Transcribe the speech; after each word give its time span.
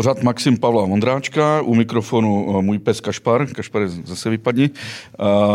Pořád 0.00 0.22
Maxim 0.22 0.58
Pavla 0.58 0.84
Vondráčka, 0.84 1.62
u 1.62 1.74
mikrofonu 1.74 2.58
eh, 2.58 2.62
můj 2.62 2.78
pes 2.78 3.00
Kašpar, 3.00 3.46
Kašpar 3.46 3.88
zase 3.88 4.30
vypadni. 4.30 4.70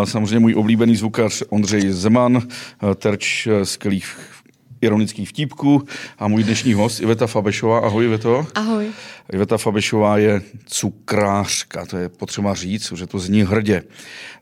Samozřejmě 0.03 0.39
můj 0.39 0.55
oblíbený 0.55 0.95
zvukař 0.95 1.43
Ondřej 1.49 1.89
Zeman, 1.89 2.37
eh, 2.37 2.95
terč 2.95 3.47
eh, 3.47 3.65
skvělých 3.65 4.34
ironických 4.81 5.29
vtípků 5.29 5.83
a 6.19 6.27
můj 6.27 6.43
dnešní 6.43 6.73
host 6.73 6.99
Iveta 6.99 7.27
Fabešová. 7.27 7.79
Ahoj, 7.79 8.05
Iveto. 8.05 8.47
Ahoj. 8.55 8.87
Iveta 9.33 9.57
Fabešová 9.57 10.17
je 10.17 10.41
cukrářka, 10.65 11.85
to 11.85 11.97
je 11.97 12.09
potřeba 12.09 12.53
říct, 12.53 12.93
že 12.95 13.07
to 13.07 13.19
zní 13.19 13.41
hrdě. 13.41 13.83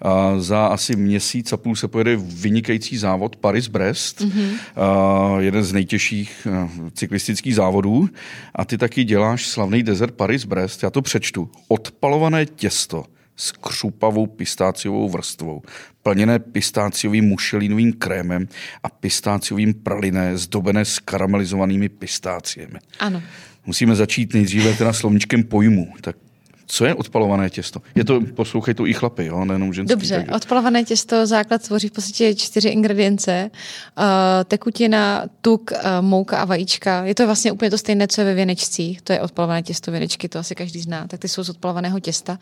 A 0.02 0.40
za 0.40 0.66
asi 0.66 0.96
měsíc 0.96 1.54
a 1.54 1.58
půl 1.58 1.76
se 1.76 1.88
pojede 1.88 2.16
vynikající 2.16 2.98
závod 2.98 3.36
Paris-Brest, 3.36 4.22
mm-hmm. 4.22 4.50
a 4.76 5.40
jeden 5.40 5.64
z 5.64 5.74
nejtěžších 5.74 6.48
cyklistických 6.94 7.56
závodů. 7.56 8.10
A 8.56 8.66
ty 8.66 8.78
taky 8.78 9.04
děláš 9.04 9.48
slavný 9.48 9.84
desert 9.84 10.16
Paris-Brest, 10.16 10.84
já 10.84 10.90
to 10.90 11.02
přečtu. 11.02 11.50
Odpalované 11.68 12.46
těsto 12.46 13.06
s 13.36 13.52
křupavou 13.52 14.28
pistáciovou 14.28 15.10
vrstvou, 15.10 15.62
plněné 16.04 16.40
pistáciovým 16.40 17.26
mušelinovým 17.26 17.94
krémem 17.94 18.48
a 18.84 18.90
pistáciovým 18.90 19.74
praliné 19.74 20.38
zdobené 20.38 20.86
s 20.86 21.00
karamelizovanými 21.00 21.90
pistáciemi. 21.90 22.80
Ano. 23.00 23.24
Musíme 23.66 23.96
začít 23.96 24.34
nejdříve 24.34 24.74
teda 24.74 24.94
slovníčkem 24.94 25.44
pojmu. 25.44 25.94
Tak 26.02 26.16
co 26.66 26.86
je 26.86 26.96
odpalované 26.96 27.50
těsto? 27.50 27.82
Je 27.96 28.04
to, 28.04 28.22
poslouchej 28.36 28.74
to 28.74 28.88
i 28.88 28.94
chlapy, 28.94 29.26
jo, 29.26 29.46
nejenom 29.46 29.74
ženský. 29.74 29.90
Dobře, 29.90 30.24
tak... 30.26 30.36
odpalované 30.36 30.84
těsto, 30.84 31.28
základ 31.28 31.62
tvoří 31.62 31.88
v 31.88 31.92
podstatě 31.92 32.36
čtyři 32.36 32.70
ingredience. 32.70 33.52
Uh, 33.98 34.04
tekutina, 34.46 35.26
tuk, 35.42 35.72
uh, 35.72 35.78
mouka 36.02 36.38
a 36.38 36.46
vajíčka. 36.46 37.04
Je 37.04 37.16
to 37.16 37.26
vlastně 37.26 37.52
úplně 37.52 37.72
to 37.72 37.78
stejné, 37.78 38.08
co 38.08 38.22
je 38.22 38.26
ve 38.26 38.34
věnečcích. 38.34 39.02
To 39.02 39.14
je 39.14 39.22
odpalované 39.22 39.64
těsto 39.64 39.92
věnečky, 39.92 40.30
to 40.30 40.40
asi 40.40 40.56
každý 40.56 40.80
zná. 40.80 41.08
Tak 41.08 41.20
ty 41.20 41.28
jsou 41.28 41.44
z 41.44 41.50
odpalovaného 41.50 42.00
těsta. 42.00 42.40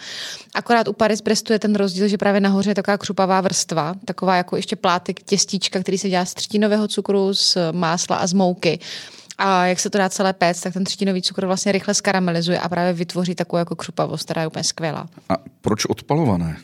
Akorát 0.56 0.88
u 0.88 0.94
Paris 0.94 1.22
Brestu 1.22 1.54
je 1.54 1.60
ten 1.60 1.76
rozdíl, 1.76 2.08
že 2.08 2.18
právě 2.18 2.42
nahoře 2.42 2.72
je 2.72 2.76
taková 2.76 2.98
křupavá 2.98 3.42
vrstva, 3.42 3.96
taková 4.06 4.36
jako 4.36 4.56
ještě 4.56 4.76
plátek 4.76 5.24
těstíčka, 5.24 5.80
který 5.80 5.98
se 5.98 6.10
dělá 6.10 6.26
z 6.26 6.34
třtinového 6.34 6.88
cukru, 6.88 7.34
z 7.34 7.58
másla 7.72 8.16
a 8.16 8.28
z 8.28 8.34
mouky. 8.34 8.80
A 9.44 9.66
jak 9.66 9.80
se 9.80 9.90
to 9.90 9.98
dá 9.98 10.10
celé 10.10 10.34
péct, 10.34 10.64
tak 10.64 10.74
ten 10.74 10.84
třetinový 10.84 11.22
cukr 11.22 11.46
vlastně 11.46 11.72
rychle 11.72 11.94
skaramelizuje 11.94 12.60
a 12.60 12.70
právě 12.70 12.94
vytvoří 12.94 13.36
takovou 13.36 13.58
jako 13.58 13.76
křupavost, 13.76 14.24
která 14.24 14.42
je 14.42 14.48
úplně 14.48 14.64
skvělá. 14.64 15.08
A 15.30 15.34
proč 15.62 15.86
odpalované? 15.86 16.58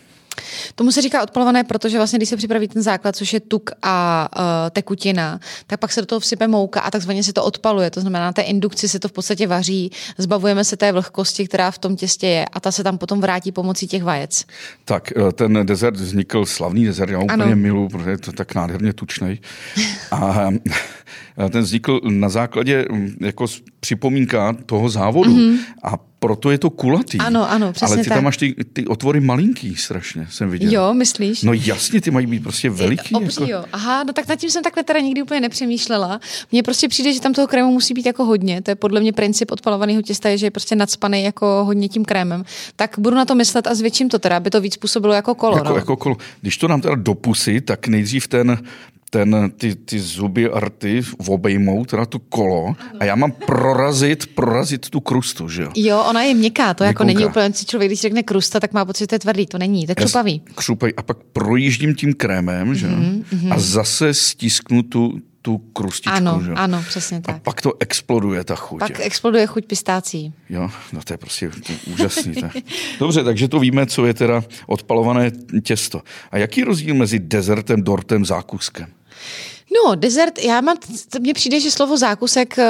Tomu 0.76 0.92
se 0.92 1.02
říká 1.02 1.24
odpalované, 1.24 1.64
protože 1.64 1.98
vlastně, 1.98 2.20
když 2.20 2.30
se 2.30 2.38
připraví 2.38 2.68
ten 2.68 2.82
základ, 2.82 3.16
což 3.16 3.34
je 3.34 3.40
tuk 3.40 3.70
a 3.82 4.30
uh, 4.40 4.44
tekutina, 4.72 5.40
tak 5.68 5.80
pak 5.80 5.92
se 5.92 6.02
do 6.02 6.06
toho 6.06 6.20
vsype 6.20 6.48
mouka 6.48 6.82
a 6.82 6.92
takzvaně 6.92 7.24
se 7.24 7.34
to 7.34 7.44
odpaluje. 7.44 7.92
To 7.92 8.02
znamená, 8.02 8.26
na 8.26 8.34
té 8.34 8.42
indukci 8.42 8.90
se 8.90 9.00
to 9.00 9.08
v 9.08 9.12
podstatě 9.12 9.48
vaří, 9.48 9.92
zbavujeme 10.18 10.64
se 10.64 10.78
té 10.78 10.92
vlhkosti, 10.92 11.48
která 11.48 11.72
v 11.72 11.78
tom 11.78 11.96
těstě 11.96 12.28
je 12.28 12.46
a 12.46 12.60
ta 12.60 12.72
se 12.72 12.84
tam 12.84 12.98
potom 12.98 13.22
vrátí 13.22 13.52
pomocí 13.52 13.88
těch 13.88 14.04
vajec. 14.04 14.46
Tak, 14.86 15.14
ten 15.34 15.66
dezert 15.66 15.96
vznikl, 15.96 16.46
slavný 16.46 16.86
dezert, 16.86 17.10
já 17.10 17.20
úplně 17.20 17.56
milu, 17.56 17.90
protože 17.90 18.10
je 18.10 18.18
to 18.18 18.32
tak 18.32 18.56
nádherně 18.56 18.94
tučný. 18.94 19.40
A 20.12 20.50
ten 21.50 21.62
vznikl 21.62 22.00
na 22.04 22.30
základě 22.30 22.86
jako 23.20 23.46
připomínka 23.88 24.56
toho 24.66 24.90
závodu. 24.90 25.32
Mm-hmm. 25.32 25.58
A 25.84 25.94
proto 26.20 26.52
je 26.52 26.58
to 26.58 26.70
kulatý. 26.70 27.18
Ano, 27.18 27.52
ano, 27.52 27.72
přesně 27.72 27.96
Ale 27.96 28.04
ty 28.04 28.10
tak. 28.10 28.18
tam 28.18 28.24
máš 28.24 28.38
ty, 28.38 28.56
ty 28.74 28.88
otvory 28.88 29.20
malinký 29.20 29.76
strašně, 29.76 30.28
jsem 30.30 30.50
viděl. 30.50 30.74
Jo, 30.74 30.94
myslíš? 30.94 31.44
No 31.44 31.54
jasně, 31.54 32.02
ty 32.02 32.12
mají 32.12 32.28
být 32.28 32.44
prostě 32.44 32.70
veliký. 32.70 33.16
Obří, 33.16 33.42
jako... 33.42 33.52
jo. 33.52 33.66
Aha, 33.74 34.04
no 34.04 34.14
tak 34.14 34.28
nad 34.28 34.36
tím 34.36 34.50
jsem 34.50 34.64
takhle 34.64 34.84
teda 34.84 35.00
nikdy 35.00 35.22
úplně 35.22 35.40
nepřemýšlela. 35.40 36.20
Mně 36.52 36.64
prostě 36.64 36.88
přijde, 36.88 37.14
že 37.14 37.22
tam 37.22 37.34
toho 37.34 37.48
krému 37.48 37.72
musí 37.72 37.94
být 37.94 38.06
jako 38.06 38.26
hodně. 38.26 38.62
To 38.62 38.72
je 38.72 38.76
podle 38.76 39.00
mě 39.00 39.14
princip 39.14 39.52
odpalovaného 39.52 40.02
těsta, 40.02 40.30
je, 40.30 40.38
že 40.38 40.46
je 40.46 40.52
prostě 40.52 40.76
nadspaný 40.76 41.24
jako 41.24 41.64
hodně 41.66 41.90
tím 41.90 42.06
krémem. 42.06 42.44
Tak 42.76 42.96
budu 43.00 43.16
na 43.16 43.26
to 43.26 43.36
myslet 43.36 43.68
a 43.68 43.76
zvětším 43.76 44.10
to 44.10 44.20
teda, 44.20 44.38
aby 44.38 44.50
to 44.50 44.62
víc 44.62 44.78
působilo 44.78 45.14
jako 45.14 45.36
kolo. 45.36 45.58
Jako, 45.58 45.70
no. 45.70 45.76
jako 45.76 45.96
kolo. 45.96 46.18
Když 46.42 46.58
to 46.58 46.68
nám 46.68 46.82
teda 46.82 46.96
do 46.96 47.14
pusy, 47.14 47.62
tak 47.62 47.88
nejdřív 47.88 48.28
ten, 48.28 48.58
ten, 49.10 49.52
ty, 49.58 49.76
ty 49.76 50.00
zuby 50.00 50.50
a 50.50 50.60
rty 50.60 51.02
obejmou 51.28 51.86
teda 51.86 52.06
to 52.06 52.20
kolo 52.20 52.76
a 53.00 53.06
já 53.06 53.16
mám 53.16 53.32
prorazit, 53.32 54.36
prorazit 54.36 54.90
tu 54.90 55.00
krustu, 55.00 55.50
že 55.50 55.64
jo? 55.64 55.72
Jo, 55.76 56.04
ona 56.10 56.24
je 56.24 56.34
měkká, 56.34 56.74
to 56.74 56.84
jako 56.84 57.04
Měkouká. 57.04 57.20
není 57.20 57.30
úplně, 57.30 57.54
si 57.54 57.66
člověk, 57.66 57.90
když 57.90 58.02
řekne 58.02 58.24
krusta, 58.24 58.60
tak 58.60 58.74
má 58.74 58.86
pocit, 58.86 59.04
že 59.04 59.08
to 59.08 59.16
je 59.16 59.20
tvrdý, 59.20 59.46
to 59.46 59.58
není, 59.58 59.86
to 59.86 59.92
je 59.92 59.96
křupavý. 59.96 60.42
Křupavý 60.56 60.96
a 60.96 61.02
pak 61.02 61.18
projíždím 61.34 61.96
tím 61.96 62.14
krémem, 62.14 62.76
že 62.76 62.88
jo? 62.88 62.94
Mm-hmm. 62.94 63.54
A 63.54 63.60
zase 63.60 64.14
stisknu 64.14 64.84
tu, 64.84 65.20
tu 65.48 65.58
krustičku, 65.58 66.16
Ano, 66.18 66.42
že 66.46 66.52
ano, 66.52 66.84
přesně 66.88 67.18
A 67.18 67.22
tak. 67.22 67.42
pak 67.42 67.62
to 67.62 67.74
exploduje, 67.80 68.44
ta 68.44 68.56
chuť. 68.56 68.80
Pak 68.80 69.00
exploduje 69.00 69.48
chuť 69.48 69.66
pistácí. 69.66 70.34
Jo, 70.50 70.70
no 70.94 71.00
to 71.04 71.14
je 71.14 71.18
prostě 71.18 71.52
úžasný. 71.94 72.34
Je- 72.36 72.62
Dobře, 73.00 73.24
takže 73.24 73.48
to 73.48 73.60
víme, 73.60 73.86
co 73.86 74.06
je 74.06 74.14
teda 74.14 74.44
odpalované 74.68 75.32
těsto. 75.64 76.02
A 76.32 76.38
jaký 76.38 76.60
je 76.60 76.66
rozdíl 76.66 76.96
mezi 76.96 77.20
dezertem, 77.20 77.84
dortem, 77.84 78.26
zákuskem? 78.26 78.88
No, 79.74 79.96
dezert, 79.96 80.40
já 80.40 80.62
mám, 80.62 80.78
mně 81.20 81.34
přijde, 81.34 81.60
že 81.60 81.72
slovo 81.72 81.98
zákusek 81.98 82.56
uh, 82.58 82.64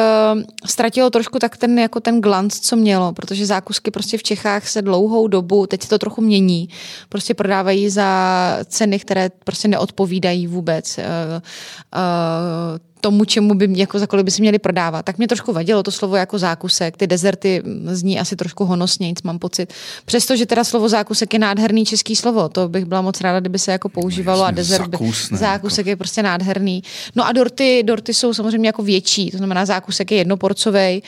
ztratilo 0.66 1.10
trošku 1.10 1.40
tak 1.40 1.58
ten, 1.58 1.80
jako 1.80 2.00
ten 2.00 2.22
glanc, 2.22 2.60
co 2.60 2.76
mělo, 2.76 3.14
protože 3.14 3.46
zákusky 3.46 3.92
prostě 3.92 4.18
v 4.18 4.24
Čechách 4.24 4.68
se 4.68 4.82
dlouhou 4.82 5.28
dobu, 5.28 5.68
teď 5.68 5.84
se 5.84 5.90
to 5.90 6.00
trochu 6.00 6.22
mění, 6.22 6.70
prostě 7.10 7.34
prodávají 7.34 7.90
za 7.90 8.60
ceny, 8.66 9.00
které 9.00 9.30
prostě 9.44 9.68
neodpovídají 9.68 10.48
vůbec 10.48 10.98
uh, 10.98 11.04
uh, 11.04 12.80
tomu, 13.02 13.26
čemu 13.26 13.54
by, 13.54 13.68
jako 13.70 14.00
za 14.00 14.08
kolik 14.08 14.26
by 14.26 14.32
si 14.32 14.42
měli 14.42 14.60
prodávat. 14.60 15.06
Tak 15.06 15.18
mě 15.18 15.28
trošku 15.28 15.54
vadilo 15.54 15.84
to 15.84 15.92
slovo 15.92 16.16
jako 16.16 16.40
zákusek. 16.40 16.98
Ty 16.98 17.08
dezerty 17.08 17.64
zní 17.86 18.20
asi 18.20 18.36
trošku 18.36 18.66
honosně, 18.66 19.08
nic 19.08 19.22
mám 19.22 19.40
pocit. 19.40 19.74
Přestože 20.06 20.46
teda 20.46 20.64
slovo 20.64 20.90
zákusek 20.90 21.34
je 21.34 21.40
nádherný 21.40 21.86
český 21.86 22.16
slovo, 22.16 22.50
to 22.50 22.70
bych 22.70 22.86
byla 22.86 23.02
moc 23.02 23.22
ráda, 23.22 23.40
kdyby 23.40 23.60
se 23.60 23.72
jako 23.72 23.90
používalo 23.90 24.44
a 24.44 24.46
jasně, 24.46 24.56
dezert 24.56 24.88
by, 24.88 24.98
zakusne, 24.98 25.38
zákusek 25.38 25.88
je 25.88 25.96
prostě 25.96 26.24
nádherný. 26.24 26.84
No 27.16 27.28
a 27.28 27.32
dorty, 27.32 27.84
dorty 27.84 28.14
jsou 28.14 28.34
samozřejmě 28.34 28.70
jako 28.70 28.84
větší, 28.84 29.32
to 29.32 29.38
znamená 29.38 29.66
zákusek 29.66 30.12
je 30.12 30.18
jednoporcovej 30.18 31.02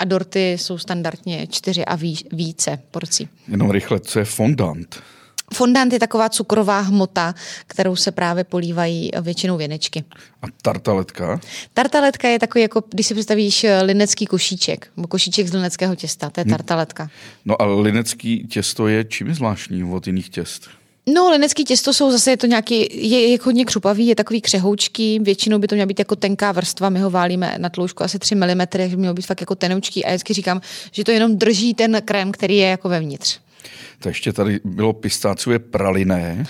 a 0.00 0.04
dorty 0.04 0.52
jsou 0.52 0.78
standardně 0.78 1.46
čtyři 1.46 1.84
a 1.84 1.96
ví, 1.96 2.18
více 2.32 2.78
porcí. 2.90 3.28
Jenom 3.48 3.70
rychle, 3.70 4.00
co 4.00 4.18
je 4.18 4.24
fondant? 4.24 4.96
Fondant 5.54 5.92
je 5.92 5.98
taková 5.98 6.28
cukrová 6.28 6.80
hmota, 6.80 7.34
kterou 7.66 7.96
se 7.96 8.12
právě 8.12 8.44
polívají 8.44 9.10
většinou 9.20 9.56
věnečky. 9.56 10.04
A 10.42 10.46
tartaletka? 10.62 11.40
Tartaletka 11.74 12.28
je 12.28 12.38
takový, 12.38 12.62
jako 12.62 12.82
když 12.90 13.06
si 13.06 13.14
představíš 13.14 13.64
eh, 13.64 13.82
linecký 13.82 14.26
košíček, 14.26 14.88
nebo 14.96 15.08
košíček 15.08 15.48
z 15.48 15.54
lineckého 15.54 15.94
těsta, 15.94 16.30
to 16.30 16.40
je 16.40 16.44
tartaletka. 16.44 17.10
No 17.44 17.62
a 17.62 17.64
linecký 17.64 18.46
těsto 18.46 18.88
je 18.88 19.04
čím 19.04 19.34
zvláštní 19.34 19.84
od 19.84 20.06
jiných 20.06 20.28
těst? 20.28 20.68
No, 21.14 21.30
linecký 21.30 21.64
těsto 21.64 21.92
jsou 21.92 22.10
zase, 22.10 22.30
je 22.30 22.36
to 22.36 22.46
nějaký, 22.46 22.88
je, 23.10 23.28
je 23.28 23.38
hodně 23.42 23.64
křupavý, 23.64 24.06
je 24.06 24.14
takový 24.14 24.40
křehoučký, 24.40 25.18
většinou 25.18 25.58
by 25.58 25.66
to 25.66 25.74
měla 25.74 25.86
být 25.86 25.98
jako 25.98 26.16
tenká 26.16 26.52
vrstva, 26.52 26.90
my 26.90 27.00
ho 27.00 27.10
válíme 27.10 27.54
na 27.58 27.68
tloušku 27.68 28.04
asi 28.04 28.18
3 28.18 28.34
mm, 28.34 28.66
takže 28.68 28.88
by 28.88 28.96
mělo 28.96 29.14
být 29.14 29.26
fakt 29.26 29.40
jako 29.40 29.54
tenoučký 29.54 30.04
a 30.04 30.08
já 30.08 30.14
vždycky 30.14 30.34
říkám, 30.34 30.60
že 30.92 31.04
to 31.04 31.10
jenom 31.10 31.36
drží 31.36 31.74
ten 31.74 32.02
krém, 32.04 32.32
který 32.32 32.56
je 32.56 32.68
jako 32.68 32.88
vevnitř. 32.88 33.38
To 33.98 34.08
ještě 34.08 34.32
tady 34.32 34.60
bylo 34.64 34.92
pistáciové 34.92 35.58
praliné. 35.58 36.44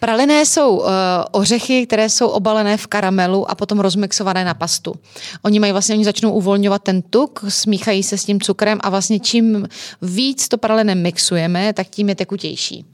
Praliné 0.00 0.46
jsou 0.46 0.76
uh, 0.78 0.86
ořechy, 1.30 1.86
které 1.86 2.08
jsou 2.08 2.28
obalené 2.28 2.76
v 2.76 2.86
karamelu 2.86 3.50
a 3.50 3.54
potom 3.54 3.80
rozmixované 3.80 4.44
na 4.44 4.54
pastu. 4.54 4.94
Oni 5.42 5.60
mají 5.60 5.72
vlastně, 5.72 5.94
oni 5.94 6.04
začnou 6.04 6.32
uvolňovat 6.32 6.82
ten 6.82 7.02
tuk, 7.02 7.44
smíchají 7.48 8.02
se 8.02 8.18
s 8.18 8.24
tím 8.24 8.40
cukrem 8.40 8.78
a 8.82 8.90
vlastně 8.90 9.20
čím 9.20 9.68
víc 10.02 10.48
to 10.48 10.58
praliné 10.58 10.94
mixujeme, 10.94 11.72
tak 11.72 11.86
tím 11.88 12.08
je 12.08 12.14
tekutější. 12.14 12.84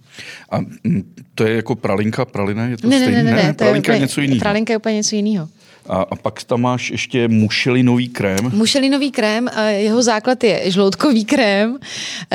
A 0.51 0.59
mm, 0.59 1.15
to 1.35 1.45
je 1.45 1.57
jako 1.57 1.75
pralinka, 1.75 2.25
praliné? 2.25 2.71
Je 2.71 2.77
to 2.77 2.89
Ne, 2.89 2.99
ne, 2.99 3.05
stejné? 3.05 3.23
ne, 3.23 3.31
ne, 3.31 3.43
ne, 3.43 3.49
je 3.49 3.53
pralinka 3.53 3.93
je 3.93 3.97
úplně- 3.97 4.05
něco 4.05 4.21
jiného. 4.21 4.41
Pralinka 4.41 4.73
je 4.73 4.77
úplně 4.77 4.95
něco 4.95 5.17
jiného. 5.17 5.49
A, 5.89 5.97
a 6.11 6.17
pak 6.17 6.43
tam 6.45 6.61
máš 6.61 6.91
ještě 6.91 7.29
mušelinový 7.29 8.09
krém. 8.09 8.51
Mušelinový 8.55 9.11
krém, 9.11 9.49
eh, 9.57 9.73
jeho 9.73 10.03
základ 10.03 10.45
je 10.45 10.71
žloutkový 10.71 11.25
krém, 11.25 11.79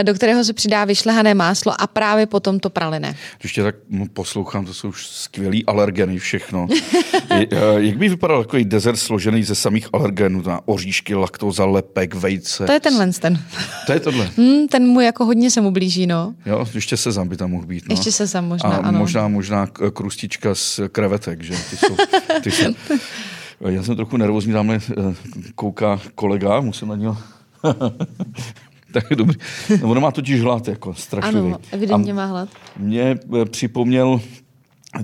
do 0.04 0.14
kterého 0.14 0.44
se 0.44 0.54
přidá 0.54 0.86
vyšlehané 0.86 1.34
máslo 1.34 1.82
a 1.82 1.88
právě 1.88 2.26
potom 2.26 2.60
to 2.60 2.70
praliné. 2.70 3.16
Když 3.40 3.54
tě 3.54 3.64
tak 3.64 3.76
mm, 3.90 4.08
poslouchám, 4.08 4.66
to 4.66 4.74
jsou 4.74 4.90
už 4.90 5.08
skvělý 5.08 5.66
alergeny 5.66 6.20
všechno. 6.20 6.68
Je- 7.40 7.48
eh, 7.52 7.58
Jak 7.78 7.98
by 7.98 8.10
vypadal 8.10 8.44
takový 8.44 8.66
dezert 8.66 8.98
složený 8.98 9.44
ze 9.44 9.56
samých 9.56 9.88
alergenů? 9.94 10.42
Na 10.42 10.60
oříšky, 10.66 11.16
laktóza, 11.16 11.66
lepek, 11.66 12.14
vejce. 12.16 12.66
To 12.66 12.72
je 12.72 12.80
tenhle 12.80 13.08
ten. 13.20 13.40
To 13.86 13.94
je 13.94 14.00
tohle. 14.00 14.30
Hmm, 14.38 14.68
ten 14.68 14.88
mu 14.88 15.02
jako 15.02 15.26
hodně 15.26 15.52
se 15.52 15.62
mu 15.62 15.72
blíží, 15.72 16.08
no. 16.08 16.34
Jo, 16.46 16.66
ještě 16.76 16.98
sezam 16.98 17.28
by 17.28 17.38
tam 17.38 17.52
mohl 17.52 17.66
být. 17.66 17.84
No. 17.90 17.94
Ještě 17.94 18.12
sezam 18.12 18.46
možná, 18.46 18.70
A 18.70 18.76
ano. 18.78 19.00
možná, 19.00 19.28
možná 19.28 19.68
krustička 19.94 20.56
z 20.56 20.80
krevetek, 20.92 21.44
že? 21.44 21.54
Ty 21.70 21.78
jsou, 21.78 21.96
ty 22.44 22.52
jsou. 22.52 22.74
Já 23.70 23.84
jsem 23.84 23.96
trochu 23.96 24.18
nervózní, 24.18 24.54
tamhle 24.54 24.76
eh, 24.76 25.16
kouká 25.56 26.00
kolega, 26.16 26.62
musím 26.62 26.88
na 26.88 26.96
něho... 26.96 27.18
tak 28.94 29.10
je 29.10 29.16
dobrý. 29.16 29.38
No, 29.82 29.90
ono 29.90 30.02
má 30.02 30.12
totiž 30.12 30.42
hlad, 30.42 30.68
jako 30.68 30.94
strašlivý. 30.94 31.48
Ano, 31.48 31.60
evidentně 31.72 32.14
má 32.14 32.26
hlad. 32.26 32.50
Mě 32.78 33.20
eh, 33.42 33.46
připomněl, 33.46 34.22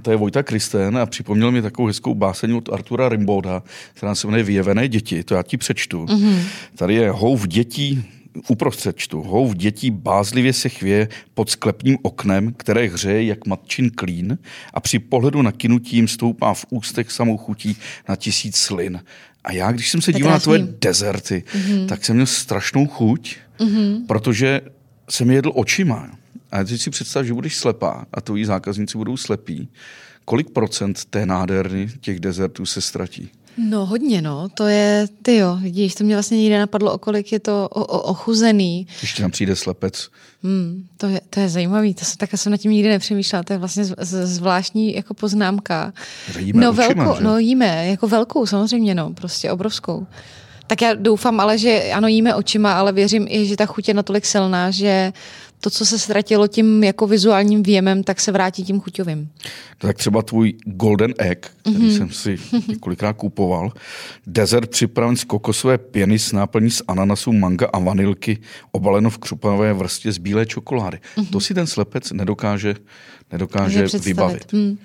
to 0.02 0.12
je 0.12 0.18
Vojta 0.18 0.44
Kristen 0.44 0.98
a 0.98 1.06
připomněl 1.06 1.52
mi 1.52 1.62
takovou 1.62 1.88
hezkou 1.88 2.16
báseň 2.16 2.54
od 2.54 2.70
Artura 2.74 3.10
Rimboda, 3.10 3.64
která 3.94 4.16
se 4.16 4.28
jmenuje 4.28 4.44
Vyjevené 4.44 4.88
děti, 4.88 5.24
to 5.24 5.36
já 5.36 5.44
ti 5.44 5.58
přečtu. 5.58 6.06
Mhm. 6.10 6.18
Mm-hmm. 6.18 6.42
Tady 6.76 6.94
je 6.94 7.12
hov 7.12 7.48
dětí 7.48 8.06
uprostřed 8.48 8.98
čtu. 8.98 9.22
Houv 9.22 9.56
dětí 9.56 9.92
bázlivě 9.92 10.54
se 10.54 10.70
chvěje 10.70 11.10
pod 11.34 11.50
sklepním 11.50 11.98
oknem, 12.02 12.54
které 12.54 12.88
hřeje 12.88 13.26
jak 13.26 13.48
matčin 13.48 13.90
klín 13.90 14.38
a 14.74 14.80
při 14.80 15.00
pohledu 15.00 15.42
na 15.42 15.52
kinutí 15.52 15.96
jim 15.96 16.08
stoupá 16.08 16.54
v 16.54 16.66
ústech 16.70 17.12
samou 17.12 17.38
chutí 17.38 17.78
na 18.10 18.16
tisíc 18.16 18.58
slin. 18.58 19.04
A 19.44 19.52
já, 19.52 19.72
když 19.72 19.90
jsem 19.90 20.02
se 20.02 20.14
díval 20.14 20.32
na 20.32 20.40
tvoje 20.40 20.68
dezerty, 20.82 21.44
mm-hmm. 21.48 21.88
tak 21.88 22.06
jsem 22.06 22.16
měl 22.16 22.26
strašnou 22.26 22.88
chuť, 22.88 23.36
mm-hmm. 23.60 24.06
protože 24.08 24.62
jsem 25.10 25.32
jedl 25.32 25.52
očima. 25.56 26.10
A 26.52 26.64
teď 26.64 26.82
si 26.82 26.90
představ, 26.90 27.26
že 27.26 27.34
budeš 27.34 27.56
slepá 27.56 28.06
a 28.14 28.22
tvoji 28.22 28.46
zákazníci 28.46 28.98
budou 28.98 29.18
slepí. 29.18 29.70
Kolik 30.26 30.50
procent 30.50 31.06
té 31.06 31.26
nádherny 31.26 31.88
těch 32.02 32.20
dezertů 32.20 32.66
se 32.66 32.82
ztratí? 32.82 33.30
No 33.58 33.86
hodně, 33.86 34.22
no. 34.22 34.50
To 34.50 34.68
je, 34.68 35.08
ty 35.22 35.36
jo, 35.36 35.58
vidíš, 35.62 35.96
to 35.96 36.04
mě 36.04 36.16
vlastně 36.16 36.38
nikdy 36.38 36.58
napadlo, 36.58 36.94
o 36.94 36.98
kolik 36.98 37.32
je 37.32 37.40
to 37.40 37.68
o, 37.72 37.86
o, 37.86 38.02
ochuzený. 38.02 38.88
Když 39.00 39.20
nám 39.20 39.32
přijde 39.32 39.56
slepec. 39.56 40.10
Hmm, 40.44 40.86
to, 40.98 41.08
je, 41.08 41.22
to 41.30 41.40
je 41.40 41.50
zajímavý, 41.50 41.94
to 41.94 42.06
jsem, 42.06 42.18
tak 42.18 42.30
jsem 42.36 42.52
nad 42.52 42.58
tím 42.58 42.72
nikdy 42.72 42.90
nepřemýšlela, 42.90 43.44
to 43.44 43.54
je 43.54 43.60
vlastně 43.60 43.86
z, 43.86 43.96
z, 44.00 44.28
zvláštní 44.28 44.96
jako 44.96 45.14
poznámka. 45.14 45.94
Jíme 46.40 46.66
no, 46.66 46.72
očima, 46.72 46.88
velkou, 46.88 47.18
že? 47.18 47.24
no 47.24 47.38
jíme, 47.38 47.88
jako 47.88 48.08
velkou 48.08 48.46
samozřejmě, 48.46 48.96
no, 48.96 49.14
prostě 49.14 49.52
obrovskou. 49.52 50.08
Tak 50.68 50.82
já 50.82 50.94
doufám 50.94 51.40
ale, 51.40 51.58
že 51.58 51.84
ano, 51.94 52.08
jíme 52.08 52.36
očima, 52.36 52.74
ale 52.74 52.92
věřím 52.92 53.28
i, 53.30 53.46
že 53.46 53.56
ta 53.56 53.66
chuť 53.66 53.88
je 53.88 53.94
natolik 53.94 54.26
silná, 54.26 54.72
že 54.72 55.14
to, 55.62 55.70
co 55.70 55.86
se 55.86 56.00
ztratilo 56.00 56.48
tím 56.48 56.84
jako 56.84 57.08
vizuálním 57.08 57.64
věmem, 57.64 58.04
tak 58.04 58.20
se 58.20 58.32
vrátí 58.32 58.64
tím 58.64 58.80
chuťovým. 58.80 59.30
Tak 59.78 59.98
třeba 59.98 60.22
tvůj 60.22 60.54
Golden 60.66 61.14
Egg, 61.18 61.52
který 61.62 61.78
mm-hmm. 61.78 61.98
jsem 61.98 62.12
si 62.12 62.40
několikrát 62.68 63.14
kupoval, 63.14 63.72
dezert 64.28 64.70
připraven 64.70 65.16
z 65.16 65.24
kokosové 65.24 65.78
pěny 65.78 66.20
s 66.20 66.32
náplní 66.32 66.72
z 66.72 66.82
ananasu, 66.88 67.34
manga 67.34 67.68
a 67.74 67.80
vanilky, 67.80 68.38
obaleno 68.72 69.10
v 69.10 69.18
křupanové 69.18 69.74
vrstě 69.74 70.12
z 70.12 70.18
bílé 70.18 70.46
čokolády. 70.46 70.98
Mm-hmm. 70.98 71.30
To 71.30 71.40
si 71.40 71.54
ten 71.54 71.68
slepec 71.68 72.12
nedokáže, 72.12 72.76
nedokáže 73.32 73.86
vybavit. 74.04 74.54
Mm. 74.54 74.78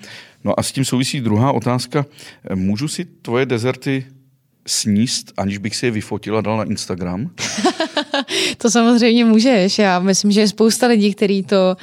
No 0.44 0.60
a 0.60 0.62
s 0.62 0.72
tím 0.72 0.84
souvisí 0.84 1.20
druhá 1.20 1.52
otázka. 1.52 2.06
Můžu 2.54 2.88
si 2.88 3.04
tvoje 3.04 3.46
dezerty 3.46 4.06
sníst, 4.66 5.32
aniž 5.36 5.58
bych 5.58 5.76
si 5.76 5.86
je 5.86 5.90
vyfotila 5.90 6.38
a 6.38 6.40
dal 6.40 6.56
na 6.56 6.64
Instagram? 6.64 7.30
to 8.58 8.70
samozřejmě 8.70 9.24
můžeš. 9.24 9.78
Já 9.78 9.98
myslím, 9.98 10.32
že 10.32 10.40
je 10.40 10.48
spousta 10.48 10.86
lidí, 10.86 11.14
kteří 11.14 11.42
to, 11.42 11.76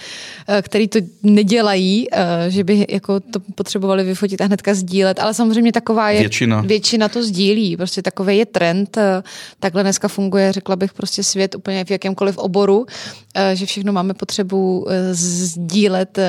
eh, 0.47 0.61
který 0.61 0.87
to 0.87 0.99
nedělají, 1.23 2.07
eh, 2.11 2.51
že 2.51 2.63
by 2.63 2.85
jako 2.89 3.19
to 3.19 3.39
potřebovali 3.39 4.03
vyfotit 4.03 4.41
a 4.41 4.45
hnedka 4.45 4.73
sdílet, 4.73 5.19
ale 5.19 5.33
samozřejmě 5.33 5.71
taková 5.71 6.09
je... 6.09 6.19
Většina. 6.19 6.61
Většina 6.61 7.09
to 7.09 7.23
sdílí. 7.23 7.77
Prostě 7.77 8.01
takový 8.01 8.37
je 8.37 8.45
trend. 8.45 8.97
Eh, 8.97 9.23
takhle 9.59 9.83
dneska 9.83 10.07
funguje, 10.07 10.51
řekla 10.51 10.75
bych, 10.75 10.93
prostě 10.93 11.23
svět 11.23 11.55
úplně 11.55 11.85
v 11.85 11.91
jakémkoliv 11.91 12.37
oboru, 12.37 12.85
že 13.53 13.65
všechno 13.65 13.93
máme 13.93 14.13
potřebu 14.13 14.87
sdílet 15.11 16.19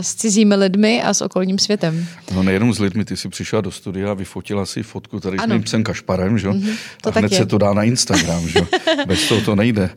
s 0.00 0.14
cizími 0.14 0.54
lidmi 0.54 1.02
a 1.02 1.14
s 1.14 1.20
okolním 1.20 1.58
světem. 1.58 2.06
No 2.34 2.42
nejenom 2.42 2.74
s 2.74 2.78
lidmi, 2.78 3.04
ty 3.04 3.16
jsi 3.16 3.28
přišla 3.28 3.60
do 3.60 3.70
studia 3.70 4.10
a 4.10 4.14
vyfotila 4.14 4.66
si 4.66 4.82
fotku 4.82 5.20
tady 5.20 5.38
ano. 5.38 5.46
s 5.46 5.52
mým 5.52 5.62
psem 5.62 5.84
Kašparem, 6.00 6.38
že? 6.38 6.48
Mm-hmm, 6.48 6.76
to 7.02 7.08
a 7.08 7.18
hned 7.18 7.32
je. 7.32 7.38
se 7.38 7.46
to 7.46 7.58
dá 7.58 7.74
na 7.74 7.84
Instagram, 7.84 8.48
že? 8.48 8.60
Bez 9.06 9.28
toho 9.28 9.40
to 9.40 9.56
nejde. 9.56 9.90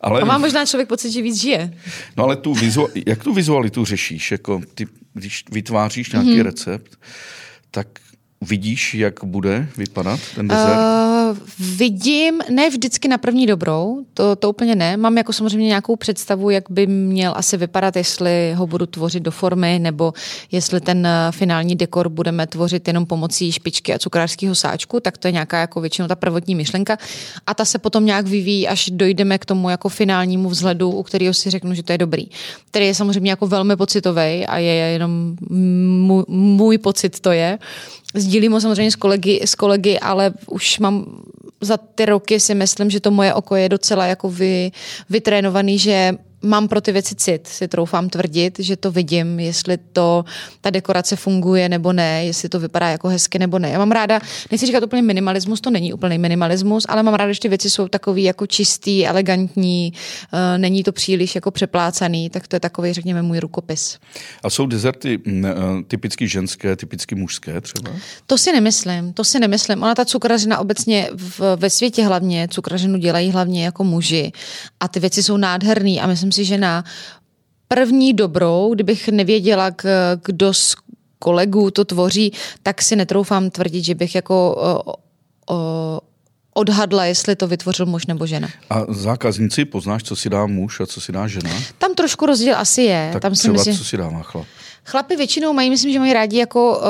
Ale... 0.00 0.20
A 0.20 0.24
má 0.24 0.38
možná 0.38 0.66
člověk 0.66 0.88
pocit, 0.88 1.12
že 1.12 1.22
víc 1.22 1.40
žije. 1.40 1.74
No 2.16 2.24
ale 2.24 2.36
tu 2.36 2.54
vizu, 2.54 2.88
jak 3.06 3.24
tu 3.24 3.32
vizualitu 3.32 3.84
řešíš? 3.84 4.32
Jako 4.32 4.60
ty, 4.74 4.86
když 5.14 5.44
vytváříš 5.52 6.12
nějaký 6.12 6.30
mm-hmm. 6.30 6.42
recept, 6.42 6.98
tak 7.70 7.86
vidíš, 8.42 8.94
jak 8.94 9.24
bude 9.24 9.68
vypadat 9.76 10.20
ten 10.34 10.48
dezert? 10.48 10.76
Uh, 10.76 11.36
vidím, 11.76 12.40
ne 12.50 12.70
vždycky 12.70 13.08
na 13.08 13.18
první 13.18 13.46
dobrou, 13.46 14.04
to, 14.14 14.36
to 14.36 14.50
úplně 14.50 14.74
ne. 14.74 14.96
Mám 14.96 15.18
jako 15.18 15.32
samozřejmě 15.32 15.66
nějakou 15.66 15.96
představu, 15.96 16.50
jak 16.50 16.64
by 16.70 16.86
měl 16.86 17.32
asi 17.36 17.56
vypadat, 17.56 17.96
jestli 17.96 18.54
ho 18.56 18.66
budu 18.66 18.86
tvořit 18.86 19.22
do 19.22 19.30
formy, 19.30 19.78
nebo 19.78 20.12
jestli 20.52 20.80
ten 20.80 21.08
finální 21.30 21.76
dekor 21.76 22.08
budeme 22.08 22.46
tvořit 22.46 22.88
jenom 22.88 23.06
pomocí 23.06 23.52
špičky 23.52 23.94
a 23.94 23.98
cukrářského 23.98 24.54
sáčku, 24.54 25.00
tak 25.00 25.18
to 25.18 25.28
je 25.28 25.32
nějaká 25.32 25.60
jako 25.60 25.80
většinou 25.80 26.08
ta 26.08 26.16
prvotní 26.16 26.54
myšlenka. 26.54 26.96
A 27.46 27.54
ta 27.54 27.64
se 27.64 27.78
potom 27.78 28.06
nějak 28.06 28.26
vyvíjí, 28.26 28.68
až 28.68 28.90
dojdeme 28.90 29.38
k 29.38 29.44
tomu 29.44 29.70
jako 29.70 29.88
finálnímu 29.88 30.48
vzhledu, 30.48 30.90
u 30.90 31.02
kterého 31.02 31.34
si 31.34 31.50
řeknu, 31.50 31.74
že 31.74 31.82
to 31.82 31.92
je 31.92 31.98
dobrý. 31.98 32.26
Který 32.66 32.86
je 32.86 32.94
samozřejmě 32.94 33.30
jako 33.30 33.46
velmi 33.46 33.76
pocitový 33.76 34.46
a 34.46 34.58
je 34.58 34.74
jenom 34.74 35.36
můj, 35.50 36.24
můj 36.28 36.78
pocit 36.78 37.20
to 37.20 37.32
je. 37.32 37.58
Sdílím 38.14 38.52
ho 38.52 38.60
samozřejmě 38.60 38.90
s 38.90 38.96
kolegy, 38.96 39.40
s 39.44 39.54
kolegy, 39.54 39.98
ale 39.98 40.32
už 40.46 40.78
mám 40.78 41.22
za 41.60 41.76
ty 41.76 42.06
roky 42.06 42.40
si 42.40 42.54
myslím, 42.54 42.90
že 42.90 43.00
to 43.00 43.10
moje 43.10 43.34
oko 43.34 43.56
je 43.56 43.68
docela 43.68 44.06
jako 44.06 44.30
vy, 44.30 44.72
vytrénovaný, 45.10 45.78
že 45.78 46.12
mám 46.42 46.68
pro 46.68 46.80
ty 46.80 46.92
věci 46.92 47.14
cit, 47.14 47.46
si 47.46 47.68
troufám 47.68 48.08
tvrdit, 48.08 48.58
že 48.58 48.76
to 48.76 48.90
vidím, 48.90 49.40
jestli 49.40 49.78
to 49.92 50.24
ta 50.60 50.70
dekorace 50.70 51.16
funguje 51.16 51.68
nebo 51.68 51.92
ne, 51.92 52.24
jestli 52.24 52.48
to 52.48 52.60
vypadá 52.60 52.88
jako 52.88 53.08
hezky 53.08 53.38
nebo 53.38 53.58
ne. 53.58 53.70
Já 53.70 53.78
mám 53.78 53.90
ráda, 53.90 54.20
nechci 54.50 54.66
říkat 54.66 54.84
úplně 54.84 55.02
minimalismus, 55.02 55.60
to 55.60 55.70
není 55.70 55.92
úplný 55.92 56.18
minimalismus, 56.18 56.84
ale 56.88 57.02
mám 57.02 57.14
ráda, 57.14 57.32
že 57.32 57.40
ty 57.40 57.48
věci 57.48 57.70
jsou 57.70 57.88
takový 57.88 58.22
jako 58.22 58.46
čistý, 58.46 59.06
elegantní, 59.06 59.92
uh, 60.32 60.38
není 60.56 60.82
to 60.82 60.92
příliš 60.92 61.34
jako 61.34 61.50
přeplácaný, 61.50 62.30
tak 62.30 62.48
to 62.48 62.56
je 62.56 62.60
takový, 62.60 62.92
řekněme, 62.92 63.22
můj 63.22 63.40
rukopis. 63.40 63.98
A 64.42 64.50
jsou 64.50 64.66
dezerty 64.66 65.20
typicky 65.88 66.28
ženské, 66.28 66.76
typicky 66.76 67.14
mužské 67.14 67.60
třeba? 67.60 67.90
To 68.26 68.38
si 68.38 68.52
nemyslím, 68.52 69.12
to 69.12 69.24
si 69.24 69.40
nemyslím. 69.40 69.82
Ona 69.82 69.94
ta 69.94 70.04
cukrařina 70.04 70.58
obecně 70.58 71.08
v, 71.12 71.56
ve 71.56 71.70
světě 71.70 72.04
hlavně, 72.04 72.48
cukrařinu 72.50 72.98
dělají 72.98 73.30
hlavně 73.30 73.64
jako 73.64 73.84
muži 73.84 74.32
a 74.80 74.88
ty 74.88 75.00
věci 75.00 75.22
jsou 75.22 75.36
nádherný 75.36 76.00
a 76.00 76.06
myslím 76.06 76.31
si, 76.32 76.44
že 76.44 76.58
na 76.58 76.84
první 77.68 78.14
dobrou, 78.14 78.74
kdybych 78.74 79.08
nevěděla, 79.08 79.70
kdo 80.24 80.54
z 80.54 80.76
kolegů 81.18 81.70
to 81.70 81.84
tvoří, 81.84 82.32
tak 82.62 82.82
si 82.82 82.96
netroufám 82.96 83.50
tvrdit, 83.50 83.84
že 83.84 83.94
bych 83.94 84.14
jako 84.14 84.56
o, 84.56 84.94
o, 85.54 86.00
odhadla, 86.54 87.04
jestli 87.04 87.36
to 87.36 87.48
vytvořil 87.48 87.86
muž 87.86 88.06
nebo 88.06 88.26
žena. 88.26 88.48
A 88.70 88.84
zákazníci 88.88 89.64
poznáš, 89.64 90.02
co 90.02 90.16
si 90.16 90.30
dá 90.30 90.46
muž 90.46 90.80
a 90.80 90.86
co 90.86 91.00
si 91.00 91.12
dá 91.12 91.26
žena? 91.28 91.50
Tam 91.78 91.94
trošku 91.94 92.26
rozdíl 92.26 92.56
asi 92.56 92.82
je. 92.82 93.10
Tak 93.12 93.22
Tam 93.22 93.34
si 93.34 93.38
třeba 93.40 93.52
myslím, 93.52 93.76
co 93.76 93.84
si 93.84 93.96
dává 93.96 94.22
chlap? 94.22 94.46
Chlapi 94.84 95.16
většinou 95.16 95.52
mají, 95.52 95.70
myslím, 95.70 95.92
že 95.92 95.98
mají 95.98 96.12
rádi 96.12 96.38
jako 96.38 96.78
uh, 96.78 96.86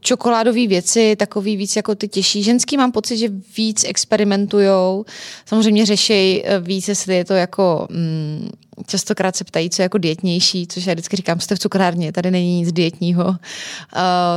čokoládové 0.00 0.66
věci, 0.66 1.16
takový 1.16 1.56
víc 1.56 1.76
jako 1.76 1.94
ty 1.94 2.08
těžší. 2.08 2.42
Ženský 2.42 2.76
mám 2.76 2.92
pocit, 2.92 3.16
že 3.16 3.28
víc 3.56 3.84
experimentujou. 3.84 5.04
Samozřejmě 5.46 5.86
řešejí 5.86 6.44
víc, 6.60 6.88
jestli 6.88 7.16
je 7.16 7.24
to 7.24 7.34
jako 7.34 7.86
mm, 7.90 8.50
častokrát 8.86 9.36
se 9.36 9.44
ptají, 9.44 9.70
co 9.70 9.82
je 9.82 9.84
jako 9.84 9.98
dietnější, 9.98 10.66
což 10.66 10.86
já 10.86 10.92
vždycky 10.92 11.16
říkám, 11.16 11.40
jste 11.40 11.54
v 11.54 11.58
cukrárně, 11.58 12.12
tady 12.12 12.30
není 12.30 12.58
nic 12.58 12.72
dietního. 12.72 13.24
Uh, 13.24 13.36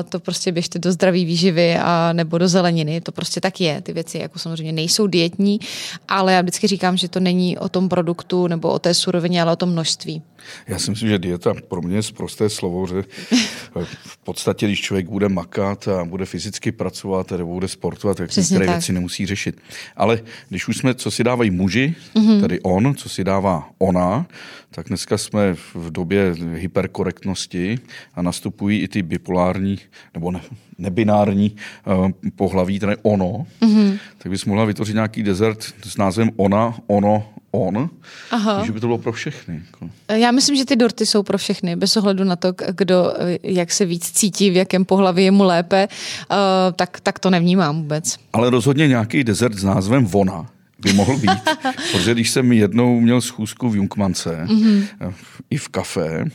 to 0.09 0.19
prostě 0.19 0.51
běžte 0.51 0.79
do 0.79 0.91
zdraví 0.91 1.25
výživy 1.25 1.77
a 1.77 2.13
nebo 2.13 2.37
do 2.37 2.47
zeleniny, 2.47 3.01
to 3.01 3.11
prostě 3.11 3.41
tak 3.41 3.61
je. 3.61 3.81
Ty 3.81 3.93
věci 3.93 4.17
jako 4.17 4.39
samozřejmě 4.39 4.71
nejsou 4.71 5.07
dietní, 5.07 5.59
ale 6.07 6.33
já 6.33 6.41
vždycky 6.41 6.67
říkám, 6.67 6.97
že 6.97 7.09
to 7.09 7.19
není 7.19 7.57
o 7.57 7.69
tom 7.69 7.89
produktu 7.89 8.47
nebo 8.47 8.69
o 8.69 8.79
té 8.79 8.93
surovině, 8.93 9.41
ale 9.41 9.51
o 9.51 9.55
tom 9.55 9.69
množství. 9.69 10.21
Já 10.67 10.79
si 10.79 10.91
myslím, 10.91 11.09
že 11.09 11.19
dieta 11.19 11.53
pro 11.67 11.81
mě 11.81 11.95
je 11.95 12.01
prosté 12.17 12.49
slovo, 12.49 12.87
že 12.87 13.03
v 14.05 14.17
podstatě, 14.17 14.67
když 14.67 14.81
člověk 14.81 15.09
bude 15.09 15.29
makat 15.29 15.87
a 15.87 16.05
bude 16.05 16.25
fyzicky 16.25 16.71
pracovat 16.71 17.31
nebo 17.31 17.53
bude 17.53 17.67
sportovat, 17.67 18.17
tak 18.17 18.29
Přesně 18.29 18.53
některé 18.53 18.65
tak. 18.65 18.75
věci 18.75 18.93
nemusí 18.93 19.25
řešit. 19.25 19.61
Ale 19.95 20.21
když 20.49 20.67
už 20.67 20.77
jsme, 20.77 20.93
co 20.93 21.11
si 21.11 21.23
dávají 21.23 21.51
muži, 21.51 21.95
mm-hmm. 22.15 22.41
tedy 22.41 22.59
on, 22.61 22.95
co 22.95 23.09
si 23.09 23.23
dává 23.23 23.69
ona, 23.77 24.25
tak 24.71 24.87
dneska 24.87 25.17
jsme 25.17 25.53
v 25.73 25.91
době 25.91 26.35
hyperkorektnosti 26.55 27.79
a 28.15 28.21
nastupují 28.21 28.79
i 28.79 28.87
ty 28.87 29.01
bipolární 29.01 29.79
nebo 30.13 30.31
ne, 30.31 30.41
nebinární 30.77 31.55
uh, 31.85 32.09
pohlaví, 32.35 32.79
tedy 32.79 32.95
ono, 33.01 33.47
mm-hmm. 33.61 33.99
tak 34.17 34.31
bys 34.31 34.45
mohla 34.45 34.65
vytvořit 34.65 34.93
nějaký 34.93 35.23
dezert 35.23 35.73
s 35.83 35.97
názvem 35.97 36.29
ona, 36.35 36.77
ono, 36.87 37.29
on, 37.51 37.89
Aha. 38.31 38.65
že 38.65 38.71
by 38.71 38.79
to 38.79 38.87
bylo 38.87 38.97
pro 38.97 39.11
všechny. 39.11 39.61
Jako. 39.65 39.89
Já 40.13 40.31
myslím, 40.31 40.55
že 40.55 40.65
ty 40.65 40.75
dorty 40.75 41.05
jsou 41.05 41.23
pro 41.23 41.37
všechny, 41.37 41.75
bez 41.75 41.97
ohledu 41.97 42.23
na 42.23 42.35
to, 42.35 42.53
kdo 42.75 43.13
jak 43.43 43.71
se 43.71 43.85
víc 43.85 44.11
cítí, 44.11 44.49
v 44.49 44.55
jakém 44.55 44.85
pohlaví 44.85 45.23
je 45.23 45.31
mu 45.31 45.43
lépe, 45.43 45.87
uh, 46.31 46.37
tak, 46.75 46.99
tak 46.99 47.19
to 47.19 47.29
nevnímám 47.29 47.77
vůbec. 47.77 48.15
Ale 48.33 48.49
rozhodně 48.49 48.87
nějaký 48.87 49.23
dezert 49.23 49.57
s 49.57 49.63
názvem 49.63 50.05
Vona 50.05 50.49
by 50.79 50.93
mohl 50.93 51.17
být, 51.17 51.49
protože 51.91 52.13
když 52.13 52.29
jsem 52.29 52.51
jednou 52.51 52.99
měl 52.99 53.21
schůzku 53.21 53.69
v 53.69 53.75
Junkmance, 53.75 54.45
mm-hmm. 54.45 55.13
i 55.49 55.57
v 55.57 55.67
kafe, 55.67 56.25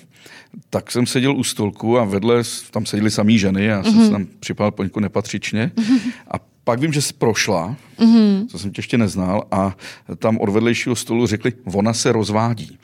tak 0.70 0.90
jsem 0.90 1.06
seděl 1.06 1.36
u 1.36 1.44
stolku 1.44 1.98
a 1.98 2.04
vedle, 2.04 2.42
tam 2.70 2.86
seděly 2.86 3.10
samý 3.10 3.38
ženy 3.38 3.72
a 3.72 3.82
mm-hmm. 3.82 3.92
jsem 3.92 4.04
se 4.04 4.10
tam 4.10 4.26
připadal 4.40 4.70
poněkud 4.70 5.00
nepatřičně 5.00 5.70
mm-hmm. 5.76 6.12
a 6.30 6.53
pak 6.64 6.80
vím, 6.80 6.92
že 6.92 7.02
jsi 7.02 7.14
prošla, 7.14 7.76
mm-hmm. 7.98 8.46
to 8.50 8.58
jsem 8.58 8.70
tě 8.70 8.78
ještě 8.78 8.98
neznal, 8.98 9.42
a 9.50 9.76
tam 10.18 10.38
od 10.38 10.48
vedlejšího 10.48 10.96
stolu 10.96 11.26
řekli, 11.26 11.52
ona 11.64 11.92
se 11.92 12.12
rozvádí. 12.12 12.78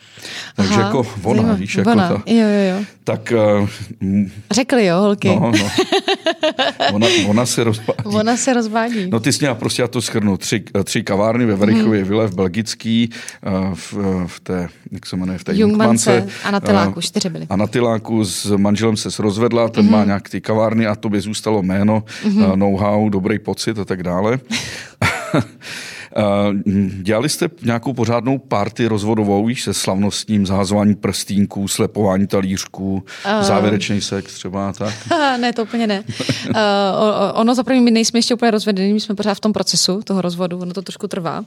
Takže 0.57 0.75
Aha, 0.75 0.83
jako 0.83 0.99
ona, 0.99 1.35
zajímavé. 1.35 1.59
víš, 1.59 1.75
jako 1.75 1.93
ona. 1.93 2.09
ta. 2.09 2.23
Jo, 2.27 2.37
jo, 2.37 2.77
jo. 2.79 2.85
Tak... 3.05 3.33
Uh, 4.03 4.29
řekli 4.51 4.87
jo, 4.87 5.01
holky. 5.01 5.29
No, 5.29 5.53
no. 5.59 5.71
Ona, 6.93 7.07
ona 7.29 7.47
se 7.47 7.65
rozvádí. 7.65 8.05
Ona 8.05 8.37
se 8.37 8.53
rozvádí. 8.53 9.11
No 9.11 9.21
ty 9.21 9.33
jsi 9.33 9.39
měla 9.41 9.55
prostě, 9.55 9.83
já 9.83 9.89
to 9.89 10.03
schrnu, 10.03 10.37
tři, 10.37 10.65
tři 10.85 11.03
kavárny 11.03 11.47
ve 11.47 11.57
Verichově 11.57 12.03
mm-hmm. 12.03 12.09
Vile 12.09 12.27
v 12.27 12.35
Belgický, 12.35 13.11
uh, 13.47 13.75
v, 13.75 13.95
v 14.27 14.41
té, 14.41 14.69
jak 14.91 15.07
se 15.07 15.17
jmenuje, 15.17 15.39
v 15.39 15.45
té 15.45 15.57
Jungmance. 15.57 16.27
A 16.45 16.51
na 16.51 16.61
Tyláku, 16.61 17.01
čtyři 17.01 17.29
byly. 17.29 17.47
A 17.51 17.57
na 17.57 17.67
Tyláku 17.67 18.25
s 18.25 18.57
manželem 18.57 18.97
se 18.97 19.23
rozvedla, 19.23 19.69
ten 19.69 19.87
mm-hmm. 19.87 19.91
má 19.91 20.05
nějak 20.05 20.29
ty 20.29 20.41
kavárny 20.41 20.87
a 20.87 20.95
to 20.95 21.09
by 21.09 21.21
zůstalo 21.21 21.63
jméno, 21.63 22.05
mm-hmm. 22.25 22.57
know-how, 22.57 23.09
dobrý 23.09 23.39
pocit 23.39 23.70
a 23.79 23.85
tak 23.85 24.03
dále. 24.03 24.41
Dělali 27.03 27.29
jste 27.29 27.49
nějakou 27.63 27.93
pořádnou 27.93 28.39
party 28.39 28.87
rozvodovou, 28.87 29.47
víš, 29.47 29.63
se 29.63 29.75
slavnostním 29.75 30.47
zahazováním 30.47 30.97
prstínků, 30.97 31.69
slepování 31.69 32.27
talířků, 32.27 32.95
uh, 32.95 33.43
závěrečný 33.43 34.01
sex 34.01 34.35
třeba 34.35 34.73
tak? 34.73 34.95
ne, 35.41 35.53
to 35.53 35.63
úplně 35.63 35.87
ne. 35.87 36.05
uh, 36.49 36.55
ono 37.35 37.55
za 37.55 37.63
první, 37.63 37.81
my 37.81 37.91
nejsme 37.91 38.19
ještě 38.19 38.35
úplně 38.35 38.51
rozvedení, 38.51 38.93
my 38.93 39.01
jsme 39.01 39.15
pořád 39.15 39.35
v 39.35 39.41
tom 39.41 39.53
procesu 39.53 40.03
toho 40.03 40.23
rozvodu, 40.23 40.59
ono 40.59 40.73
to 40.73 40.83
trošku 40.83 41.09
trvá. 41.09 41.45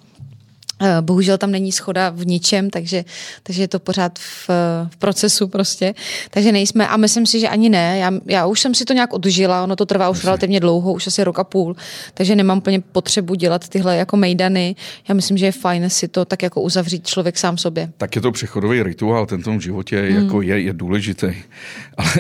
Eh, 0.81 1.01
bohužel 1.01 1.37
tam 1.37 1.51
není 1.51 1.71
schoda 1.71 2.09
v 2.09 2.25
ničem, 2.25 2.69
takže, 2.69 3.05
takže 3.43 3.61
je 3.63 3.67
to 3.67 3.79
pořád 3.79 4.19
v, 4.19 4.49
v 4.89 4.97
procesu 4.97 5.47
prostě. 5.47 5.93
Takže 6.29 6.51
nejsme, 6.51 6.87
a 6.87 6.97
myslím 6.97 7.25
si, 7.25 7.39
že 7.39 7.47
ani 7.49 7.69
ne. 7.69 7.97
Já, 7.97 8.11
já 8.25 8.45
už 8.45 8.59
jsem 8.59 8.75
si 8.75 8.85
to 8.85 8.93
nějak 8.93 9.13
odžila, 9.13 9.63
ono 9.63 9.75
to 9.75 9.85
trvá 9.85 10.09
už 10.09 10.23
relativně 10.23 10.59
dlouho, 10.59 10.93
už 10.93 11.07
asi 11.07 11.23
rok 11.23 11.39
a 11.39 11.43
půl, 11.43 11.75
takže 12.13 12.35
nemám 12.35 12.61
plně 12.61 12.79
potřebu 12.79 13.35
dělat 13.35 13.69
tyhle 13.69 13.97
jako 13.97 14.17
mejdany. 14.17 14.75
Já 15.07 15.15
myslím, 15.15 15.37
že 15.37 15.45
je 15.45 15.51
fajn 15.51 15.89
si 15.89 16.07
to 16.07 16.25
tak 16.25 16.43
jako 16.43 16.61
uzavřít 16.61 17.07
člověk 17.07 17.37
sám 17.37 17.57
sobě. 17.57 17.91
Tak 17.97 18.15
je 18.15 18.21
to 18.21 18.31
přechodový 18.31 18.83
rituál, 18.83 19.25
ten 19.25 19.41
tom 19.41 19.61
životě 19.61 20.01
hmm. 20.01 20.23
jako 20.23 20.41
je, 20.41 20.61
je 20.61 20.73
důležitý. 20.73 21.27
Ale 21.97 22.13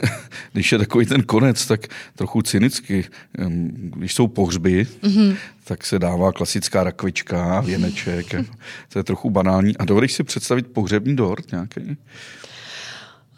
když 0.53 0.71
je 0.71 0.77
takový 0.77 1.05
ten 1.05 1.23
konec, 1.23 1.65
tak 1.65 1.87
trochu 2.15 2.41
cynicky, 2.41 3.05
když 3.95 4.13
jsou 4.13 4.27
pohřby, 4.27 4.87
hmm 5.03 5.35
tak 5.63 5.85
se 5.85 5.99
dává 5.99 6.31
klasická 6.31 6.83
rakvička, 6.83 7.61
věneček. 7.61 8.25
to 8.89 8.99
je 8.99 9.03
trochu 9.03 9.29
banální. 9.29 9.77
A 9.77 9.85
dovedeš 9.85 10.13
si 10.13 10.23
představit 10.23 10.67
pohřební 10.67 11.15
dort 11.15 11.51
nějaký? 11.51 11.97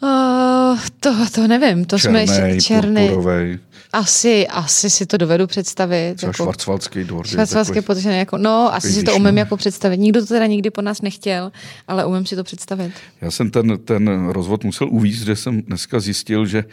Uh, 0.02 0.78
to, 1.00 1.14
to 1.34 1.48
nevím, 1.48 1.84
to 1.84 1.98
černej, 1.98 2.28
jsme 2.28 2.50
ještě 2.50 2.60
černý. 2.60 3.06
Purpurovej. 3.06 3.58
Asi, 3.92 4.46
asi 4.46 4.90
si 4.90 5.06
to 5.06 5.16
dovedu 5.16 5.46
představit. 5.46 6.14
Třeba 6.16 6.30
jako, 6.30 6.42
švarcvalský 6.42 7.04
dort. 7.04 7.28
Švarcvalský, 7.28 7.80
protože 7.80 8.10
jako, 8.10 8.38
no, 8.38 8.74
asi 8.74 8.92
si 8.92 9.02
to 9.02 9.14
umím 9.14 9.38
jako 9.38 9.56
představit. 9.56 9.96
Nikdo 9.96 10.20
to 10.20 10.26
teda 10.26 10.46
nikdy 10.46 10.70
po 10.70 10.82
nás 10.82 11.02
nechtěl, 11.02 11.52
ale 11.88 12.06
umím 12.06 12.26
si 12.26 12.36
to 12.36 12.44
představit. 12.44 12.92
Já 13.20 13.30
jsem 13.30 13.50
ten, 13.50 13.78
ten 13.84 14.28
rozvod 14.28 14.64
musel 14.64 14.88
uvíct, 14.90 15.24
že 15.24 15.36
jsem 15.36 15.62
dneska 15.62 16.00
zjistil, 16.00 16.46
že 16.46 16.64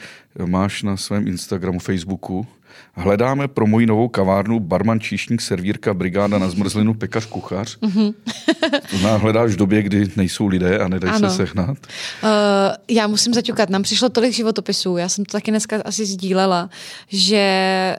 máš 0.46 0.84
na 0.84 0.98
svém 0.98 1.28
Instagramu, 1.28 1.80
Facebooku 1.80 2.48
Hledáme 2.96 3.48
pro 3.48 3.68
moji 3.68 3.86
novou 3.86 4.08
kavárnu 4.08 4.60
barman, 4.60 5.00
číšník, 5.00 5.42
servírka, 5.42 5.94
brigáda 5.94 6.38
na 6.38 6.50
zmrzlinu, 6.50 6.94
pekař, 6.94 7.26
kuchař. 7.26 7.78
Mm-hmm. 7.80 8.14
to 8.90 8.98
znamená, 8.98 9.18
hledáš 9.18 9.52
v 9.52 9.56
době, 9.56 9.82
kdy 9.82 10.08
nejsou 10.16 10.48
lidé 10.48 10.80
a 10.80 10.88
nedají 10.88 11.14
ano. 11.14 11.30
se 11.30 11.36
sehnat. 11.36 11.78
Uh, 12.24 12.30
já 12.88 13.08
musím 13.08 13.34
zaťukat, 13.34 13.70
nám 13.70 13.84
přišlo 13.84 14.10
tolik 14.10 14.34
životopisů, 14.34 14.98
já 14.98 15.10
jsem 15.10 15.26
to 15.26 15.32
taky 15.32 15.52
dneska 15.52 15.82
asi 15.86 16.06
sdílela, 16.06 16.70
že 17.08 17.98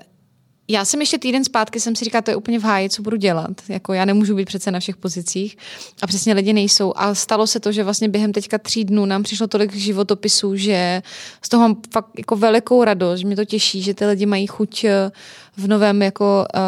já 0.69 0.85
jsem 0.85 1.01
ještě 1.01 1.19
týden 1.19 1.45
zpátky 1.45 1.81
jsem 1.81 1.97
si 1.97 2.05
říkala, 2.05 2.23
to 2.23 2.31
je 2.31 2.37
úplně 2.37 2.59
v 2.59 2.63
háji, 2.63 2.91
co 2.91 3.03
budu 3.03 3.17
dělat. 3.17 3.51
Jako 3.69 3.93
já 3.93 4.05
nemůžu 4.05 4.37
být 4.37 4.45
přece 4.45 4.71
na 4.71 4.81
všech 4.81 4.97
pozicích 4.97 5.57
a 6.03 6.07
přesně 6.07 6.35
lidi 6.35 6.53
nejsou. 6.53 6.93
A 6.97 7.15
stalo 7.15 7.47
se 7.47 7.61
to, 7.61 7.73
že 7.73 7.85
vlastně 7.85 8.09
během 8.09 8.33
teďka 8.33 8.59
tří 8.59 8.85
dnů 8.85 9.07
nám 9.07 9.23
přišlo 9.23 9.47
tolik 9.47 9.75
životopisů, 9.75 10.57
že 10.57 11.03
z 11.43 11.49
toho 11.49 11.69
mám 11.69 11.77
fakt 11.93 12.09
jako 12.19 12.37
velikou 12.37 12.85
radost, 12.85 13.21
že 13.21 13.27
mě 13.27 13.37
to 13.37 13.45
těší, 13.45 13.83
že 13.83 13.95
ty 13.95 14.07
lidi 14.07 14.27
mají 14.27 14.47
chuť 14.47 14.85
eh, 14.85 15.11
v 15.57 15.69
novém 15.69 16.03
jako 16.03 16.47
uh, 16.55 16.61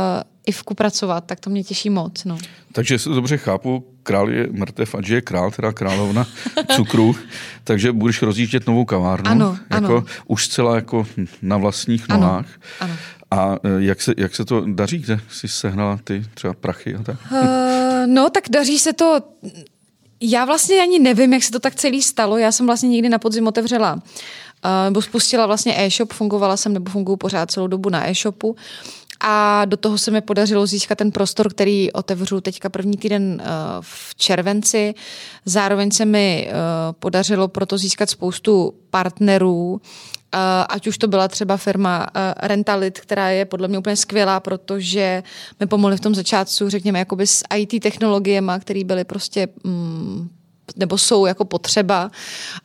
IFku 0.47 0.75
pracovat, 0.75 1.25
tak 1.27 1.41
to 1.41 1.51
mě 1.51 1.65
těší 1.65 1.91
moc. 1.91 2.25
No. 2.25 2.39
Takže 2.73 2.99
to 2.99 3.15
dobře 3.15 3.37
chápu, 3.37 3.85
král 4.03 4.31
je 4.31 4.49
mrtev 4.51 4.95
a 4.95 4.99
je 5.07 5.21
král, 5.21 5.51
teda 5.51 5.73
královna 5.73 6.27
cukru, 6.77 7.17
takže 7.65 7.93
budeš 7.93 8.23
rozjíždět 8.23 8.67
novou 8.67 8.85
kavárnu. 8.85 9.31
Ano, 9.31 9.59
jako, 9.71 9.87
ano. 9.87 10.05
Už 10.27 10.45
zcela 10.45 10.75
jako 10.75 11.07
na 11.43 11.57
vlastních 11.57 12.09
nohách. 12.09 12.47
Ano, 12.81 12.93
ano. 12.93 12.97
A 13.31 13.57
e, 13.65 13.83
jak 13.85 14.03
se, 14.03 14.15
jak 14.17 14.35
se 14.35 14.45
to 14.45 14.65
daří? 14.67 14.99
Kde 14.99 15.21
jsi 15.31 15.49
sehnala 15.49 15.99
ty 16.05 16.25
třeba 16.35 16.55
prachy 16.55 16.95
a 16.95 17.03
tak? 17.03 17.17
Uh, 17.33 17.39
no, 18.07 18.31
tak 18.31 18.45
daří 18.51 18.79
se 18.79 18.93
to... 18.93 19.21
Já 20.21 20.45
vlastně 20.45 20.83
ani 20.83 20.99
nevím, 20.99 21.33
jak 21.33 21.43
se 21.43 21.51
to 21.51 21.61
tak 21.61 21.75
celý 21.75 22.03
stalo. 22.03 22.39
Já 22.39 22.53
jsem 22.53 22.67
vlastně 22.67 22.89
někdy 22.89 23.09
na 23.09 23.19
podzim 23.19 23.47
otevřela 23.47 23.95
uh, 23.95 24.01
nebo 24.85 25.03
spustila 25.03 25.47
vlastně 25.47 25.75
e-shop, 25.79 26.13
fungovala 26.13 26.57
jsem 26.57 26.73
nebo 26.73 26.91
funguji 26.91 27.17
pořád 27.17 27.51
celou 27.51 27.67
dobu 27.67 27.89
na 27.89 28.11
e-shopu 28.11 28.57
a 29.21 29.65
do 29.65 29.77
toho 29.77 29.99
se 29.99 30.11
mi 30.11 30.21
podařilo 30.21 30.67
získat 30.67 30.99
ten 30.99 31.11
prostor, 31.13 31.51
který 31.51 31.93
otevřu 31.93 32.41
teďka 32.41 32.69
první 32.69 32.97
týden 32.97 33.41
uh, 33.41 33.47
v 33.81 34.15
červenci. 34.15 34.95
Zároveň 35.45 35.91
se 35.91 36.05
mi 36.05 36.51
podařilo 36.99 37.49
proto 37.49 37.79
získat 37.79 38.11
spoustu 38.11 38.75
partnerů, 38.91 39.81
ať 40.69 40.87
už 40.87 40.99
to 40.99 41.09
byla 41.09 41.29
třeba 41.29 41.57
firma 41.57 42.07
Rentalit, 42.43 43.01
která 43.01 43.29
je 43.31 43.45
podle 43.45 43.69
mě 43.69 43.79
úplně 43.79 43.97
skvělá, 43.97 44.41
protože 44.41 45.23
mi 45.61 45.67
pomohli 45.67 45.97
v 45.97 46.01
tom 46.01 46.15
začátku, 46.15 46.69
řekněme, 46.69 46.99
jakoby 46.99 47.27
s 47.27 47.45
IT 47.57 47.83
technologiemi, 47.83 48.53
které 48.61 48.85
byly 48.85 49.05
prostě 49.05 49.49
mm, 49.65 50.29
nebo 50.77 50.99
jsou 50.99 51.27
jako 51.27 51.45
potřeba. 51.45 52.11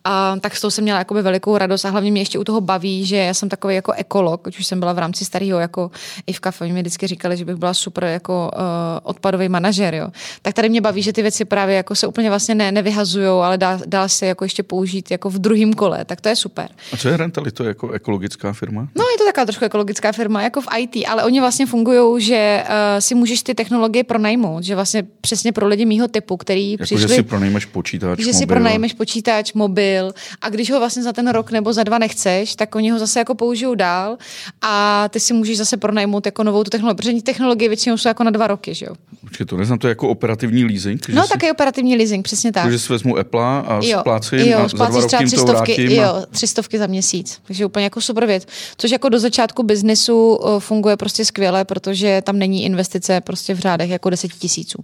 A 0.03 0.35
tak 0.41 0.55
z 0.55 0.61
toho 0.61 0.71
jsem 0.71 0.83
měla 0.83 0.99
jakoby 0.99 1.21
velikou 1.21 1.57
radost 1.57 1.85
a 1.85 1.89
hlavně 1.89 2.11
mě 2.11 2.21
ještě 2.21 2.39
u 2.39 2.43
toho 2.43 2.61
baví, 2.61 3.05
že 3.05 3.15
já 3.15 3.33
jsem 3.33 3.49
takový 3.49 3.75
jako 3.75 3.91
ekolog, 3.91 4.47
už 4.47 4.65
jsem 4.65 4.79
byla 4.79 4.93
v 4.93 4.99
rámci 4.99 5.25
starého 5.25 5.59
jako 5.59 5.91
i 6.27 6.33
v 6.33 6.39
kafe, 6.39 6.67
mi 6.67 6.81
vždycky 6.81 7.07
říkali, 7.07 7.37
že 7.37 7.45
bych 7.45 7.55
byla 7.55 7.73
super 7.73 8.03
jako 8.03 8.51
uh, 8.53 8.61
odpadový 9.03 9.49
manažer, 9.49 9.95
jo. 9.95 10.07
Tak 10.41 10.53
tady 10.53 10.69
mě 10.69 10.81
baví, 10.81 11.01
že 11.01 11.13
ty 11.13 11.21
věci 11.21 11.45
právě 11.45 11.75
jako 11.75 11.95
se 11.95 12.07
úplně 12.07 12.29
vlastně 12.29 12.55
ne, 12.55 12.71
nevyhazujou, 12.71 13.39
ale 13.39 13.57
dá, 13.57 13.79
dá, 13.85 14.07
se 14.07 14.25
jako 14.25 14.45
ještě 14.45 14.63
použít 14.63 15.11
jako 15.11 15.29
v 15.29 15.39
druhém 15.39 15.73
kole, 15.73 16.05
tak 16.05 16.21
to 16.21 16.29
je 16.29 16.35
super. 16.35 16.69
A 16.93 16.97
co 16.97 17.09
je 17.09 17.17
Rentali, 17.17 17.51
to 17.51 17.63
je 17.63 17.67
jako 17.67 17.91
ekologická 17.91 18.53
firma? 18.53 18.81
No 18.81 19.03
je 19.11 19.17
to 19.17 19.25
taková 19.41 19.45
trošku 19.45 19.65
ekologická 19.65 20.11
firma, 20.11 20.41
jako 20.41 20.61
v 20.61 20.67
IT, 20.77 20.95
ale 21.07 21.23
oni 21.23 21.39
vlastně 21.39 21.65
fungují, 21.65 22.25
že 22.25 22.63
uh, 22.63 22.99
si 22.99 23.15
můžeš 23.15 23.43
ty 23.43 23.53
technologie 23.53 24.03
pronajmout, 24.03 24.63
že 24.63 24.75
vlastně 24.75 25.03
přesně 25.21 25.51
pro 25.51 25.67
lidi 25.67 25.85
mýho 25.85 26.07
typu, 26.07 26.37
který 26.37 26.71
jako, 26.71 26.83
přišli... 26.83 27.07
Že 27.07 27.15
si 27.15 27.23
pronajmeš 27.23 27.65
počítač 27.65 28.19
Že 28.19 28.25
mobil. 28.25 28.39
si 28.39 28.45
pronajmeš 28.45 28.93
počítač, 28.93 29.53
mobil 29.53 30.13
a 30.41 30.49
když 30.49 30.71
ho 30.71 30.79
vlastně 30.79 31.03
za 31.03 31.13
ten 31.13 31.29
rok 31.29 31.51
nebo 31.51 31.73
za 31.73 31.83
dva 31.83 31.97
nechceš, 31.97 32.55
tak 32.55 32.75
oni 32.75 32.91
ho 32.91 32.99
zase 32.99 33.19
jako 33.19 33.35
použijou 33.35 33.75
dál 33.75 34.17
a 34.61 35.05
ty 35.09 35.19
si 35.19 35.33
můžeš 35.33 35.57
zase 35.57 35.77
pronajmout 35.77 36.25
jako 36.25 36.43
novou 36.43 36.63
tu 36.63 36.69
technologii, 36.69 36.97
protože 36.97 37.21
technologie 37.21 37.69
většinou 37.69 37.97
jsou 37.97 38.07
jako 38.07 38.23
na 38.23 38.31
dva 38.31 38.47
roky, 38.47 38.73
že 38.73 38.85
jo? 38.85 38.93
Určitě 39.23 39.45
to 39.45 39.57
neznám, 39.57 39.79
to 39.79 39.87
je 39.87 39.91
jako 39.91 40.09
operativní 40.09 40.65
leasing? 40.65 41.07
No, 41.09 41.27
tak 41.27 41.43
je 41.43 41.51
operativní 41.51 41.95
leasing, 41.95 42.25
přesně 42.25 42.51
tak. 42.51 42.63
Takže 42.63 42.79
si 42.79 42.93
vezmu 42.93 43.17
Apple 43.17 43.43
a 43.43 43.79
jo, 43.83 43.99
splácím 43.99 44.39
jo, 44.39 44.59
a 44.59 44.67
za 44.67 44.77
dva 44.77 44.87
roky 44.87 45.29
to 45.35 45.45
vrátím. 45.45 45.91
Jo, 45.91 46.25
tři 46.31 46.47
stovky 46.47 46.77
za 46.77 46.87
měsíc, 46.87 47.39
takže 47.47 47.65
úplně 47.65 47.83
jako 47.83 48.01
super 48.01 48.25
věc. 48.25 48.47
Což 48.77 48.91
jako 48.91 49.09
do 49.09 49.19
začátku 49.31 49.63
biznesu 49.63 50.39
eh, 50.43 50.59
funguje 50.59 50.97
prostě 50.97 51.25
skvěle, 51.25 51.65
protože 51.65 52.21
tam 52.21 52.39
není 52.39 52.63
investice 52.63 53.21
prostě 53.21 53.53
v 53.53 53.59
řádech 53.59 53.89
jako 53.89 54.09
deset 54.09 54.31
tisíců. 54.31 54.83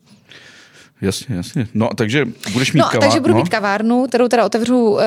Jasně, 1.02 1.36
jasně. 1.36 1.68
No, 1.74 1.90
takže 1.96 2.26
budeš 2.54 2.74
mít 2.74 2.80
no, 2.80 2.86
kavárnu. 2.86 3.02
takže 3.02 3.20
budu 3.20 3.36
mít 3.36 3.50
kavárnu, 3.50 4.08
kterou 4.08 4.28
teda 4.28 4.46
otevřu, 4.46 4.90
uh, 4.90 5.00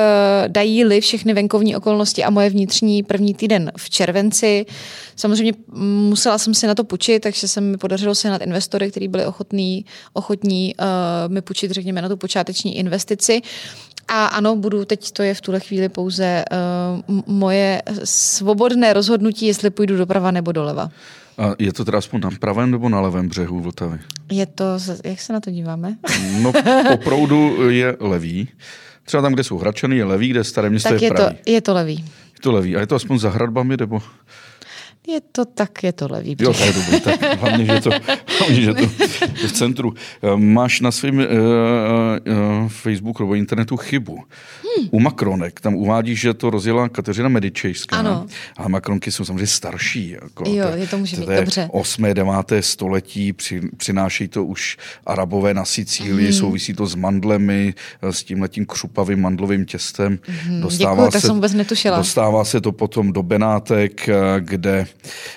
dají-li 0.47 1.01
všechny 1.01 1.33
venkovní 1.33 1.75
okolnosti 1.75 2.23
a 2.23 2.29
moje 2.29 2.49
vnitřní 2.49 3.03
první 3.03 3.33
týden 3.33 3.71
v 3.77 3.89
červenci. 3.89 4.65
Samozřejmě 5.15 5.53
musela 6.09 6.37
jsem 6.37 6.53
si 6.53 6.67
na 6.67 6.75
to 6.75 6.83
půjčit, 6.83 7.19
takže 7.19 7.47
se 7.47 7.61
mi 7.61 7.77
podařilo 7.77 8.15
sehnat 8.15 8.41
investory, 8.41 8.91
kteří 8.91 9.07
byli 9.07 9.25
ochotní, 9.25 9.85
ochotní 10.13 10.75
uh, 10.79 11.33
mi 11.33 11.41
půjčit, 11.41 11.71
řekněme, 11.71 12.01
na 12.01 12.09
tu 12.09 12.17
počáteční 12.17 12.77
investici. 12.77 13.41
A 14.07 14.25
ano, 14.25 14.55
budu, 14.55 14.85
teď 14.85 15.11
to 15.11 15.23
je 15.23 15.33
v 15.33 15.41
tuhle 15.41 15.59
chvíli 15.59 15.89
pouze 15.89 16.45
uh, 17.09 17.21
moje 17.27 17.81
svobodné 18.03 18.93
rozhodnutí, 18.93 19.45
jestli 19.45 19.69
půjdu 19.69 19.97
doprava 19.97 20.31
nebo 20.31 20.51
doleva. 20.51 20.91
A 21.37 21.55
je 21.59 21.73
to 21.73 21.85
teda 21.85 21.97
aspoň 21.97 22.21
na 22.21 22.29
pravém 22.39 22.71
nebo 22.71 22.89
na 22.89 23.01
levém 23.01 23.27
břehu 23.27 23.59
Vltavy? 23.59 23.99
Je 24.31 24.45
to, 24.45 24.65
jak 25.03 25.21
se 25.21 25.33
na 25.33 25.39
to 25.39 25.51
díváme? 25.51 25.95
No, 26.41 26.53
po 26.89 26.97
proudu 27.03 27.69
je 27.69 27.97
levý. 27.99 28.47
Třeba 29.03 29.23
tam, 29.23 29.33
kde 29.33 29.43
jsou 29.43 29.57
Hračany, 29.57 29.97
je 29.97 30.03
levý, 30.03 30.29
kde 30.29 30.43
staré 30.43 30.69
město 30.69 30.89
tak 30.89 31.01
je, 31.01 31.05
je 31.05 31.11
pravý. 31.11 31.35
To, 31.35 31.51
je 31.51 31.61
to 31.61 31.73
levý. 31.73 31.95
Je 32.33 32.41
to 32.41 32.51
levý. 32.51 32.75
A 32.75 32.79
je 32.79 32.87
to 32.87 32.95
aspoň 32.95 33.19
za 33.19 33.29
hradbami, 33.29 33.77
nebo? 33.77 34.01
Je 35.07 35.21
to 35.31 35.45
tak, 35.45 35.83
je 35.83 35.91
to 35.91 36.07
levý 36.11 36.35
Jo, 36.39 36.53
to 36.53 36.63
je 36.63 36.73
dobrý, 36.73 36.99
tak 36.99 37.39
hlavně, 37.39 37.65
že 37.65 37.81
to, 37.81 37.89
hlavně, 38.39 38.61
že 38.61 38.73
to 38.73 38.81
je 39.41 39.47
v 39.47 39.51
centru. 39.51 39.93
Eh, 40.23 40.37
máš 40.37 40.81
na 40.81 40.91
svém 40.91 41.17
uh, 41.17 41.23
uh, 41.23 42.69
Facebooku 42.69 43.23
nebo 43.23 43.35
internetu 43.35 43.77
chybu. 43.77 44.15
Hmm. 44.15 44.87
U 44.91 44.99
Makronek 44.99 45.61
tam 45.61 45.75
uvádí, 45.75 46.15
že 46.15 46.33
to 46.33 46.49
rozjela 46.49 46.89
Kateřina 46.89 47.29
Medičejská. 47.29 47.97
Ano. 47.97 48.25
Ale 48.57 48.69
Makronky 48.69 49.11
jsou 49.11 49.25
samozřejmě 49.25 49.47
starší. 49.47 50.09
Jako, 50.09 50.43
jo, 50.47 50.65
je 50.75 50.87
to 50.87 50.97
může 50.97 51.17
být, 51.17 51.29
dobře. 51.29 51.69
8. 51.71 52.03
9. 52.13 52.33
století, 52.59 53.33
při, 53.33 53.61
přinášejí 53.77 54.27
to 54.27 54.45
už 54.45 54.77
arabové 55.05 55.53
na 55.53 55.65
Sicílii, 55.65 56.27
hmm. 56.27 56.39
souvisí 56.39 56.73
to 56.73 56.85
s 56.85 56.95
mandlemi, 56.95 57.73
s 58.01 58.23
tím 58.23 58.41
letím 58.41 58.65
křupavým 58.65 59.21
mandlovým 59.21 59.65
těstem. 59.65 60.19
Hmm. 60.27 60.61
Dostává 60.61 61.05
Děkuju, 61.05 61.21
se, 61.21 61.27
jsem 61.27 61.35
vůbec 61.35 61.53
netušila. 61.53 61.97
Dostává 61.97 62.45
se 62.45 62.61
to 62.61 62.71
potom 62.71 63.13
do 63.13 63.23
Benátek, 63.23 64.09
kde 64.39 64.87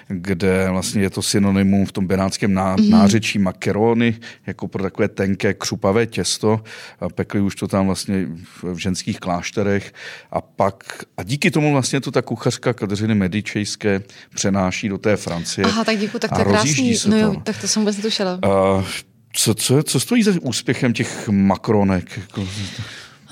kde 0.08 0.66
vlastně 0.70 1.02
je 1.02 1.10
to 1.10 1.22
synonymum 1.22 1.86
v 1.86 1.92
tom 1.92 2.06
benátském 2.06 2.54
ná, 2.54 2.76
mm-hmm. 2.76 2.90
nářečí 2.90 3.38
makerony, 3.38 4.18
jako 4.46 4.68
pro 4.68 4.82
takové 4.82 5.08
tenké 5.08 5.54
křupavé 5.54 6.06
těsto. 6.06 6.60
A 7.00 7.08
pekli 7.08 7.40
už 7.40 7.54
to 7.54 7.68
tam 7.68 7.86
vlastně 7.86 8.26
v 8.62 8.76
ženských 8.76 9.20
klášterech 9.20 9.92
a 10.30 10.40
pak, 10.40 11.04
a 11.16 11.22
díky 11.22 11.50
tomu 11.50 11.72
vlastně 11.72 12.00
to 12.00 12.10
ta 12.10 12.22
kuchařka 12.22 12.72
Kateřiny 12.72 13.14
Medičejské 13.14 14.02
přenáší 14.34 14.88
do 14.88 14.98
té 14.98 15.16
Francie. 15.16 15.64
Aha, 15.64 15.84
tak 15.84 15.98
děkuji, 15.98 16.18
tak 16.18 16.32
to 16.32 16.38
je 16.38 16.44
krásný. 16.44 16.96
Se 16.96 17.08
no 17.08 17.16
to. 17.16 17.22
jo, 17.22 17.40
tak 17.44 17.60
to 17.60 17.68
jsem 17.68 17.82
vůbec 17.82 17.96
netušila. 17.96 18.38
Uh, 18.44 18.84
co, 19.32 19.54
co, 19.54 19.82
co 19.82 20.00
stojí 20.00 20.22
za 20.22 20.32
úspěchem 20.40 20.92
těch 20.92 21.28
makronek? 21.28 22.20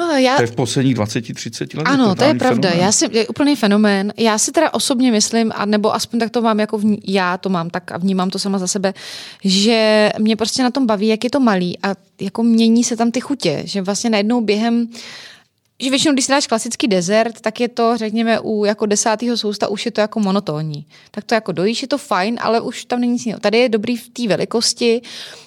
Oh, 0.00 0.16
já... 0.16 0.37
To 0.37 0.42
je 0.42 0.46
v 0.46 0.54
posledních 0.54 0.96
20-30 0.96 1.61
letech. 1.61 1.92
Ano, 1.94 2.14
to 2.14 2.25
je 2.25 2.34
pravda. 2.34 2.68
Fenomén. 2.68 2.87
Já 2.87 2.92
si, 2.92 3.08
je 3.12 3.28
úplný 3.28 3.56
fenomén. 3.56 4.12
Já 4.16 4.38
si 4.38 4.52
teda 4.52 4.75
osobně 4.75 5.11
myslím, 5.12 5.52
a 5.54 5.66
nebo 5.66 5.94
aspoň 5.94 6.20
tak 6.20 6.30
to 6.30 6.42
mám, 6.42 6.61
jako 6.61 6.78
vní, 6.78 6.99
já 7.06 7.38
to 7.38 7.49
mám 7.49 7.70
tak 7.70 7.92
a 7.92 7.99
vnímám 7.99 8.30
to 8.30 8.38
sama 8.38 8.58
za 8.58 8.66
sebe, 8.66 8.94
že 9.44 10.11
mě 10.18 10.37
prostě 10.37 10.62
na 10.62 10.70
tom 10.70 10.87
baví, 10.87 11.06
jak 11.06 11.25
je 11.25 11.30
to 11.30 11.40
malý 11.40 11.78
a 11.82 11.94
jako 12.20 12.42
mění 12.42 12.84
se 12.84 12.96
tam 12.96 13.11
ty 13.11 13.20
chutě, 13.20 13.62
že 13.64 13.82
vlastně 13.82 14.11
najednou 14.11 14.40
během 14.40 14.88
že 15.82 15.90
většinou, 15.90 16.12
když 16.12 16.25
si 16.25 16.32
dáš 16.32 16.46
klasický 16.46 16.88
dezert, 16.88 17.40
tak 17.40 17.61
je 17.61 17.68
to, 17.68 17.96
řekněme, 17.96 18.40
u 18.40 18.64
jako 18.64 18.87
desátého 18.87 19.37
sousta 19.37 19.68
už 19.68 19.87
je 19.87 19.92
to 19.92 20.00
jako 20.00 20.20
monotónní. 20.20 20.87
Tak 21.11 21.25
to 21.25 21.34
jako 21.34 21.52
dojíš, 21.52 21.82
je 21.82 21.88
to 21.88 21.99
fajn, 21.99 22.38
ale 22.40 22.61
už 22.61 22.84
tam 22.84 23.00
není 23.00 23.12
nic 23.12 23.26
jiného. 23.26 23.40
Tady 23.40 23.58
je 23.58 23.68
dobrý 23.68 23.96
v 23.96 24.08
té 24.08 24.28
velikosti, 24.28 25.02
Uh, 25.02 25.41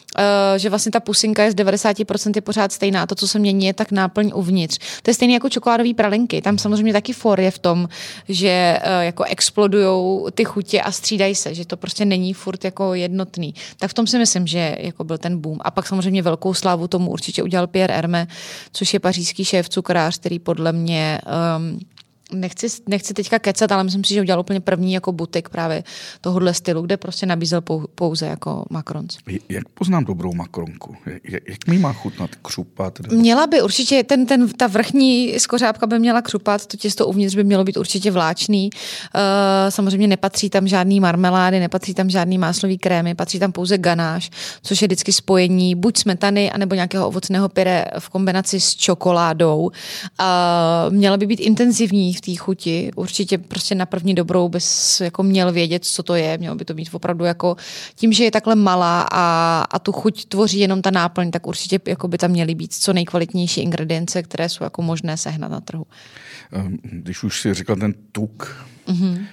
že 0.58 0.70
vlastně 0.70 0.92
ta 0.92 1.00
pusinka 1.00 1.44
je 1.44 1.52
z 1.52 1.56
90% 1.56 2.32
je 2.36 2.42
pořád 2.42 2.72
stejná 2.72 3.04
a 3.04 3.06
to, 3.06 3.16
co 3.16 3.28
se 3.28 3.40
mění, 3.40 3.66
je 3.66 3.74
tak 3.74 3.92
náplň 3.92 4.32
uvnitř. 4.36 4.80
To 5.02 5.10
je 5.10 5.14
stejné 5.14 5.34
jako 5.34 5.50
čokoládové 5.50 5.94
pralinky. 5.94 6.42
Tam 6.42 6.58
samozřejmě 6.58 6.94
taky 6.94 7.14
for 7.14 7.40
je 7.40 7.52
v 7.52 7.60
tom, 7.60 7.90
že 8.30 8.80
uh, 8.86 9.04
jako 9.04 9.24
explodují 9.24 10.22
ty 10.32 10.46
chutě 10.46 10.82
a 10.82 10.92
střídají 10.92 11.36
se, 11.36 11.54
že 11.54 11.66
to 11.66 11.78
prostě 11.78 12.06
není 12.06 12.34
furt 12.34 12.66
jako 12.66 12.94
jednotný. 12.94 13.54
Tak 13.80 13.92
v 13.92 13.94
tom 13.94 14.08
si 14.08 14.18
myslím, 14.18 14.48
že 14.48 14.78
jako 14.80 15.04
byl 15.04 15.18
ten 15.18 15.42
boom. 15.42 15.58
A 15.62 15.72
pak 15.72 15.88
samozřejmě 15.88 16.22
velkou 16.22 16.54
slávu 16.54 16.88
tomu 16.88 17.12
určitě 17.12 17.44
udělal 17.44 17.68
Pierre 17.68 17.96
Hermé, 17.96 18.28
což 18.72 18.94
je 18.94 19.00
pařížský 19.00 19.46
šéf 19.46 19.70
cukrář, 19.70 20.20
který 20.20 20.40
podle 20.40 20.72
mě 20.72 21.22
um, 21.58 21.80
nechci, 22.34 22.68
nechci 22.88 23.14
teďka 23.14 23.40
kecat, 23.40 23.72
ale 23.72 23.84
myslím 23.84 24.04
si, 24.04 24.14
že 24.14 24.22
udělal 24.22 24.40
úplně 24.40 24.60
první 24.60 24.94
jako 24.94 25.12
butik 25.12 25.50
právě 25.50 25.84
tohohle 26.22 26.54
stylu, 26.54 26.82
kde 26.82 26.98
prostě 26.98 27.26
nabízel 27.26 27.62
pouze 27.96 28.26
jako 28.26 28.66
makrons. 28.70 29.18
Jak 29.50 29.70
poznám 29.70 30.06
dobrou 30.06 30.34
makronku? 30.34 30.96
Jak, 31.06 31.44
jak 31.48 31.68
mi 31.68 31.78
má 31.78 31.94
chutnat 31.94 32.30
křupat? 32.42 33.00
Měla 33.00 33.48
by 33.48 33.62
určitě, 33.62 34.04
ten, 34.04 34.26
ten, 34.26 34.50
ta 34.50 34.68
vrchní 34.68 35.40
skořápka 35.40 35.88
by 35.88 36.00
měla 36.00 36.22
křupat, 36.22 36.66
to 36.66 36.78
těsto 36.78 37.08
uvnitř 37.08 37.36
by 37.36 37.44
mělo 37.44 37.64
být 37.64 37.78
určitě 37.78 38.12
vláčný. 38.12 38.70
Uh, 39.16 39.22
samozřejmě 39.70 40.08
nepatří 40.08 40.50
tam 40.50 40.68
žádný 40.68 41.00
marmelády, 41.00 41.60
nepatří 41.60 41.94
tam 41.94 42.10
žádný 42.10 42.38
máslový 42.38 42.78
krémy, 42.78 43.16
patří 43.16 43.40
tam 43.40 43.52
pouze 43.52 43.78
ganáš, 43.78 44.30
což 44.64 44.82
je 44.82 44.88
vždycky 44.88 45.12
spojení 45.12 45.76
buď 45.76 45.98
smetany, 45.98 46.52
anebo 46.52 46.76
nějakého 46.76 47.08
ovocného 47.08 47.50
pyre 47.50 47.86
v 48.00 48.10
kombinaci 48.10 48.60
s 48.60 48.76
čokoládou. 48.76 49.62
Uh, 49.62 50.94
měla 50.94 51.18
by 51.18 51.26
být 51.28 51.40
intenzivní 51.40 52.14
v 52.14 52.22
té 52.26 52.36
chuti. 52.36 52.92
Určitě 52.96 53.38
prostě 53.38 53.76
na 53.76 53.86
první 53.86 54.16
dobrou 54.16 54.50
bys 54.50 55.02
jako 55.02 55.24
měl 55.24 55.52
vědět, 55.52 55.86
co 55.86 56.04
to 56.04 56.16
je. 56.16 56.38
Mělo 56.38 56.56
by 56.56 56.66
to 56.66 56.74
být 56.74 56.90
opravdu 56.92 57.26
jako 57.26 57.56
tím, 57.96 58.14
že 58.14 58.24
je 58.24 58.32
takhle 58.32 58.56
malá 58.56 59.08
a, 59.12 59.66
a 59.72 59.80
tu 59.80 59.92
chuť 59.92 60.26
tvoří 60.26 60.60
jenom 60.60 60.82
ta 60.82 60.92
náplň, 60.92 61.32
tak 61.32 61.48
určitě 61.48 61.80
jako 61.86 62.08
by 62.08 62.18
tam 62.18 62.32
měly 62.32 62.56
být 62.56 62.74
co 62.74 62.94
nejkvalitnější 62.94 63.62
ingredience, 63.62 64.24
které 64.24 64.50
jsou 64.50 64.64
jako 64.64 64.82
možné 64.82 65.18
sehnat 65.18 65.52
na 65.52 65.62
trhu. 65.62 65.86
Ehm, 66.52 66.78
když 66.84 67.24
už 67.24 67.42
si 67.42 67.54
řekla 67.54 67.76
ten 67.76 67.94
tuk, 68.12 68.66
mm-hmm. 68.88 69.26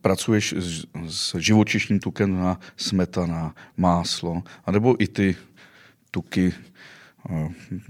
pracuješ 0.00 0.54
s, 0.58 0.84
s 1.08 1.34
živočišním 1.38 2.00
tukem 2.00 2.38
na 2.38 2.60
smetana, 2.76 3.54
máslo, 3.76 4.42
anebo 4.64 5.02
i 5.02 5.06
ty 5.08 5.36
tuky 6.10 6.52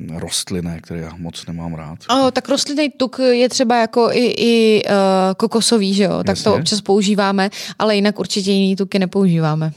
rostlinné, 0.09 0.81
které 0.81 1.01
já 1.01 1.17
moc 1.17 1.47
nemám 1.47 1.75
rád. 1.75 1.99
Oh, 2.11 2.31
tak 2.31 2.49
rostlinný 2.49 2.91
tuk 2.91 3.19
je 3.31 3.49
třeba 3.49 3.81
jako 3.81 4.09
i, 4.13 4.27
i 4.27 4.83
uh, 4.85 4.93
kokosový, 5.37 5.95
že 5.95 6.05
jo? 6.05 6.19
Tak 6.19 6.29
Jasně. 6.29 6.45
to 6.45 6.55
občas 6.55 6.81
používáme, 6.81 7.51
ale 7.79 7.97
jinak 7.97 8.19
určitě 8.19 8.53
jiný 8.53 8.77
tuky 8.77 8.99
nepoužíváme. 8.99 9.73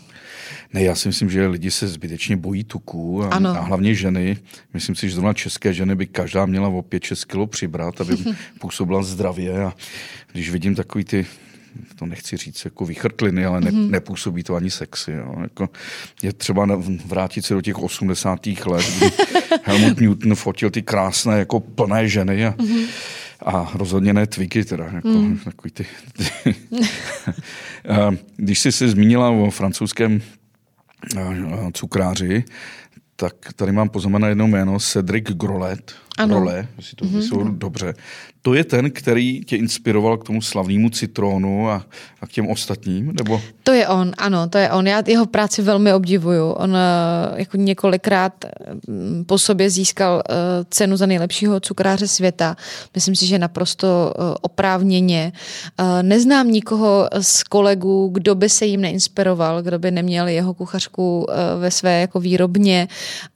Ne, 0.74 0.84
já 0.84 0.96
si 0.96 1.08
myslím, 1.08 1.30
že 1.30 1.48
lidi 1.48 1.72
se 1.72 1.88
zbytečně 1.88 2.38
bojí 2.38 2.63
tuků 2.63 3.24
a, 3.24 3.28
a 3.28 3.62
hlavně 3.62 3.96
ženy. 3.96 4.38
Myslím 4.74 4.96
si, 4.96 5.10
že 5.10 5.15
zrovna 5.15 5.34
české 5.34 5.74
ženy 5.74 5.96
by 5.96 6.06
každá 6.06 6.46
měla 6.46 6.68
o 6.68 6.82
5-6 6.82 7.26
kilo 7.28 7.48
přibrat, 7.48 8.02
aby 8.02 8.18
působila 8.60 9.04
zdravě. 9.04 9.63
A 9.63 9.74
když 10.32 10.50
vidím 10.50 10.76
takový 10.76 11.04
ty 11.04 11.26
to 11.96 12.06
nechci 12.06 12.38
říct 12.38 12.66
jako 12.66 12.86
vychrtliny, 12.86 13.46
ale 13.46 13.62
ne, 13.62 13.72
mm-hmm. 13.72 13.90
nepůsobí 13.90 14.44
to 14.44 14.56
ani 14.56 14.72
sexy. 14.72 15.12
Jo. 15.12 15.36
Jako 15.42 15.70
je 16.22 16.34
třeba 16.34 16.68
vrátit 17.06 17.46
se 17.46 17.54
do 17.54 17.62
těch 17.62 17.78
80. 17.78 18.48
let, 18.66 18.86
kdy 18.98 19.12
Helmut 19.64 20.00
Newton 20.00 20.36
fotil 20.36 20.70
ty 20.70 20.82
krásné 20.82 21.40
jako 21.40 21.60
plné 21.60 22.08
ženy 22.08 22.46
a, 22.46 22.52
mm-hmm. 22.52 22.88
a 23.46 23.72
rozhodně 23.74 24.14
ne 24.14 24.28
twigy 24.28 24.66
teda. 24.66 24.86
Jako, 24.94 25.08
mm. 25.08 25.38
takový 25.38 25.72
ty, 25.72 25.86
ty. 26.44 26.56
Když 28.38 28.60
jsi 28.60 28.72
se 28.72 28.90
zmínila 28.90 29.30
o 29.30 29.52
francouzském 29.52 30.22
cukráři, 31.74 32.44
tak 33.16 33.36
tady 33.56 33.72
mám 33.72 33.90
poznamené 33.90 34.30
jedno 34.30 34.48
jméno, 34.48 34.80
Cedric 34.80 35.26
Grolet. 35.30 35.96
Ano. 36.17 36.36
Grole, 36.36 36.67
jestli 36.78 36.95
to 36.95 37.06
mm-hmm. 37.06 37.58
dobře 37.58 37.93
to 38.45 38.54
je 38.54 38.63
ten, 38.63 38.91
který 38.91 39.41
tě 39.45 39.56
inspiroval 39.58 40.17
k 40.17 40.23
tomu 40.23 40.41
slavnému 40.41 40.89
citrónu 40.89 41.69
a, 41.69 41.86
a 42.21 42.28
k 42.28 42.32
těm 42.32 42.47
ostatním? 42.47 43.13
Nebo? 43.13 43.41
To 43.63 43.71
je 43.71 43.88
on, 43.88 44.12
ano, 44.17 44.49
to 44.49 44.58
je 44.58 44.71
on. 44.71 44.88
Já 44.88 45.04
jeho 45.08 45.25
práci 45.25 45.62
velmi 45.62 45.93
obdivuju. 45.93 46.51
On 46.51 46.75
eh, 46.75 46.80
jako 47.36 47.58
několikrát 47.58 48.45
mm, 48.88 49.25
po 49.25 49.38
sobě 49.38 49.69
získal 49.69 50.23
eh, 50.30 50.34
cenu 50.69 50.97
za 50.97 51.06
nejlepšího 51.06 51.60
cukráře 51.60 52.08
světa. 52.08 52.56
Myslím 52.95 53.15
si, 53.15 53.25
že 53.25 53.39
naprosto 53.39 54.13
eh, 54.15 54.36
oprávněně. 54.41 55.32
Neznám 56.01 56.51
nikoho 56.51 57.10
z 57.21 57.43
kolegů, 57.43 58.10
kdo 58.13 58.36
by 58.36 58.49
se 58.49 58.65
jim 58.65 58.82
neinspiroval, 58.82 59.62
kdo 59.62 59.80
by 59.80 59.91
neměl 59.91 60.28
jeho 60.28 60.54
kuchařku 60.54 61.28
ve 61.60 61.71
své 61.71 62.01
jako 62.01 62.19
výrobně 62.19 62.88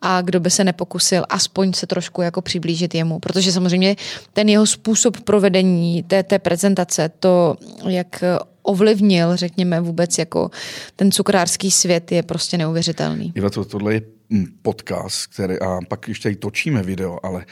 a 0.01 0.21
kdo 0.21 0.39
by 0.39 0.49
se 0.49 0.63
nepokusil 0.63 1.23
aspoň 1.29 1.73
se 1.73 1.87
trošku 1.87 2.21
jako 2.21 2.41
přiblížit 2.41 2.68
jemu. 2.93 3.19
Protože 3.19 3.51
samozřejmě 3.51 3.95
ten 4.34 4.49
jeho 4.49 4.65
způsob 4.65 5.21
provedení 5.21 6.03
té, 6.03 6.23
té 6.23 6.39
prezentace, 6.39 7.12
to, 7.19 7.55
jak 7.88 8.23
ovlivnil, 8.62 9.36
řekněme, 9.36 9.82
vůbec 9.82 10.17
jako 10.17 10.51
ten 10.95 11.12
cukrářský 11.12 11.71
svět 11.71 12.12
je 12.12 12.23
prostě 12.23 12.58
neuvěřitelný. 12.58 13.32
Iva, 13.36 13.49
to, 13.49 13.65
tohle 13.65 13.93
je 13.93 14.01
podcast, 14.61 15.27
který, 15.27 15.59
a 15.59 15.79
pak 15.87 16.07
ještě 16.07 16.29
i 16.29 16.35
točíme 16.35 16.83
video, 16.83 17.19
ale 17.23 17.45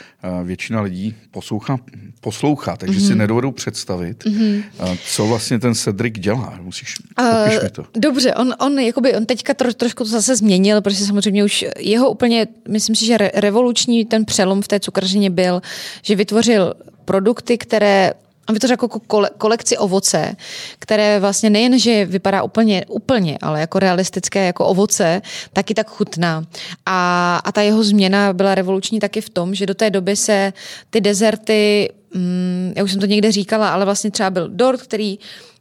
většina 0.44 0.82
lidí 0.82 1.16
poslouchá, 1.32 1.80
poslouchá 2.22 2.78
takže 2.78 3.00
mm-hmm. 3.00 3.06
si 3.06 3.10
mhm. 3.10 3.18
nedovedou 3.18 3.52
představit, 3.52 4.24
mm-hmm. 4.24 4.64
co 5.06 5.28
vlastně 5.28 5.60
ten 5.60 5.76
Cedric 5.76 6.20
dělá. 6.20 6.60
Musíš, 6.62 6.96
uh, 7.20 7.64
mi 7.64 7.70
to. 7.70 7.86
Dobře, 7.96 8.34
on, 8.34 8.54
on, 8.60 8.80
jakoby, 8.80 9.16
on 9.16 9.26
teďka 9.26 9.54
tro, 9.54 9.74
trošku 9.74 10.04
to 10.04 10.10
zase 10.10 10.36
změnil, 10.36 10.82
protože 10.82 11.06
samozřejmě 11.06 11.44
už 11.44 11.66
jeho 11.80 12.10
úplně, 12.10 12.48
myslím 12.70 12.96
si, 12.96 13.06
že 13.06 13.18
re, 13.18 13.32
revoluční 13.34 14.06
ten 14.06 14.26
přelom 14.26 14.62
v 14.62 14.68
té 14.68 14.80
cukrařině 14.80 15.30
byl, 15.30 15.62
že 16.02 16.16
vytvořil 16.16 16.74
produkty, 17.06 17.58
které 17.58 18.14
on 18.50 18.54
vytvořil 18.54 18.74
jako 18.74 18.88
kole, 18.88 19.30
kolekci 19.38 19.78
ovoce, 19.78 20.36
které 20.80 21.20
vlastně 21.20 21.50
nejen, 21.50 21.80
že 21.80 22.06
vypadá 22.06 22.44
úplně, 22.44 22.86
úplně, 22.88 23.38
ale 23.42 23.60
jako 23.60 23.80
realistické 23.80 24.46
jako 24.46 24.66
ovoce, 24.66 25.22
taky 25.54 25.74
tak 25.74 25.90
chutná. 25.90 26.44
A, 26.86 27.42
a 27.44 27.52
ta 27.52 27.62
jeho 27.62 27.84
změna 27.84 28.34
byla 28.34 28.56
revoluční 28.56 29.00
taky 29.00 29.22
v 29.22 29.30
tom, 29.30 29.56
že 29.56 29.66
do 29.66 29.74
té 29.74 29.90
doby 29.90 30.16
se 30.16 30.54
ty 30.90 31.02
dezerty, 31.02 31.90
mm, 32.14 32.74
já 32.76 32.84
už 32.84 32.92
jsem 32.92 33.00
to 33.00 33.06
někde 33.06 33.32
říkala, 33.32 33.70
ale 33.70 33.86
vlastně 33.86 34.12
třeba 34.12 34.30
byl 34.30 34.50
dort, 34.50 34.82
který 34.82 35.20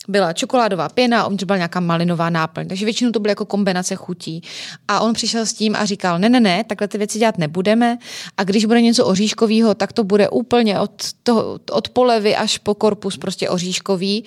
byla 0.09 0.33
čokoládová 0.33 0.89
pěna, 0.89 1.27
uvnitř 1.27 1.45
byla 1.45 1.57
nějaká 1.57 1.81
malinová 1.81 2.31
náplň. 2.31 2.69
Takže 2.69 2.85
většinou 2.85 3.11
to 3.11 3.21
byly 3.21 3.31
jako 3.31 3.45
kombinace 3.45 3.97
chutí. 3.97 4.43
A 4.89 5.01
on 5.01 5.15
přišel 5.15 5.47
s 5.47 5.53
tím 5.53 5.77
a 5.77 5.85
říkal, 5.85 6.19
ne, 6.19 6.29
ne, 6.29 6.41
ne, 6.41 6.65
takhle 6.65 6.89
ty 6.89 6.99
věci 6.99 7.19
dělat 7.19 7.39
nebudeme. 7.39 7.99
A 8.37 8.45
když 8.45 8.65
bude 8.65 8.81
něco 8.81 9.07
oříškového, 9.07 9.75
tak 9.75 9.93
to 9.93 10.05
bude 10.05 10.29
úplně 10.29 10.81
od, 10.81 10.93
toho, 11.23 11.59
od 11.71 11.89
polevy 11.89 12.37
až 12.37 12.59
po 12.59 12.75
korpus 12.75 13.17
prostě 13.17 13.51
oříškový. 13.51 14.25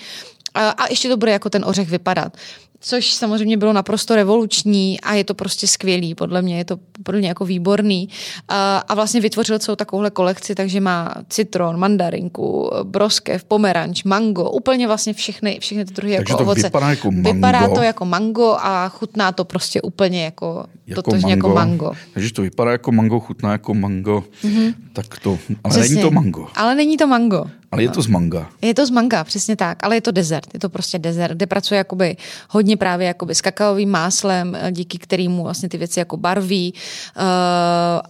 A, 0.53 0.69
a 0.69 0.89
ještě 0.89 1.09
to 1.09 1.17
bude 1.17 1.31
jako 1.31 1.49
ten 1.49 1.65
ořech 1.65 1.89
vypadat 1.89 2.37
což 2.81 3.13
samozřejmě 3.13 3.57
bylo 3.57 3.73
naprosto 3.73 4.15
revoluční 4.15 5.01
a 5.01 5.13
je 5.13 5.23
to 5.23 5.33
prostě 5.33 5.67
skvělý, 5.67 6.15
podle 6.15 6.41
mě 6.41 6.57
je 6.57 6.65
to 6.65 6.77
podle 7.03 7.19
mě 7.19 7.27
jako 7.27 7.45
výborný. 7.45 8.09
A, 8.47 8.77
a 8.77 8.95
vlastně 8.95 9.21
vytvořil 9.21 9.59
celou 9.59 9.75
takovouhle 9.75 10.09
kolekci, 10.09 10.55
takže 10.55 10.79
má 10.81 11.13
citron, 11.29 11.79
mandarinku, 11.79 12.71
broskev, 12.83 13.43
pomeranč, 13.43 14.03
mango, 14.03 14.49
úplně 14.51 14.87
vlastně 14.87 15.13
všechny, 15.13 15.57
všechny 15.61 15.85
ty 15.85 15.93
druhy 15.93 16.15
takže 16.15 16.33
jako 16.33 16.37
to 16.37 16.43
ovoce. 16.43 16.61
vypadá 16.61 16.89
jako 16.89 17.11
mango. 17.11 17.33
Vypadá 17.33 17.67
to 17.67 17.81
jako 17.81 18.05
mango 18.05 18.55
a 18.59 18.89
chutná 18.89 19.31
to 19.31 19.45
prostě 19.45 19.81
úplně 19.81 20.23
jako, 20.23 20.65
Jako 20.87 21.01
totožně 21.01 21.31
jako 21.31 21.49
mango. 21.49 21.91
Takže 22.13 22.33
to 22.33 22.41
vypadá 22.41 22.71
jako 22.71 22.91
mango, 22.91 23.19
chutná 23.19 23.51
jako 23.51 23.73
mango, 23.73 24.23
mm-hmm. 24.43 24.73
tak 24.93 25.19
to, 25.19 25.39
ale 25.63 25.71
Přesně. 25.71 25.95
není 25.95 26.01
to 26.01 26.11
mango. 26.11 26.47
Ale 26.55 26.75
není 26.75 26.97
to 26.97 27.07
mango. 27.07 27.45
Ale 27.71 27.83
je 27.83 27.89
to 27.89 28.01
z 28.01 28.07
manga. 28.07 28.49
Je 28.61 28.73
to 28.73 28.85
z 28.85 28.89
manga, 28.89 29.23
přesně 29.23 29.55
tak, 29.55 29.83
ale 29.83 29.95
je 29.95 30.01
to 30.01 30.11
dezert, 30.11 30.53
je 30.53 30.59
to 30.59 30.69
prostě 30.69 30.99
dezert, 30.99 31.35
kde 31.35 31.45
pracuje 31.45 31.77
jakoby 31.77 32.17
hodně 32.49 32.77
právě 32.77 33.07
jakoby 33.07 33.35
s 33.35 33.41
kakaovým 33.41 33.89
máslem, 33.89 34.55
eh, 34.55 34.71
díky 34.71 34.97
kterému 34.97 35.43
vlastně 35.43 35.69
ty 35.69 35.77
věci 35.77 35.99
jako 35.99 36.17
barví 36.17 36.73
uh, 36.73 37.23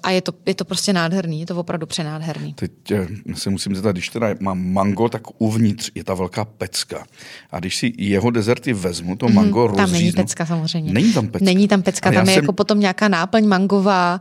a 0.04 0.12
je 0.12 0.22
to, 0.22 0.32
je 0.46 0.56
to 0.56 0.66
prostě 0.66 0.94
nádherný, 0.94 1.40
je 1.40 1.46
to 1.46 1.56
opravdu 1.56 1.86
přenádherný. 1.86 2.54
Teď 2.54 2.72
eh, 2.92 3.08
se 3.34 3.50
musím 3.50 3.76
zeptat, 3.76 3.92
když 3.92 4.10
teda 4.10 4.28
mám 4.40 4.74
mango, 4.74 5.10
tak 5.10 5.22
uvnitř 5.38 5.92
je 5.96 6.04
ta 6.04 6.14
velká 6.14 6.46
pecka. 6.46 7.04
A 7.52 7.60
když 7.60 7.78
si 7.78 7.94
jeho 7.98 8.30
dezerty 8.30 8.74
vezmu, 8.74 9.16
to 9.16 9.30
mango 9.30 9.68
mm, 9.68 9.76
Tam 9.76 9.92
není 9.92 10.12
pecka 10.12 10.46
samozřejmě. 10.46 10.94
Není 10.94 11.14
tam 11.14 11.28
pecka. 11.28 11.46
Není 11.46 11.68
tam 11.68 11.82
pecka, 11.82 12.10
Ale 12.10 12.16
tam 12.16 12.28
je 12.28 12.34
jsem- 12.34 12.44
jako 12.44 12.54
potom 12.54 12.80
nějaká 12.80 13.08
náplň 13.08 13.48
mangová. 13.48 14.20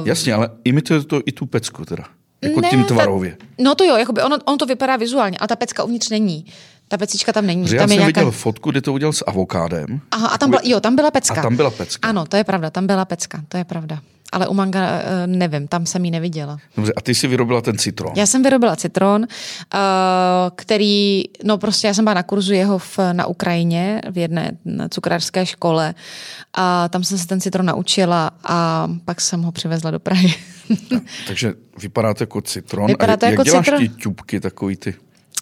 Uh, 0.00 0.08
Jasně, 0.08 0.34
ale 0.34 0.50
imituje 0.64 1.04
to 1.04 1.20
i 1.26 1.32
tu 1.32 1.46
pecku 1.46 1.84
teda. 1.84 2.04
Jako 2.48 2.60
ne, 2.60 2.68
tím 2.70 2.84
ta- 2.84 2.94
tvarově. 2.94 3.36
No 3.58 3.74
to 3.74 3.84
jo, 3.84 3.96
jakoby 3.96 4.22
ono, 4.22 4.38
ono 4.44 4.56
to 4.56 4.66
vypadá 4.66 4.96
vizuálně, 4.96 5.38
ale 5.38 5.48
ta 5.48 5.56
pecka 5.56 5.84
uvnitř 5.84 6.08
není. 6.10 6.46
Ta 6.88 6.98
pecička 6.98 7.32
tam 7.32 7.46
není. 7.46 7.62
Protože 7.62 7.76
já 7.76 7.82
tam 7.82 7.88
jsem 7.88 7.98
je 8.00 8.06
viděl 8.06 8.30
fotku, 8.30 8.70
kde 8.70 8.80
to 8.80 8.92
udělal 8.92 9.12
s 9.12 9.24
avokádem. 9.26 10.00
Aha, 10.10 10.28
a 10.28 10.38
tam 10.38 10.50
byla, 10.50 10.62
jo, 10.64 10.80
tam 10.80 10.96
byla 10.96 11.10
pecka. 11.10 11.40
A 11.40 11.42
tam 11.42 11.56
byla 11.56 11.70
pecka. 11.70 12.08
Ano, 12.08 12.26
to 12.26 12.36
je 12.36 12.44
pravda, 12.44 12.70
tam 12.70 12.86
byla 12.86 13.04
pecka, 13.04 13.42
to 13.48 13.56
je 13.56 13.64
pravda. 13.64 13.98
Ale 14.32 14.46
u 14.48 14.54
manga 14.54 14.80
eh, 14.80 15.26
nevím, 15.26 15.68
tam 15.68 15.86
jsem 15.86 16.04
ji 16.04 16.10
neviděla. 16.10 16.58
Dobře, 16.76 16.92
a 16.96 17.00
ty 17.00 17.14
si 17.14 17.26
vyrobila 17.26 17.60
ten 17.60 17.78
citron. 17.78 18.12
Já 18.16 18.26
jsem 18.26 18.42
vyrobila 18.42 18.76
citron, 18.76 19.24
eh, 19.74 19.78
který, 20.56 21.24
no 21.44 21.58
prostě 21.58 21.86
já 21.86 21.94
jsem 21.94 22.04
byla 22.04 22.14
na 22.14 22.22
kurzu 22.22 22.52
jeho 22.52 22.78
v, 22.78 22.98
na 23.12 23.26
Ukrajině, 23.26 24.00
v 24.10 24.18
jedné 24.18 24.52
cukrářské 24.90 25.46
škole 25.46 25.94
a 26.54 26.88
tam 26.88 27.04
jsem 27.04 27.18
se 27.18 27.26
ten 27.26 27.40
citron 27.40 27.66
naučila 27.66 28.30
a 28.44 28.88
pak 29.04 29.20
jsem 29.20 29.42
ho 29.42 29.52
přivezla 29.52 29.90
do 29.90 29.98
Prahy. 30.00 30.34
Takže 31.26 31.54
vypadá 31.78 32.14
to 32.14 32.22
jako 32.22 32.40
citron. 32.40 32.86
Vypadá 32.86 33.12
a 33.12 33.16
to 33.16 33.24
jak 33.24 33.32
jako 33.32 33.42
děláš 33.42 33.64
citron. 33.64 33.80
ty 33.80 33.88
ťupky 33.88 34.40
takový 34.40 34.76
ty? 34.76 34.94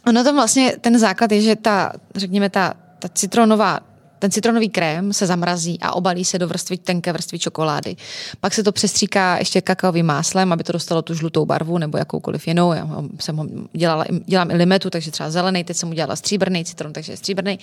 Ono 0.07 0.25
to 0.25 0.33
vlastně, 0.33 0.77
ten 0.81 0.99
základ 0.99 1.33
je, 1.33 1.41
že 1.41 1.57
ta, 1.57 1.93
řekněme, 2.17 2.51
ta, 2.51 2.75
ta 2.99 3.09
citronová 3.09 3.81
ten 4.25 4.31
citronový 4.31 4.69
krém 4.69 5.13
se 5.13 5.27
zamrazí 5.27 5.79
a 5.81 5.95
obalí 5.95 6.25
se 6.25 6.39
do 6.39 6.49
vrstvy, 6.49 6.79
tenké 6.79 7.13
vrstvy 7.13 7.39
čokolády. 7.39 7.97
Pak 8.41 8.55
se 8.55 8.63
to 8.63 8.73
přestříká 8.73 9.39
ještě 9.39 9.61
kakaovým 9.61 10.07
máslem, 10.07 10.53
aby 10.53 10.65
to 10.65 10.73
dostalo 10.73 11.03
tu 11.03 11.15
žlutou 11.15 11.47
barvu 11.47 11.79
nebo 11.79 11.99
jakoukoliv 11.99 12.49
jinou. 12.49 12.73
Já 12.73 12.89
jsem 13.21 13.37
ho 13.37 13.47
dělala, 13.73 14.05
dělám 14.27 14.51
i 14.51 14.55
limetu, 14.55 14.91
takže 14.91 15.11
třeba 15.11 15.31
zelený, 15.31 15.65
teď 15.65 15.77
jsem 15.77 15.91
udělala 15.91 16.17
stříbrný 16.17 16.65
citron, 16.65 16.93
takže 16.93 17.13
je 17.13 17.17
stříbrný. 17.17 17.59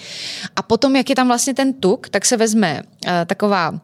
A 0.56 0.62
potom, 0.62 0.96
jak 0.96 1.10
je 1.10 1.16
tam 1.16 1.28
vlastně 1.28 1.54
ten 1.54 1.74
tuk, 1.74 2.10
tak 2.10 2.26
se 2.26 2.38
vezme 2.38 2.82
uh, 2.84 3.12
taková 3.26 3.80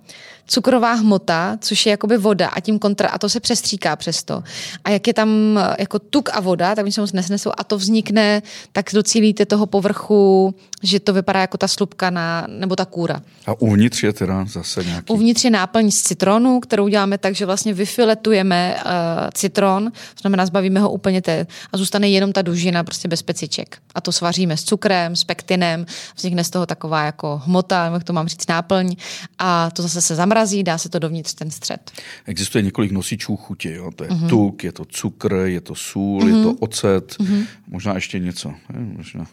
cukrová 0.47 0.93
hmota, 0.93 1.57
což 1.61 1.85
je 1.85 1.89
jakoby 1.89 2.17
voda 2.17 2.47
a 2.47 2.59
tím 2.59 2.79
kontra, 2.79 3.09
a 3.09 3.17
to 3.17 3.29
se 3.29 3.39
přestříká 3.39 3.95
přesto. 3.95 4.43
A 4.83 4.89
jak 4.89 5.07
je 5.07 5.13
tam 5.13 5.29
eh, 5.57 5.75
jako 5.79 5.99
tuk 5.99 6.29
a 6.33 6.39
voda, 6.39 6.75
tak 6.75 6.83
oni 6.83 6.91
se 6.91 7.01
moc 7.01 7.13
nesnesou 7.13 7.51
a 7.57 7.63
to 7.63 7.77
vznikne, 7.77 8.41
tak 8.71 8.85
docílíte 8.93 9.45
toho 9.45 9.65
povrchu, 9.65 10.55
že 10.83 10.99
to 10.99 11.13
vypadá 11.13 11.41
jako 11.41 11.57
ta 11.57 11.67
slupka 11.67 12.09
na, 12.09 12.45
nebo 12.47 12.75
ta 12.75 12.85
kůra. 12.85 13.21
A 13.45 13.61
uvnitř 13.61 14.03
je 14.03 14.13
teda 14.13 14.45
zase 14.45 14.83
nějaký... 14.83 15.13
Uvnitř 15.13 15.43
je 15.43 15.49
náplň 15.49 15.91
z 15.91 16.01
citronu, 16.01 16.59
kterou 16.59 16.87
děláme 16.87 17.17
tak, 17.17 17.35
že 17.35 17.45
vlastně 17.45 17.73
vyfiletujeme 17.73 18.75
uh, 18.75 18.91
citron, 19.33 19.91
to 19.91 20.21
znamená 20.21 20.45
zbavíme 20.45 20.79
ho 20.79 20.91
úplně 20.91 21.21
té 21.21 21.47
a 21.71 21.77
zůstane 21.77 22.09
jenom 22.09 22.31
ta 22.31 22.41
dužina 22.41 22.83
prostě 22.83 23.07
bez 23.07 23.21
peciček. 23.21 23.77
A 23.95 24.01
to 24.01 24.11
svaříme 24.11 24.57
s 24.57 24.63
cukrem, 24.63 25.15
s 25.15 25.23
pektinem, 25.23 25.85
vznikne 26.15 26.43
z 26.43 26.49
toho 26.49 26.65
taková 26.65 27.03
jako 27.03 27.41
hmota, 27.45 27.89
jak 27.93 28.03
to 28.03 28.13
mám 28.13 28.27
říct, 28.27 28.49
náplň 28.49 28.95
a 29.39 29.69
to 29.69 29.81
zase 29.81 30.01
se 30.01 30.15
zamrazí, 30.37 30.63
dá 30.63 30.77
se 30.77 30.89
to 30.89 30.99
dovnitř 30.99 31.33
ten 31.33 31.51
střed. 31.51 31.91
Existuje 32.25 32.61
několik 32.61 32.91
nosičů 32.91 33.35
chuti. 33.35 33.73
Jo? 33.73 33.91
To 33.95 34.03
je 34.03 34.09
Mhm. 34.09 34.25
uh-huh. 34.25 34.29
tuk, 34.29 34.63
je 34.63 34.71
to 34.71 34.85
cukr, 34.85 35.33
je 35.33 35.61
to 35.61 35.75
sůl, 35.75 36.21
uh-huh. 36.21 36.37
je 36.37 36.43
to 36.43 36.53
ocet, 36.53 37.15
uh-huh. 37.19 37.45
možná 37.67 37.93
ještě 37.95 38.19
něco. 38.19 38.53
Je, 38.73 38.79
možná. 38.79 39.25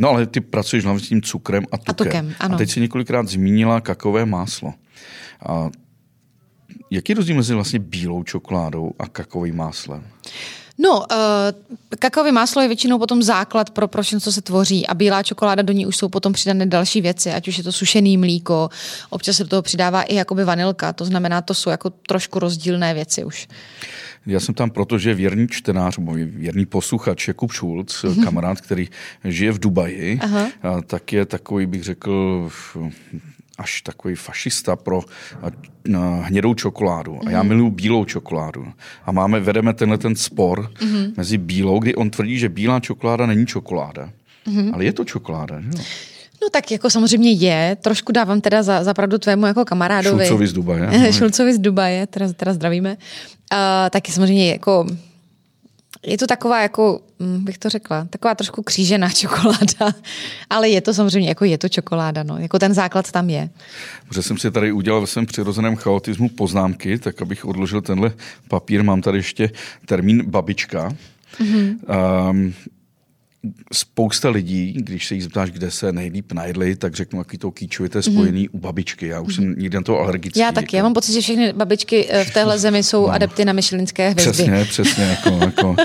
No 0.00 0.08
ale 0.08 0.26
ty 0.26 0.40
pracuješ 0.40 0.84
hlavně 0.84 1.00
s 1.00 1.08
tím 1.08 1.22
cukrem 1.22 1.64
a 1.72 1.76
tukem. 1.76 1.94
tukem, 1.94 2.34
ano. 2.40 2.54
a 2.54 2.58
teď 2.58 2.70
si 2.70 2.80
několikrát 2.80 3.28
zmínila 3.28 3.80
kakové 3.80 4.26
máslo. 4.26 4.74
A 5.46 5.70
jaký 6.90 7.12
je 7.12 7.16
rozdíl 7.16 7.36
mezi 7.36 7.54
vlastně 7.54 7.78
bílou 7.78 8.22
čokoládou 8.22 8.92
a 8.98 9.08
kakovým 9.08 9.56
máslem? 9.56 10.04
No, 10.82 11.04
uh, 12.16 12.32
máslo 12.32 12.62
je 12.62 12.68
většinou 12.68 12.98
potom 12.98 13.22
základ 13.22 13.70
pro, 13.70 13.88
pro 13.88 14.02
všechno, 14.02 14.20
co 14.20 14.32
se 14.32 14.42
tvoří 14.42 14.86
a 14.86 14.94
bílá 14.94 15.22
čokoláda, 15.22 15.62
do 15.62 15.72
ní 15.72 15.86
už 15.86 15.96
jsou 15.96 16.08
potom 16.08 16.32
přidané 16.32 16.66
další 16.66 17.00
věci, 17.00 17.32
ať 17.32 17.48
už 17.48 17.58
je 17.58 17.64
to 17.64 17.72
sušený 17.72 18.16
mlíko, 18.16 18.70
občas 19.10 19.36
se 19.36 19.44
do 19.44 19.48
toho 19.48 19.62
přidává 19.62 20.02
i 20.02 20.14
jakoby 20.14 20.44
vanilka, 20.44 20.92
to 20.92 21.04
znamená, 21.04 21.42
to 21.42 21.54
jsou 21.54 21.70
jako 21.70 21.90
trošku 21.90 22.38
rozdílné 22.38 22.94
věci 22.94 23.24
už. 23.24 23.48
Já 24.26 24.40
jsem 24.40 24.54
tam 24.54 24.70
proto, 24.70 24.98
že 24.98 25.14
věrný 25.14 25.48
čtenář, 25.48 25.98
věrný 26.16 26.66
posluchač 26.66 27.28
Jakub 27.28 27.52
Schulz, 27.52 28.04
mm-hmm. 28.04 28.24
kamarád, 28.24 28.60
který 28.60 28.88
žije 29.24 29.52
v 29.52 29.58
Dubaji, 29.58 30.18
Aha. 30.22 30.46
tak 30.86 31.12
je 31.12 31.26
takový, 31.26 31.66
bych 31.66 31.84
řekl, 31.84 32.48
až 33.60 33.82
takový 33.82 34.14
fašista 34.14 34.76
pro 34.76 35.00
hnědou 36.22 36.54
čokoládu. 36.54 37.20
A 37.26 37.30
já 37.30 37.42
miluji 37.42 37.70
bílou 37.70 38.04
čokoládu. 38.04 38.66
A 39.04 39.12
máme, 39.12 39.40
vedeme 39.40 39.74
tenhle 39.74 39.98
ten 39.98 40.16
spor 40.16 40.72
mm-hmm. 40.80 41.12
mezi 41.16 41.38
bílou, 41.38 41.78
kdy 41.78 41.94
on 41.94 42.10
tvrdí, 42.10 42.38
že 42.38 42.48
bílá 42.48 42.80
čokoláda 42.80 43.26
není 43.26 43.46
čokoláda. 43.46 44.10
Mm-hmm. 44.46 44.74
Ale 44.74 44.84
je 44.84 44.92
to 44.92 45.04
čokoláda, 45.04 45.60
že 45.60 45.68
jo? 45.68 45.84
No 46.42 46.48
tak 46.50 46.70
jako 46.70 46.90
samozřejmě 46.90 47.32
je, 47.32 47.76
trošku 47.80 48.12
dávám 48.12 48.40
teda 48.40 48.62
za, 48.62 48.84
za 48.84 48.94
pravdu 48.94 49.18
tvému 49.18 49.46
jako 49.46 49.64
kamarádovi. 49.64 50.26
Šulcovi 50.26 50.46
z 50.46 50.52
Dubaje. 50.52 51.12
Šulcovi 51.12 51.54
z 51.54 51.58
Dubaje, 51.58 52.06
teda, 52.06 52.32
teda 52.32 52.52
zdravíme. 52.52 52.96
Uh, 53.52 53.90
taky 53.90 54.12
samozřejmě 54.12 54.50
jako 54.50 54.86
je 56.06 56.18
to 56.18 56.26
taková 56.26 56.62
jako, 56.62 57.00
hm, 57.20 57.44
bych 57.44 57.58
to 57.58 57.68
řekla, 57.68 58.06
taková 58.10 58.34
trošku 58.34 58.62
křížená 58.62 59.10
čokoláda, 59.14 59.94
ale 60.50 60.68
je 60.68 60.80
to 60.80 60.94
samozřejmě, 60.94 61.28
jako 61.28 61.44
je 61.44 61.58
to 61.58 61.68
čokoláda, 61.68 62.22
no, 62.22 62.38
jako 62.38 62.58
ten 62.58 62.74
základ 62.74 63.12
tam 63.12 63.30
je. 63.30 63.50
Protože 64.08 64.22
jsem 64.22 64.38
si 64.38 64.50
tady 64.50 64.72
udělal 64.72 65.00
ve 65.00 65.06
svém 65.06 65.26
přirozeném 65.26 65.76
chaotismu 65.76 66.28
poznámky, 66.28 66.98
tak 66.98 67.22
abych 67.22 67.44
odložil 67.44 67.82
tenhle 67.82 68.12
papír, 68.48 68.84
mám 68.84 69.02
tady 69.02 69.18
ještě 69.18 69.50
termín 69.86 70.22
babička. 70.30 70.96
Mm-hmm. 71.40 71.76
Um, 72.30 72.54
spousta 73.72 74.30
lidí, 74.30 74.72
když 74.72 75.06
se 75.06 75.14
jí 75.14 75.22
zeptáš, 75.22 75.50
kde 75.50 75.70
se 75.70 75.92
nejlíp 75.92 76.32
najedli, 76.32 76.76
tak 76.76 76.94
řeknu, 76.94 77.18
jaký 77.18 77.38
to 77.38 77.50
kýčovité 77.50 78.02
spojený 78.02 78.48
mm-hmm. 78.48 78.52
u 78.52 78.58
babičky. 78.58 79.06
Já 79.06 79.20
už 79.20 79.34
jsem 79.34 79.54
někdy 79.58 79.76
na 79.76 79.82
to 79.82 79.98
alergický. 79.98 80.40
Já 80.40 80.52
taky, 80.52 80.76
já 80.76 80.82
mám 80.82 80.94
pocit, 80.94 81.12
že 81.12 81.20
všechny 81.20 81.52
babičky 81.52 82.06
eh, 82.10 82.24
v 82.24 82.32
téhle 82.32 82.58
zemi 82.58 82.82
jsou 82.82 83.02
no. 83.02 83.12
adepty 83.12 83.44
na 83.44 83.52
myšelinské 83.52 84.10
hvězdy. 84.10 84.32
Přesně, 84.32 84.64
přesně. 84.64 85.04
Jako, 85.04 85.30
jako. 85.44 85.76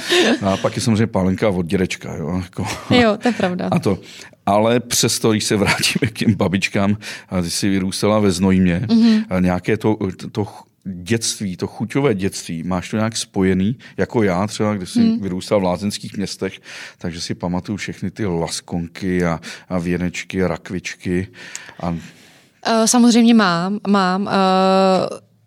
A 0.41 0.58
pak 0.58 0.76
je 0.76 0.82
samozřejmě 0.82 1.08
pálenka 1.08 1.50
od 1.50 1.65
dědečka. 1.65 2.15
Jo, 2.15 2.41
jako. 2.44 2.65
Jo, 2.89 3.18
to 3.22 3.28
je 3.28 3.34
pravda. 3.34 3.68
A 3.72 3.80
to. 3.80 4.00
Ale 4.46 4.80
přesto, 4.80 5.32
když 5.32 5.44
se 5.44 5.56
vrátíme 5.56 6.12
k 6.12 6.18
těm 6.18 6.36
babičkám, 6.36 6.98
a 7.30 7.41
ty 7.41 7.50
jsi 7.50 7.70
vyrůstala 7.70 8.20
ve 8.20 8.32
Znojmě, 8.32 8.82
mm-hmm. 8.88 9.26
a 9.30 9.39
nějaké 9.39 9.78
to, 9.78 9.98
to 10.32 10.48
dětství, 10.86 11.58
to 11.58 11.67
chuťové 11.67 12.15
dětství, 12.15 12.63
máš 12.63 12.89
to 12.89 12.98
nějak 12.98 13.17
spojený, 13.17 13.78
jako 13.98 14.24
já 14.24 14.48
třeba, 14.48 14.74
když 14.74 14.89
jsem 14.89 15.10
hmm. 15.10 15.21
vyrůstal 15.21 15.60
v 15.60 15.63
lázeňských 15.63 16.17
městech, 16.17 16.60
takže 16.98 17.21
si 17.21 17.36
pamatuju 17.36 17.78
všechny 17.78 18.12
ty 18.12 18.26
laskonky 18.26 19.26
a, 19.26 19.39
a 19.69 19.80
věnečky, 19.80 20.43
a 20.43 20.48
rakvičky. 20.48 21.28
A... 21.80 21.89
Uh, 21.89 21.98
samozřejmě 22.86 23.34
mám, 23.34 23.80
mám. 23.88 24.21
Uh, 24.21 24.30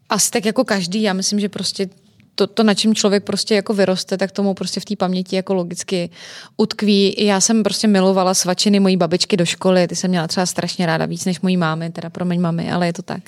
asi 0.09 0.31
tak 0.31 0.45
jako 0.45 0.65
každý, 0.65 1.03
já 1.03 1.13
myslím, 1.13 1.41
že 1.41 1.49
prostě 1.49 1.89
to, 2.39 2.47
to, 2.47 2.63
na 2.63 2.75
čem 2.75 2.95
člověk 2.95 3.25
prostě 3.25 3.55
jako 3.55 3.75
vyroste, 3.75 4.17
tak 4.17 4.31
tomu 4.31 4.55
prostě 4.55 4.81
v 4.81 4.85
té 4.85 4.97
paměti 4.97 5.37
jako 5.37 5.55
logicky 5.55 6.11
utkví. 6.57 7.15
Já 7.19 7.41
jsem 7.41 7.63
prostě 7.63 7.89
milovala 7.89 8.35
svačiny 8.35 8.81
mojí 8.81 8.97
babičky 8.97 9.37
do 9.37 9.45
školy, 9.45 9.89
ty 9.89 9.97
jsem 9.97 10.11
měla 10.11 10.27
třeba 10.27 10.47
strašně 10.47 10.87
ráda 10.87 11.07
víc 11.07 11.25
než 11.25 11.41
mojí 11.41 11.57
mámy, 11.57 11.91
teda 11.91 12.11
pro 12.11 12.25
mě 12.25 12.39
mami, 12.39 12.71
ale 12.71 12.87
je 12.87 12.93
to 12.93 13.03
tak. 13.03 13.23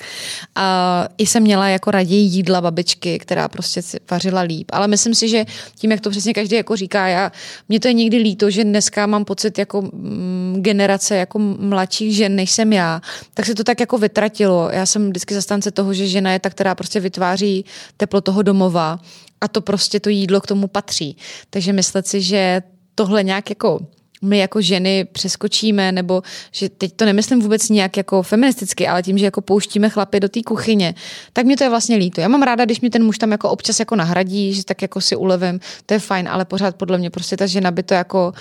A 0.55 1.07
i 1.17 1.25
jsem 1.25 1.43
měla 1.43 1.67
jako 1.67 1.91
raději 1.91 2.23
jídla 2.23 2.61
babičky, 2.61 3.19
která 3.19 3.47
prostě 3.47 3.81
vařila 4.11 4.41
líp. 4.41 4.71
Ale 4.73 4.87
myslím 4.87 5.15
si, 5.15 5.29
že 5.29 5.45
tím, 5.75 5.91
jak 5.91 6.01
to 6.01 6.09
přesně 6.09 6.33
každý 6.33 6.55
jako 6.55 6.75
říká, 6.75 7.07
já, 7.07 7.31
mě 7.69 7.79
to 7.79 7.87
je 7.87 7.93
někdy 7.93 8.17
líto, 8.17 8.49
že 8.49 8.63
dneska 8.63 9.05
mám 9.05 9.25
pocit 9.25 9.59
jako 9.59 9.81
mm, 9.81 10.55
generace 10.59 11.15
jako 11.15 11.39
mladších 11.59 12.15
žen, 12.15 12.35
než 12.35 12.51
jsem 12.51 12.73
já, 12.73 13.01
tak 13.33 13.45
se 13.45 13.55
to 13.55 13.63
tak 13.63 13.79
jako 13.79 13.97
vytratilo. 13.97 14.69
Já 14.73 14.85
jsem 14.85 15.09
vždycky 15.09 15.33
zastánce 15.33 15.71
toho, 15.71 15.93
že 15.93 16.07
žena 16.07 16.31
je 16.31 16.39
ta, 16.39 16.49
která 16.49 16.75
prostě 16.75 16.99
vytváří 16.99 17.65
teplo 17.97 18.21
toho 18.21 18.41
domova 18.41 19.00
a 19.41 19.47
to 19.47 19.61
prostě 19.61 19.99
to 19.99 20.09
jídlo 20.09 20.41
k 20.41 20.47
tomu 20.47 20.67
patří. 20.67 21.17
Takže 21.49 21.73
myslet 21.73 22.07
si, 22.07 22.21
že 22.21 22.61
tohle 22.95 23.23
nějak 23.23 23.49
jako 23.49 23.79
my 24.21 24.37
jako 24.37 24.61
ženy 24.61 25.07
přeskočíme, 25.11 25.91
nebo 25.91 26.21
že 26.51 26.69
teď 26.69 26.93
to 26.95 27.05
nemyslím 27.05 27.41
vůbec 27.41 27.69
nějak 27.69 27.97
jako 27.97 28.23
feministicky, 28.23 28.87
ale 28.87 29.03
tím, 29.03 29.17
že 29.17 29.25
jako 29.25 29.41
pouštíme 29.41 29.89
chlapy 29.89 30.19
do 30.19 30.29
té 30.29 30.39
kuchyně, 30.43 30.95
tak 31.33 31.45
mě 31.45 31.57
to 31.57 31.63
je 31.63 31.69
vlastně 31.69 31.95
líto. 31.95 32.21
Já 32.21 32.27
mám 32.27 32.41
ráda, 32.41 32.65
když 32.65 32.81
mě 32.81 32.89
ten 32.89 33.03
muž 33.03 33.17
tam 33.17 33.31
jako 33.31 33.49
občas 33.49 33.79
jako 33.79 33.95
nahradí, 33.95 34.53
že 34.53 34.65
tak 34.65 34.81
jako 34.81 35.01
si 35.01 35.15
ulevím, 35.15 35.59
to 35.85 35.93
je 35.93 35.99
fajn, 35.99 36.27
ale 36.29 36.45
pořád 36.45 36.75
podle 36.75 36.97
mě 36.97 37.09
prostě 37.09 37.37
ta 37.37 37.45
žena 37.45 37.71
by 37.71 37.83
to 37.83 37.93
jako 37.93 38.33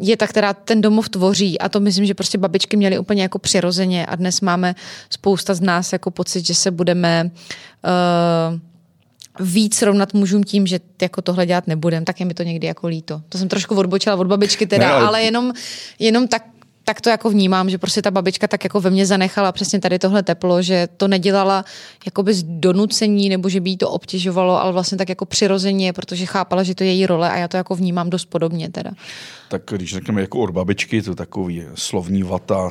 je 0.00 0.16
ta, 0.16 0.26
která 0.26 0.54
ten 0.54 0.80
domov 0.80 1.08
tvoří 1.08 1.58
a 1.58 1.68
to 1.68 1.80
myslím, 1.80 2.06
že 2.06 2.14
prostě 2.14 2.38
babičky 2.38 2.76
měly 2.76 2.98
úplně 2.98 3.22
jako 3.22 3.38
přirozeně 3.38 4.06
a 4.06 4.16
dnes 4.16 4.40
máme 4.40 4.74
spousta 5.10 5.54
z 5.54 5.60
nás 5.60 5.92
jako 5.92 6.10
pocit, 6.10 6.46
že 6.46 6.54
se 6.54 6.70
budeme 6.70 7.30
uh, 8.54 8.58
víc 9.40 9.82
rovnat 9.82 10.14
mužům 10.14 10.44
tím, 10.44 10.66
že 10.66 10.80
jako 11.02 11.22
tohle 11.22 11.46
dělat 11.46 11.66
nebudem, 11.66 12.04
tak 12.04 12.20
je 12.20 12.26
mi 12.26 12.34
to 12.34 12.42
někdy 12.42 12.66
jako 12.66 12.86
líto. 12.86 13.22
To 13.28 13.38
jsem 13.38 13.48
trošku 13.48 13.74
odbočila 13.74 14.16
od 14.16 14.26
babičky 14.26 14.66
teda, 14.66 14.86
ne, 14.86 14.92
ale... 14.92 15.06
ale 15.06 15.22
jenom, 15.22 15.52
jenom 15.98 16.28
tak 16.28 16.42
tak 16.84 17.00
to 17.00 17.10
jako 17.10 17.30
vnímám, 17.30 17.70
že 17.70 17.78
prostě 17.78 18.02
ta 18.02 18.10
babička 18.10 18.48
tak 18.48 18.64
jako 18.64 18.80
ve 18.80 18.90
mně 18.90 19.06
zanechala 19.06 19.52
přesně 19.52 19.80
tady 19.80 19.98
tohle 19.98 20.22
teplo, 20.22 20.62
že 20.62 20.88
to 20.96 21.08
nedělala 21.08 21.64
jakoby 22.06 22.34
z 22.34 22.42
donucení 22.42 23.28
nebo 23.28 23.48
že 23.48 23.60
by 23.60 23.70
jí 23.70 23.76
to 23.76 23.90
obtěžovalo, 23.90 24.60
ale 24.60 24.72
vlastně 24.72 24.98
tak 24.98 25.08
jako 25.08 25.24
přirozeně, 25.24 25.92
protože 25.92 26.26
chápala, 26.26 26.62
že 26.62 26.74
to 26.74 26.84
je 26.84 26.92
její 26.92 27.06
role 27.06 27.30
a 27.30 27.36
já 27.36 27.48
to 27.48 27.56
jako 27.56 27.74
vnímám 27.74 28.10
dost 28.10 28.24
podobně 28.24 28.70
teda. 28.70 28.90
Tak 29.52 29.62
když 29.70 29.90
řekneme 29.90 30.20
jako 30.20 30.38
od 30.38 30.50
babičky, 30.50 31.02
to 31.02 31.14
takový 31.14 31.62
slovní 31.74 32.22
vata, 32.22 32.70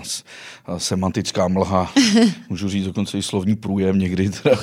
semantická 0.78 1.48
mlha, 1.48 1.94
můžu 2.50 2.70
říct 2.70 2.86
dokonce 2.86 3.18
i 3.18 3.22
slovní 3.22 3.56
průjem 3.56 4.00
někdy. 4.00 4.30
Teda. 4.30 4.58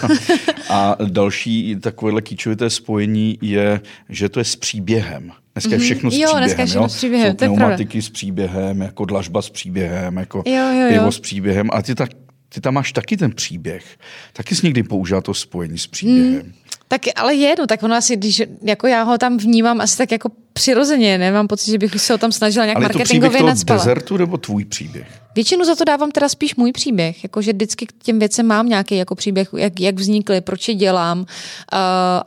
A 0.70 0.96
další 1.04 1.76
takovéhle 1.76 2.22
kýčovité 2.22 2.70
spojení 2.70 3.38
je, 3.42 3.81
že 4.09 4.28
to 4.28 4.40
je 4.40 4.44
s 4.44 4.57
příběhem. 4.57 5.33
Dneska 5.52 5.70
je 5.70 5.76
mhm. 5.76 5.85
všechno 5.85 6.11
s 6.11 6.14
příběhem. 6.14 6.35
Jo, 6.35 6.38
dneska 6.38 6.62
je 6.62 6.66
všechno 6.66 6.88
s 6.88 6.96
příběhem, 6.96 7.37
to 7.37 7.44
je 7.44 7.48
pneumatiky 7.48 8.02
s 8.02 8.11
příběhem, 8.11 8.81
jako 8.81 9.04
dlažba 9.04 9.42
s 9.42 9.50
příběhem, 9.50 10.16
jako 10.16 10.42
jo, 10.46 10.54
jo, 10.54 10.81
jo. 10.81 10.88
pivo 10.88 11.12
s 11.12 11.20
příběhem. 11.20 11.68
A 11.72 11.83
ty, 11.83 11.94
tak, 11.94 12.11
ty 12.48 12.61
tam 12.61 12.74
máš 12.74 12.92
taky 12.92 13.16
ten 13.16 13.33
příběh. 13.33 13.98
Taky 14.33 14.54
jsi 14.54 14.66
někdy 14.66 14.83
použil 14.83 15.22
to 15.22 15.35
spojení 15.35 15.78
s 15.78 15.87
příběhem. 15.87 16.40
Hmm. 16.40 16.52
Tak 16.88 17.01
ale 17.16 17.35
je, 17.35 17.55
no, 17.59 17.66
tak 17.66 17.83
ono 17.83 17.94
asi, 17.94 18.16
když 18.16 18.42
jako 18.62 18.87
já 18.87 19.03
ho 19.03 19.18
tam 19.18 19.37
vnímám 19.37 19.81
asi 19.81 19.98
tak 19.98 20.12
jako 20.12 20.31
přirozeně, 20.53 21.18
nemám 21.18 21.48
pocit, 21.48 21.70
že 21.70 21.79
bych 21.79 22.01
se 22.01 22.12
ho 22.12 22.18
tam 22.18 22.33
snažila 22.33 22.64
nějak 22.64 22.77
ale 22.77 22.83
marketingově 22.83 23.40
Ale 23.40 23.90
je 23.90 23.96
to 23.96 24.18
nebo 24.18 24.37
tvůj 24.37 24.64
příběh? 24.64 25.07
Většinu 25.35 25.64
za 25.64 25.77
to 25.77 25.85
dávám 25.85 26.11
teda 26.11 26.29
spíš 26.29 26.57
můj 26.57 26.72
příběh, 26.72 27.22
jakože 27.22 27.53
vždycky 27.53 27.87
k 27.87 27.92
těm 28.03 28.18
věcem 28.18 28.46
mám 28.46 28.68
nějaký 28.68 28.96
jako 28.96 29.14
příběh, 29.14 29.48
jak, 29.57 29.81
jak 29.81 29.94
vznikly, 29.94 30.40
proč 30.40 30.68
je 30.68 30.74
dělám 30.74 31.18
uh, 31.18 31.27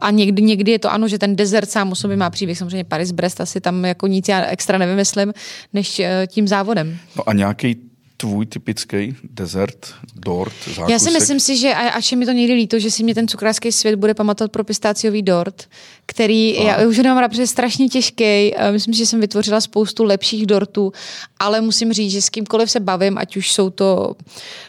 a 0.01 0.11
někdy, 0.11 0.41
někdy 0.41 0.71
je 0.71 0.79
to 0.79 0.91
ano, 0.91 1.07
že 1.07 1.17
ten 1.17 1.35
desert 1.35 1.71
sám 1.71 1.91
o 1.91 1.95
sobě 1.95 2.17
má 2.17 2.29
příběh, 2.29 2.57
samozřejmě 2.57 2.83
Paris 2.83 3.11
Brest 3.11 3.41
asi 3.41 3.61
tam 3.61 3.85
jako 3.85 4.07
nic 4.07 4.27
já 4.27 4.45
extra 4.45 4.77
nevymyslím, 4.77 5.33
než 5.73 5.99
uh, 5.99 6.05
tím 6.27 6.47
závodem. 6.47 6.97
No 7.15 7.29
a 7.29 7.33
nějaký 7.33 7.90
tvůj 8.21 8.45
typický 8.45 9.15
dezert, 9.23 9.93
dort, 10.15 10.53
zákusek? 10.65 10.89
Já 10.89 10.99
si 10.99 11.11
myslím 11.11 11.39
si, 11.39 11.57
že 11.57 11.73
až 11.73 12.11
je 12.11 12.17
mi 12.17 12.25
to 12.25 12.31
někdy 12.31 12.53
líto, 12.53 12.79
že 12.79 12.91
si 12.91 13.03
mě 13.03 13.15
ten 13.15 13.27
cukrářský 13.27 13.71
svět 13.71 13.95
bude 13.95 14.13
pamatovat 14.13 14.51
pro 14.51 14.63
pistáciový 14.63 15.21
dort, 15.21 15.69
který 16.05 16.57
a. 16.57 16.63
já 16.63 16.87
už 16.87 16.97
nemám 16.97 17.17
rád, 17.17 17.29
protože 17.29 17.41
je 17.41 17.47
strašně 17.47 17.89
těžký. 17.89 18.53
Myslím, 18.71 18.93
že 18.93 19.05
jsem 19.05 19.21
vytvořila 19.21 19.61
spoustu 19.61 20.03
lepších 20.03 20.45
dortů, 20.45 20.91
ale 21.39 21.61
musím 21.61 21.93
říct, 21.93 22.11
že 22.11 22.21
s 22.21 22.29
kýmkoliv 22.29 22.71
se 22.71 22.79
bavím, 22.79 23.17
ať 23.17 23.37
už 23.37 23.51
jsou 23.51 23.69
to 23.69 24.15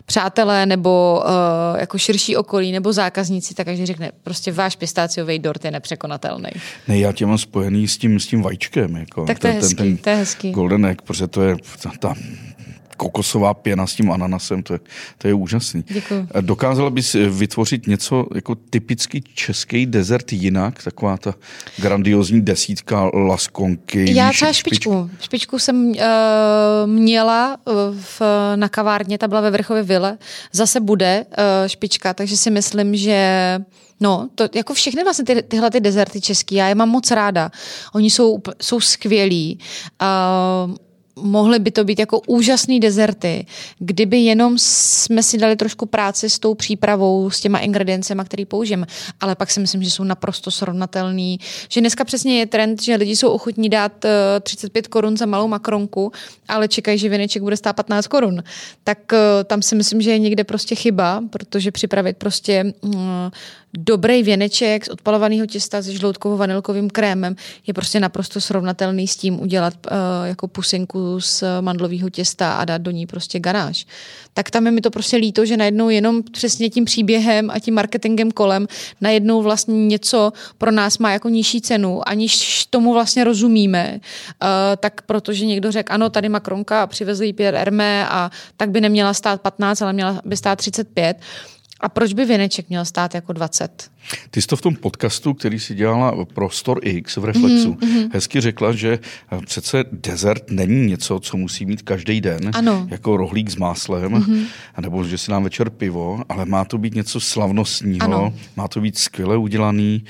přátelé 0.06 0.66
nebo 0.66 1.22
uh, 1.24 1.80
jako 1.80 1.98
širší 1.98 2.36
okolí 2.36 2.72
nebo 2.72 2.92
zákazníci, 2.92 3.54
tak 3.54 3.66
každý 3.66 3.86
řekne, 3.86 4.12
prostě 4.22 4.52
váš 4.52 4.76
pistáciový 4.76 5.38
dort 5.38 5.64
je 5.64 5.70
nepřekonatelný. 5.70 6.50
Ne, 6.88 6.98
já 6.98 7.12
tě 7.12 7.26
mám 7.26 7.38
spojený 7.38 7.88
s 7.88 7.98
tím, 7.98 8.20
s 8.20 8.26
tím 8.26 8.42
vajíčkem. 8.42 8.96
Jako. 8.96 9.26
Tak 9.26 9.38
to 9.38 9.46
je 9.46 9.52
hezký, 9.52 9.74
ten, 9.74 9.86
ten 9.86 9.96
to 9.96 10.10
je 10.10 10.16
hezký. 10.16 10.50
Golden 10.50 10.86
egg, 10.86 11.02
protože 11.02 11.26
to 11.26 11.42
je 11.42 11.56
ta, 11.82 11.90
ta 11.98 12.14
kokosová 13.02 13.54
pěna 13.54 13.86
s 13.86 13.94
tím 13.94 14.12
ananasem, 14.12 14.62
to 14.62 14.72
je, 14.72 14.80
to 15.18 15.28
je 15.28 15.34
úžasný. 15.34 15.84
Děkuji. 15.88 16.28
Dokázala 16.40 16.90
bys 16.90 17.16
vytvořit 17.30 17.86
něco 17.86 18.26
jako 18.34 18.54
typický 18.54 19.24
český 19.34 19.86
dezert 19.86 20.32
jinak, 20.32 20.82
taková 20.82 21.16
ta 21.16 21.34
grandiozní 21.78 22.40
desítka 22.40 23.10
laskonky? 23.14 24.14
Já 24.14 24.30
třeba 24.30 24.52
špičku. 24.52 25.10
Špičku 25.20 25.58
jsem 25.58 25.86
uh, 25.86 25.96
měla 26.86 27.56
eh, 27.68 27.72
v, 28.00 28.22
na 28.56 28.68
kavárně, 28.68 29.18
ta 29.18 29.28
byla 29.28 29.40
ve 29.40 29.50
Vrchově 29.50 29.82
vile. 29.82 30.18
Zase 30.52 30.80
bude 30.80 31.24
uh, 31.28 31.68
špička, 31.68 32.14
takže 32.14 32.36
si 32.36 32.50
myslím, 32.50 32.96
že 32.96 33.58
No, 34.00 34.28
to 34.34 34.48
jako 34.54 34.74
všechny 34.74 35.04
vlastně 35.04 35.24
ty, 35.24 35.42
tyhle 35.42 35.70
ty 35.70 35.80
dezerty 35.80 36.20
český, 36.20 36.54
já 36.54 36.68
je 36.68 36.74
mám 36.74 36.88
moc 36.88 37.10
ráda. 37.10 37.50
Oni 37.94 38.10
jsou, 38.10 38.42
jsou 38.60 38.80
skvělí. 38.80 39.58
Uh, 40.02 40.76
mohly 41.16 41.58
by 41.58 41.70
to 41.70 41.84
být 41.84 41.98
jako 41.98 42.20
úžasné 42.26 42.80
dezerty, 42.80 43.46
kdyby 43.78 44.18
jenom 44.18 44.58
jsme 44.58 45.22
si 45.22 45.38
dali 45.38 45.56
trošku 45.56 45.86
práci 45.86 46.30
s 46.30 46.38
tou 46.38 46.54
přípravou, 46.54 47.30
s 47.30 47.40
těma 47.40 47.58
ingrediencema, 47.58 48.24
který 48.24 48.44
použijeme. 48.44 48.86
Ale 49.20 49.34
pak 49.34 49.50
si 49.50 49.60
myslím, 49.60 49.82
že 49.82 49.90
jsou 49.90 50.04
naprosto 50.04 50.50
srovnatelný. 50.50 51.38
Že 51.68 51.80
dneska 51.80 52.04
přesně 52.04 52.38
je 52.38 52.46
trend, 52.46 52.82
že 52.82 52.96
lidi 52.96 53.16
jsou 53.16 53.28
ochotní 53.28 53.68
dát 53.68 53.92
35 54.42 54.86
eh, 54.86 54.88
korun 54.88 55.16
za 55.16 55.26
malou 55.26 55.48
makronku, 55.48 56.12
ale 56.48 56.68
čekají, 56.68 56.98
že 56.98 57.08
věneček 57.08 57.42
bude 57.42 57.56
stát 57.56 57.76
15 57.76 58.06
korun. 58.06 58.42
Tak 58.84 59.12
eh, 59.12 59.44
tam 59.44 59.62
si 59.62 59.74
myslím, 59.74 60.00
že 60.00 60.10
je 60.10 60.18
někde 60.18 60.44
prostě 60.44 60.74
chyba, 60.74 61.22
protože 61.30 61.70
připravit 61.70 62.16
prostě 62.16 62.64
mm, 62.82 63.30
dobrý 63.78 64.22
věneček 64.22 64.84
z 64.84 64.88
odpalovaného 64.88 65.46
těsta 65.46 65.82
se 65.82 65.92
žloutkovo-vanilkovým 65.92 66.90
krémem 66.90 67.36
je 67.66 67.74
prostě 67.74 68.00
naprosto 68.00 68.40
srovnatelný 68.40 69.08
s 69.08 69.16
tím 69.16 69.40
udělat 69.40 69.74
uh, 69.74 69.96
jako 70.24 70.48
pusinku 70.48 71.20
z 71.20 71.44
mandlového 71.60 72.10
těsta 72.10 72.52
a 72.52 72.64
dát 72.64 72.82
do 72.82 72.90
ní 72.90 73.06
prostě 73.06 73.40
garáž. 73.40 73.86
Tak 74.34 74.50
tam 74.50 74.66
je 74.66 74.72
mi 74.72 74.80
to 74.80 74.90
prostě 74.90 75.16
líto, 75.16 75.46
že 75.46 75.56
najednou 75.56 75.88
jenom 75.88 76.22
přesně 76.22 76.70
tím 76.70 76.84
příběhem 76.84 77.50
a 77.50 77.58
tím 77.58 77.74
marketingem 77.74 78.30
kolem 78.30 78.66
najednou 79.00 79.42
vlastně 79.42 79.86
něco 79.86 80.32
pro 80.58 80.70
nás 80.70 80.98
má 80.98 81.12
jako 81.12 81.28
nižší 81.28 81.60
cenu, 81.60 82.08
aniž 82.08 82.66
tomu 82.66 82.92
vlastně 82.92 83.24
rozumíme. 83.24 84.00
Uh, 84.42 84.48
tak 84.76 85.02
protože 85.02 85.46
někdo 85.46 85.72
řekl, 85.72 85.92
ano, 85.92 86.10
tady 86.10 86.28
Makronka 86.28 86.82
a 86.82 86.86
přivezli 86.86 87.32
Pierre 87.32 87.58
Hermé 87.58 88.08
a 88.08 88.30
tak 88.56 88.70
by 88.70 88.80
neměla 88.80 89.14
stát 89.14 89.40
15, 89.40 89.82
ale 89.82 89.92
měla 89.92 90.20
by 90.24 90.36
stát 90.36 90.56
35 90.56 91.16
a 91.82 91.88
proč 91.88 92.12
by 92.12 92.24
věneček 92.24 92.68
měl 92.68 92.84
stát 92.84 93.14
jako 93.14 93.32
20? 93.32 93.90
Ty 94.30 94.42
jsi 94.42 94.48
to 94.48 94.56
v 94.56 94.60
tom 94.60 94.76
podcastu, 94.76 95.34
který 95.34 95.60
si 95.60 95.74
dělala 95.74 96.24
Prostor 96.24 96.80
X 96.82 97.16
v 97.16 97.24
Reflexu, 97.24 97.72
mm-hmm. 97.72 98.10
hezky 98.12 98.40
řekla, 98.40 98.72
že 98.72 98.98
eh, 99.32 99.40
přece 99.46 99.84
dezert 99.92 100.50
není 100.50 100.86
něco, 100.86 101.20
co 101.20 101.36
musí 101.36 101.66
mít 101.66 101.82
každý 101.82 102.20
den, 102.20 102.50
ano. 102.54 102.86
jako 102.90 103.16
rohlík 103.16 103.50
s 103.50 103.56
máslem, 103.56 104.12
mm-hmm. 104.12 104.46
nebo 104.80 105.04
že 105.04 105.18
si 105.18 105.30
nám 105.30 105.44
večer 105.44 105.70
pivo, 105.70 106.22
ale 106.28 106.44
má 106.44 106.64
to 106.64 106.78
být 106.78 106.94
něco 106.94 107.20
slavnostního, 107.20 108.04
ano. 108.04 108.34
má 108.56 108.68
to 108.68 108.80
být 108.80 108.98
skvěle 108.98 109.36
udělaný 109.36 110.04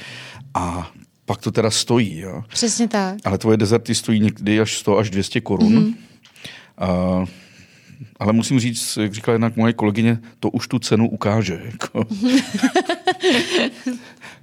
a 0.55 0.91
pak 1.25 1.41
to 1.41 1.53
teda 1.53 1.71
stojí. 1.71 2.19
Jo? 2.19 2.43
Přesně 2.49 2.89
tak. 2.89 3.17
Ale 3.25 3.39
tvoje 3.39 3.57
dezerty 3.57 3.95
stojí 3.95 4.21
někdy 4.21 4.61
až 4.61 4.79
100 4.79 4.99
až 4.99 5.11
200 5.11 5.41
korun. 5.41 5.73
Mm-hmm. 5.73 5.95
Uh, 7.21 7.29
ale 8.19 8.33
musím 8.33 8.61
říct, 8.61 8.99
jak 9.03 9.13
říkala 9.13 9.33
jednak 9.35 9.57
moje 9.57 9.73
kolegyně, 9.73 10.19
to 10.41 10.51
už 10.51 10.69
tu 10.69 10.79
cenu 10.79 11.09
ukáže. 11.09 11.61
Jako. 11.65 12.05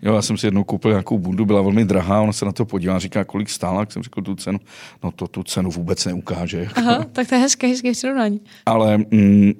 jo, 0.01 0.15
já 0.15 0.21
jsem 0.21 0.37
si 0.37 0.47
jednou 0.47 0.63
koupil 0.63 0.91
nějakou 0.91 1.19
bundu, 1.19 1.45
byla 1.45 1.61
velmi 1.61 1.85
drahá, 1.85 2.21
ona 2.21 2.33
se 2.33 2.45
na 2.45 2.51
to 2.51 2.65
podívá, 2.65 2.99
říká, 2.99 3.23
kolik 3.23 3.49
stála, 3.49 3.79
jak 3.79 3.91
jsem 3.91 4.03
řekl 4.03 4.21
tu 4.21 4.35
cenu. 4.35 4.59
No 5.03 5.11
to 5.11 5.27
tu 5.27 5.43
cenu 5.43 5.71
vůbec 5.71 6.05
neukáže. 6.05 6.59
Jako. 6.59 6.79
Aha, 6.79 7.05
tak 7.11 7.27
to 7.27 7.35
je 7.35 7.41
hezké, 7.41 7.67
hezké 7.67 7.95
srovnání. 7.95 8.41
Ale 8.65 8.97
mm, 8.97 9.53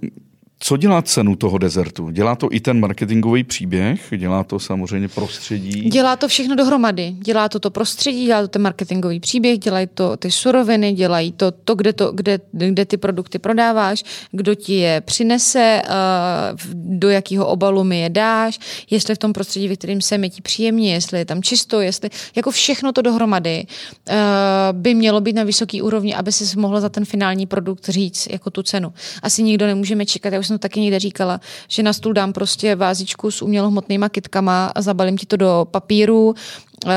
co 0.61 0.77
dělá 0.77 1.01
cenu 1.01 1.35
toho 1.35 1.57
dezertu? 1.57 2.09
Dělá 2.09 2.35
to 2.35 2.47
i 2.51 2.59
ten 2.59 2.79
marketingový 2.79 3.43
příběh? 3.43 4.07
Dělá 4.17 4.43
to 4.43 4.59
samozřejmě 4.59 5.07
prostředí? 5.07 5.89
Dělá 5.89 6.15
to 6.15 6.27
všechno 6.27 6.55
dohromady. 6.55 7.15
Dělá 7.19 7.49
to 7.49 7.59
to 7.59 7.71
prostředí, 7.71 8.25
dělá 8.25 8.41
to 8.41 8.47
ten 8.47 8.61
marketingový 8.61 9.19
příběh, 9.19 9.59
dělají 9.59 9.87
to 9.93 10.17
ty 10.17 10.31
suroviny, 10.31 10.93
dělají 10.93 11.31
to, 11.31 11.51
to 11.51 11.75
kde, 11.75 11.93
to, 11.93 12.11
kde, 12.11 12.39
kde 12.53 12.85
ty 12.85 12.97
produkty 12.97 13.39
prodáváš, 13.39 14.03
kdo 14.31 14.55
ti 14.55 14.73
je 14.73 15.01
přinese, 15.01 15.81
eh, 15.85 15.89
do 16.73 17.09
jakého 17.09 17.47
obalu 17.47 17.83
mi 17.83 17.99
je 17.99 18.09
dáš, 18.09 18.59
jestli 18.89 19.15
v 19.15 19.17
tom 19.17 19.33
prostředí, 19.33 19.67
ve 19.67 19.75
kterým 19.75 20.01
jsem, 20.01 20.23
je 20.23 20.29
ti 20.29 20.41
příjemně, 20.41 20.93
jestli 20.93 21.19
je 21.19 21.25
tam 21.25 21.43
čisto, 21.43 21.81
jestli 21.81 22.09
jako 22.35 22.51
všechno 22.51 22.91
to 22.91 23.01
dohromady 23.01 23.65
eh, 24.09 24.15
by 24.71 24.93
mělo 24.93 25.21
být 25.21 25.35
na 25.35 25.43
vysoké 25.43 25.83
úrovni, 25.83 26.15
aby 26.15 26.31
si 26.31 26.59
mohla 26.59 26.81
za 26.81 26.89
ten 26.89 27.05
finální 27.05 27.45
produkt 27.45 27.89
říct 27.89 28.27
jako 28.31 28.49
tu 28.49 28.63
cenu. 28.63 28.93
Asi 29.23 29.43
nikdo 29.43 29.65
nemůžeme 29.65 30.05
čekat, 30.05 30.33
já 30.33 30.39
už 30.39 30.48
jsem 30.49 30.59
taky 30.59 30.79
někde 30.79 30.99
říkala, 30.99 31.39
že 31.67 31.83
na 31.83 31.93
stůl 31.93 32.13
dám 32.13 32.33
prostě 32.33 32.75
vázičku 32.75 33.31
s 33.31 33.41
umělohmotnýma 33.41 34.09
kytkama 34.09 34.71
a 34.75 34.81
zabalím 34.81 35.17
ti 35.17 35.25
to 35.25 35.37
do 35.37 35.67
papíru, 35.71 36.33
eh, 36.85 36.89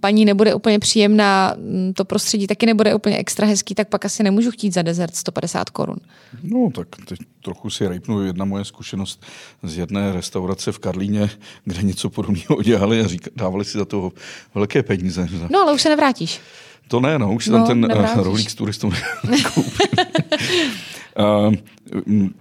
paní 0.00 0.24
nebude 0.24 0.54
úplně 0.54 0.78
příjemná, 0.78 1.54
mm, 1.56 1.92
to 1.92 2.04
prostředí 2.04 2.46
taky 2.46 2.66
nebude 2.66 2.94
úplně 2.94 3.18
extra 3.18 3.46
hezký, 3.46 3.74
tak 3.74 3.88
pak 3.88 4.04
asi 4.04 4.22
nemůžu 4.22 4.50
chtít 4.50 4.74
za 4.74 4.82
dezert 4.82 5.16
150 5.16 5.70
korun. 5.70 5.96
No, 6.42 6.70
tak 6.74 6.88
teď 7.04 7.18
trochu 7.42 7.70
si 7.70 7.88
rejpnu 7.88 8.24
jedna 8.24 8.44
moje 8.44 8.64
zkušenost 8.64 9.22
z 9.62 9.76
jedné 9.76 10.12
restaurace 10.12 10.72
v 10.72 10.78
Karlíně, 10.78 11.30
kde 11.64 11.82
něco 11.82 12.10
podobného 12.10 12.62
dělali 12.62 13.00
a 13.00 13.06
řík, 13.06 13.28
dávali 13.36 13.64
si 13.64 13.78
za 13.78 13.84
to 13.84 14.12
velké 14.54 14.82
peníze. 14.82 15.28
No, 15.50 15.60
ale 15.60 15.72
už 15.72 15.82
se 15.82 15.88
nevrátíš. 15.88 16.40
To 16.88 17.00
ne, 17.00 17.18
no, 17.18 17.32
už 17.32 17.44
si 17.44 17.50
tam 17.50 17.60
No, 17.60 17.66
ten 17.66 17.84
uh, 17.84 18.22
rohlík 18.22 18.50
s 18.50 18.54
turistou 18.54 18.88
uh, 18.88 18.94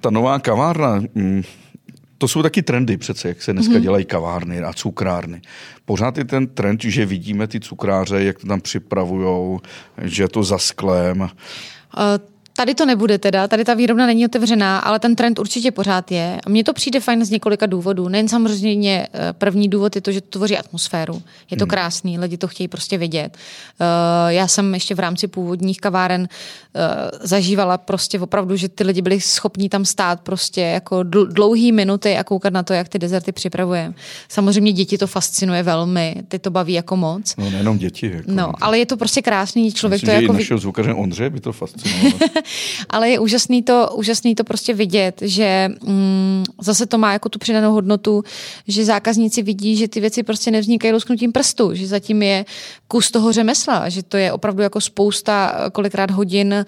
ta 0.02 0.10
nová 0.10 0.40
kavárna, 0.40 1.02
mm, 1.16 1.44
to 2.18 2.28
jsou 2.28 2.42
taky 2.42 2.62
trendy 2.62 2.98
přece, 2.98 3.28
jak 3.28 3.42
se 3.42 3.54
dneska 3.54 3.74
mm-hmm. 3.74 3.82
dělají 3.82 4.06
kavárny 4.06 4.62
a 4.62 4.74
cukrárny. 4.74 5.42
Pořád 5.86 6.18
je 6.18 6.26
ten 6.26 6.48
trend, 6.48 6.84
že 6.84 7.06
vidíme 7.06 7.48
ty 7.48 7.60
cukráře, 7.60 8.24
jak 8.24 8.40
to 8.40 8.48
tam 8.48 8.62
připravujou, 8.62 9.60
že 10.02 10.24
je 10.24 10.28
to 10.28 10.44
za 10.44 10.58
sklem. 10.58 11.22
Uh, 11.22 11.30
Tady 12.56 12.76
to 12.76 12.86
nebude 12.86 13.18
teda, 13.18 13.48
tady 13.48 13.66
ta 13.66 13.74
výrobna 13.74 14.06
není 14.06 14.26
otevřená, 14.26 14.80
ale 14.80 15.00
ten 15.00 15.16
trend 15.16 15.40
určitě 15.40 15.72
pořád 15.72 16.12
je. 16.12 16.40
A 16.46 16.50
mně 16.50 16.64
to 16.64 16.74
přijde 16.74 17.00
fajn 17.00 17.26
z 17.26 17.30
několika 17.30 17.66
důvodů. 17.66 18.10
Nejen 18.10 18.28
samozřejmě 18.28 19.08
eh, 19.14 19.34
první 19.34 19.70
důvod 19.70 19.96
je 19.96 20.02
to, 20.02 20.12
že 20.12 20.22
to 20.22 20.28
tvoří 20.30 20.58
atmosféru. 20.58 21.22
Je 21.52 21.58
to 21.58 21.66
krásný, 21.66 22.20
lidi 22.20 22.38
to 22.38 22.48
chtějí 22.48 22.68
prostě 22.68 22.98
vidět. 22.98 23.38
Eh, 23.82 24.34
Já 24.34 24.48
jsem 24.48 24.74
ještě 24.74 24.96
v 24.96 25.00
rámci 25.00 25.28
původních 25.28 25.78
kaváren 25.82 26.28
eh, 26.76 26.80
zažívala 27.22 27.78
prostě 27.78 28.20
opravdu, 28.20 28.56
že 28.56 28.70
ty 28.70 28.84
lidi 28.84 29.02
byli 29.02 29.22
schopní 29.22 29.70
tam 29.70 29.86
stát 29.86 30.22
prostě 30.22 30.62
jako 30.62 31.00
dl- 31.00 31.28
dlouhý 31.28 31.72
minuty 31.72 32.18
a 32.18 32.24
koukat 32.24 32.54
na 32.54 32.64
to, 32.64 32.74
jak 32.74 32.90
ty 32.90 33.00
dezerty 33.00 33.32
připravujeme. 33.32 33.94
Samozřejmě 34.30 34.74
děti 34.74 34.98
to 34.98 35.08
fascinuje 35.08 35.64
velmi, 35.64 36.16
ty 36.28 36.40
to 36.40 36.52
baví 36.52 36.74
jako 36.74 36.96
moc. 36.98 37.36
No 37.38 37.50
nejenom 37.50 37.78
děti. 37.78 38.12
Jako, 38.16 38.32
No, 38.32 38.52
ale 38.62 38.80
je 38.80 38.86
to 38.86 38.98
prostě 38.98 39.22
krásný, 39.22 39.72
člověk 39.72 40.02
Myslím, 40.02 40.16
to 40.16 40.20
že 40.20 40.24
jako... 40.24 40.34
našeho 40.34 40.58
zvukaře 40.58 40.94
Ondře 40.94 41.30
by 41.30 41.40
to 41.40 41.52
fascinovalo. 41.54 42.14
ale 42.90 43.10
je 43.10 43.20
úžasný 43.20 43.64
to, 43.64 43.90
úžasný 43.94 44.36
to 44.36 44.44
prostě 44.44 44.74
vidět, 44.74 45.22
že 45.22 45.70
mm, 45.84 46.44
zase 46.62 46.86
to 46.86 46.98
má 46.98 47.14
jako 47.14 47.30
tu 47.30 47.40
přidanou 47.40 47.74
hodnotu, 47.74 48.24
že 48.68 48.86
zákazníci 48.86 49.42
vidí, 49.42 49.76
že 49.76 49.88
ty 49.88 50.00
věci 50.00 50.24
prostě 50.24 50.52
nevznikají 50.52 50.94
lusknutím 50.94 51.32
prstu, 51.32 51.76
že 51.76 51.88
zatím 51.88 52.22
je 52.22 52.46
kus 52.88 53.12
toho 53.12 53.32
řemesla, 53.32 53.90
že 53.90 54.04
to 54.04 54.18
je 54.18 54.34
opravdu 54.34 54.62
jako 54.62 54.82
spousta 54.82 55.56
eh, 55.56 55.70
kolikrát 55.70 56.12
hodin 56.12 56.54
eh, 56.54 56.66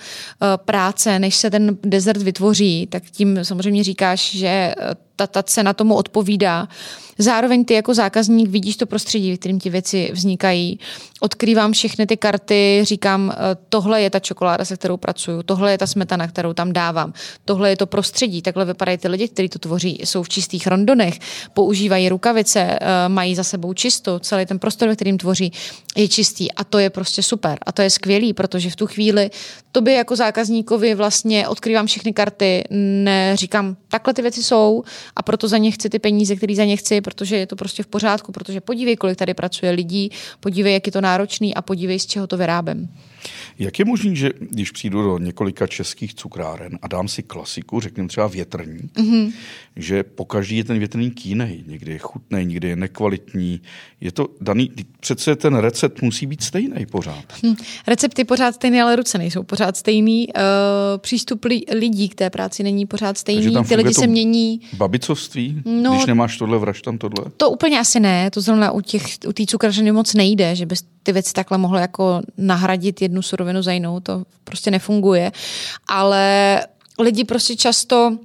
práce, 0.57 1.19
než 1.19 1.35
se 1.35 1.51
ten 1.51 1.77
desert 1.83 2.21
vytvoří, 2.21 2.87
tak 2.87 3.03
tím 3.03 3.39
samozřejmě 3.43 3.83
říkáš, 3.83 4.35
že 4.35 4.47
eh, 4.47 4.75
ta, 5.15 5.27
ta 5.27 5.43
cena 5.43 5.73
tomu 5.73 5.95
odpovídá. 5.95 6.67
Zároveň 7.17 7.65
ty 7.65 7.73
jako 7.73 7.93
zákazník 7.93 8.49
vidíš 8.49 8.77
to 8.77 8.85
prostředí, 8.85 9.35
v 9.35 9.39
kterým 9.39 9.59
ti 9.59 9.69
věci 9.69 10.09
vznikají. 10.13 10.79
Odkrývám 11.19 11.71
všechny 11.71 12.05
ty 12.05 12.17
karty, 12.17 12.79
říkám, 12.83 13.33
eh, 13.33 13.35
tohle 13.69 14.01
je 14.01 14.09
ta 14.09 14.19
čokoláda, 14.19 14.65
se 14.65 14.77
kterou 14.77 14.97
pracuju, 14.97 15.43
tohle 15.43 15.71
je 15.71 15.77
ta 15.77 15.87
smetana, 15.87 16.27
kterou 16.27 16.53
tam 16.53 16.73
dávám, 16.73 17.13
tohle 17.45 17.69
je 17.69 17.77
to 17.77 17.85
prostředí, 17.85 18.41
takhle 18.41 18.65
vypadají 18.65 18.97
ty 18.97 19.07
lidi, 19.07 19.27
kteří 19.27 19.49
to 19.49 19.59
tvoří, 19.59 19.99
jsou 20.03 20.23
v 20.23 20.29
čistých 20.29 20.67
rondonech, 20.67 21.19
používají 21.53 22.09
rukavice, 22.09 22.59
eh, 22.81 23.09
mají 23.09 23.35
za 23.35 23.43
sebou 23.43 23.73
čisto, 23.73 24.19
celý 24.19 24.45
ten 24.45 24.59
prostor, 24.59 24.87
ve 24.87 24.95
kterým 24.95 25.17
tvoří, 25.17 25.51
je 25.95 26.07
čistý 26.07 26.51
a 26.51 26.63
to 26.63 26.79
je 26.79 26.89
prostě 26.89 27.23
super 27.23 27.57
a 27.65 27.71
to 27.71 27.81
je 27.81 27.89
skvělý, 27.89 28.33
protože 28.33 28.69
v 28.69 28.75
tu 28.75 28.87
chvíli 28.87 29.29
tobě 29.71 29.93
jako 29.93 30.15
zákazníkovi 30.15 30.95
vlastně 30.95 31.47
odkrývám 31.47 31.87
všechny 31.87 32.13
karty, 32.13 32.63
neříkám, 33.03 33.77
takhle 33.95 34.13
ty 34.13 34.21
věci 34.21 34.43
jsou 34.43 34.83
a 35.15 35.21
proto 35.23 35.47
za 35.47 35.57
ně 35.57 35.71
chci 35.71 35.89
ty 35.89 35.99
peníze, 35.99 36.35
které 36.35 36.55
za 36.55 36.65
ně 36.65 36.77
chci, 36.77 37.01
protože 37.01 37.37
je 37.37 37.47
to 37.47 37.55
prostě 37.55 37.83
v 37.83 37.87
pořádku, 37.87 38.31
protože 38.31 38.61
podívej, 38.61 38.95
kolik 38.95 39.17
tady 39.17 39.33
pracuje 39.33 39.71
lidí, 39.71 40.11
podívej, 40.39 40.73
jak 40.73 40.85
je 40.87 40.91
to 40.91 41.01
náročný 41.01 41.55
a 41.55 41.61
podívej, 41.61 41.99
z 41.99 42.05
čeho 42.05 42.27
to 42.27 42.37
vyrábím. 42.37 42.89
Jak 43.59 43.79
je 43.79 43.85
možné, 43.85 44.15
že 44.15 44.29
když 44.39 44.71
přijdu 44.71 45.03
do 45.03 45.17
několika 45.17 45.67
českých 45.67 46.13
cukráren 46.13 46.79
a 46.81 46.87
dám 46.87 47.07
si 47.07 47.23
klasiku, 47.23 47.79
řekněme 47.79 48.09
třeba 48.09 48.27
větrník, 48.27 48.93
mm-hmm. 48.93 49.33
že 49.75 50.03
pokaždý 50.03 50.57
je 50.57 50.63
ten 50.63 50.79
větrník 50.79 51.25
jiný, 51.25 51.63
někdy 51.67 51.91
je 51.91 51.97
chutný, 51.99 52.45
někdy 52.45 52.67
je 52.67 52.75
nekvalitní. 52.75 53.61
Je 54.01 54.11
to 54.11 54.27
daný, 54.41 54.71
přece 54.99 55.35
ten 55.35 55.55
recept 55.55 56.01
musí 56.01 56.25
být 56.25 56.43
stejný 56.43 56.85
pořád. 56.85 57.25
Hm. 57.45 57.55
Recepty 57.87 58.23
pořád 58.23 58.55
stejný, 58.55 58.81
ale 58.81 58.95
ruce 58.95 59.17
nejsou 59.17 59.43
pořád 59.43 59.77
stejný. 59.77 60.27
Uh, 60.27 60.33
přístup 60.97 61.45
li- 61.45 61.63
lidí 61.71 62.09
k 62.09 62.15
té 62.15 62.29
práci 62.29 62.63
není 62.63 62.85
pořád 62.85 63.17
stejný. 63.17 63.41
Takže 63.41 63.53
tam 63.53 63.65
Ty 63.65 63.75
lidi 63.75 63.89
to 63.89 64.01
se 64.01 64.07
mění. 64.07 64.61
Babicovství, 64.77 65.61
No- 65.65 65.91
když 65.93 66.05
nemáš 66.05 66.37
tohle, 66.37 66.57
vraž 66.57 66.81
tam 66.81 66.97
tohle. 66.97 67.25
To 67.37 67.49
úplně 67.49 67.79
asi 67.79 67.99
ne, 67.99 68.31
to 68.31 68.41
zrovna 68.41 68.71
u 68.71 68.81
těch 68.81 69.03
u 69.27 69.33
té 69.33 69.45
cukrařiny 69.45 69.91
moc 69.91 70.13
nejde, 70.13 70.55
že 70.55 70.65
bys 70.65 70.83
ty 71.03 71.11
věci 71.11 71.33
takhle 71.33 71.57
mohlo 71.57 71.77
jako 71.77 72.21
nahradit 72.37 73.01
jednu 73.15 73.21
surovinu 73.21 73.61
za 73.61 73.71
jinou, 73.71 73.99
to 73.99 74.23
prostě 74.43 74.71
nefunguje. 74.71 75.31
Ale 75.87 76.59
lidi 76.99 77.23
prostě 77.23 77.55
často 77.55 78.17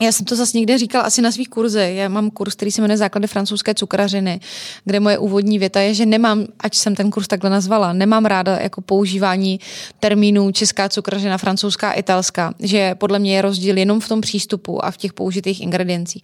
já 0.00 0.12
jsem 0.12 0.26
to 0.26 0.36
zase 0.36 0.56
někde 0.56 0.78
říkal 0.78 1.02
asi 1.04 1.22
na 1.22 1.32
svých 1.32 1.48
kurzech. 1.48 1.96
Já 1.96 2.08
mám 2.08 2.30
kurz, 2.30 2.54
který 2.54 2.70
se 2.70 2.82
jmenuje 2.82 2.96
Základy 2.96 3.26
francouzské 3.26 3.74
cukrařiny, 3.74 4.40
kde 4.84 5.00
moje 5.00 5.18
úvodní 5.18 5.58
věta 5.58 5.80
je, 5.80 5.94
že 5.94 6.06
nemám, 6.06 6.46
ať 6.60 6.74
jsem 6.74 6.94
ten 6.94 7.10
kurz 7.10 7.28
takhle 7.28 7.50
nazvala, 7.50 7.92
nemám 7.92 8.24
ráda 8.24 8.56
jako 8.56 8.80
používání 8.80 9.60
termínů 10.00 10.52
česká 10.52 10.88
cukrařina, 10.88 11.38
francouzská, 11.38 11.92
italská, 11.92 12.54
že 12.60 12.94
podle 12.94 13.18
mě 13.18 13.36
je 13.36 13.42
rozdíl 13.42 13.78
jenom 13.78 14.00
v 14.00 14.08
tom 14.08 14.20
přístupu 14.20 14.84
a 14.84 14.90
v 14.90 14.96
těch 14.96 15.12
použitých 15.12 15.60
ingrediencích. 15.60 16.22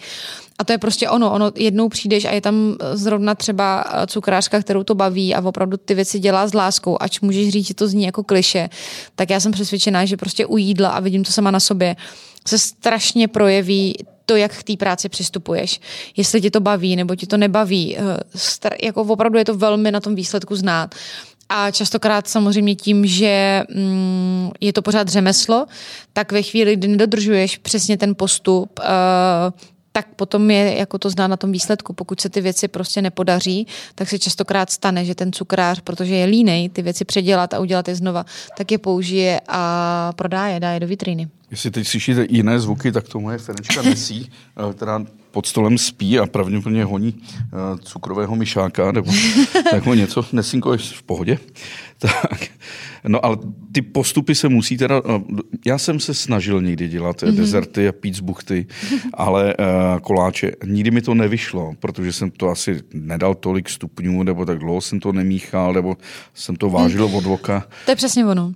A 0.59 0.65
to 0.65 0.73
je 0.73 0.79
prostě 0.79 1.09
ono. 1.09 1.33
Ono 1.33 1.53
jednou 1.57 1.89
přijdeš 1.89 2.25
a 2.25 2.31
je 2.31 2.41
tam 2.41 2.77
zrovna 2.93 3.35
třeba 3.35 3.85
cukrářka, 4.07 4.61
kterou 4.61 4.83
to 4.83 4.95
baví 4.95 5.35
a 5.35 5.41
opravdu 5.45 5.77
ty 5.77 5.95
věci 5.95 6.19
dělá 6.19 6.47
s 6.47 6.55
láskou, 6.55 6.97
ač 7.01 7.21
můžeš 7.21 7.49
říct, 7.49 7.67
že 7.67 7.75
to 7.75 7.89
zní 7.89 8.05
jako 8.05 8.25
kliše, 8.25 8.69
tak 9.15 9.31
já 9.31 9.41
jsem 9.41 9.53
přesvědčená, 9.53 10.05
že 10.05 10.17
prostě 10.17 10.47
u 10.47 10.57
jídla 10.57 10.89
a 10.89 11.01
vidím 11.01 11.25
to 11.25 11.33
sama 11.33 11.51
na 11.51 11.61
sobě, 11.61 11.97
se 12.49 12.59
strašně 12.59 13.29
projeví 13.29 13.95
to, 14.27 14.37
jak 14.37 14.59
k 14.59 14.63
té 14.63 14.77
práci 14.77 15.09
přistupuješ. 15.09 15.81
Jestli 16.17 16.41
tě 16.41 16.51
to 16.51 16.61
baví 16.61 16.97
nebo 16.97 17.15
tě 17.15 17.27
to 17.27 17.37
nebaví. 17.37 17.97
Star- 18.37 18.77
jako 18.83 19.03
opravdu 19.03 19.39
je 19.39 19.45
to 19.45 19.55
velmi 19.55 19.93
na 19.93 20.01
tom 20.01 20.15
výsledku 20.15 20.57
znát. 20.57 20.95
A 21.49 21.71
častokrát 21.71 22.29
samozřejmě 22.29 22.75
tím, 22.75 23.07
že 23.07 23.63
mm, 23.75 24.51
je 24.61 24.73
to 24.73 24.83
pořád 24.83 25.09
řemeslo, 25.09 25.67
tak 26.13 26.33
ve 26.33 26.43
chvíli, 26.43 26.77
kdy 26.77 26.89
nedodržuješ 26.89 27.59
přesně 27.59 27.97
ten 27.97 28.15
postup, 28.15 28.81
uh, 28.81 29.61
tak 29.99 30.15
potom 30.15 30.51
je 30.51 30.79
jako 30.79 30.99
to 30.99 31.11
zná 31.11 31.27
na 31.27 31.37
tom 31.37 31.53
výsledku. 31.53 31.93
Pokud 31.93 32.21
se 32.21 32.29
ty 32.29 32.41
věci 32.41 32.69
prostě 32.69 33.03
nepodaří, 33.03 33.67
tak 33.95 34.09
se 34.09 34.19
častokrát 34.19 34.71
stane, 34.71 35.05
že 35.05 35.15
ten 35.15 35.33
cukrář, 35.33 35.81
protože 35.81 36.15
je 36.15 36.27
línej 36.27 36.69
ty 36.69 36.83
věci 36.83 37.05
předělat 37.05 37.55
a 37.55 37.59
udělat 37.59 37.89
je 37.89 37.95
znova, 37.95 38.25
tak 38.57 38.71
je 38.71 38.79
použije 38.79 39.41
a 39.49 40.13
prodá 40.17 40.47
je, 40.47 40.61
dá 40.61 40.71
je 40.71 40.81
do 40.81 40.87
vitríny. 40.87 41.29
Jestli 41.51 41.71
teď 41.71 41.89
slyšíte 41.89 42.27
jiné 42.31 42.61
zvuky, 42.61 42.93
tak 42.93 43.09
to 43.09 43.21
moje 43.21 43.39
Fenečka 43.39 43.83
Nesí, 43.91 44.31
eh, 44.31 44.75
která 44.75 45.03
pod 45.39 45.47
stolem 45.47 45.79
spí 45.79 46.19
a 46.19 46.27
pravděpodobně 46.27 46.85
honí 46.85 47.15
uh, 47.15 47.79
cukrového 47.79 48.37
myšáka 48.37 48.93
nebo 48.93 49.13
jako 49.73 49.95
něco. 49.95 50.25
Nesinko 50.33 50.73
je 50.73 50.79
v 50.79 51.03
pohodě. 51.03 51.39
Tak. 51.99 52.47
No 53.09 53.25
ale 53.25 53.37
ty 53.73 53.83
postupy 53.83 54.35
se 54.35 54.49
musí 54.49 54.77
teda... 54.77 55.01
Uh, 55.01 55.23
já 55.67 55.79
jsem 55.79 56.01
se 56.01 56.15
snažil 56.15 56.63
někdy 56.63 56.89
dělat 56.89 57.17
mm-hmm. 57.23 57.35
dezerty 57.35 57.89
a 57.89 57.93
pít 57.93 58.15
z 58.15 58.21
buchty, 58.21 58.67
ale 59.15 59.55
uh, 59.55 60.01
koláče. 60.01 60.53
Nikdy 60.65 60.91
mi 60.91 61.03
to 61.03 61.15
nevyšlo, 61.15 61.75
protože 61.81 62.13
jsem 62.13 62.31
to 62.31 62.49
asi 62.49 62.83
nedal 62.95 63.35
tolik 63.35 63.69
stupňů, 63.69 64.23
nebo 64.23 64.45
tak 64.45 64.59
dlouho 64.59 64.81
jsem 64.81 65.01
to 65.01 65.13
nemíchal, 65.13 65.73
nebo 65.73 65.97
jsem 66.35 66.57
to 66.57 66.71
vážil 66.71 67.05
od 67.05 67.25
voka. 67.25 67.67
To 67.85 67.91
je 67.91 67.97
přesně 67.97 68.27
ono. 68.27 68.47
Uh, 68.47 68.55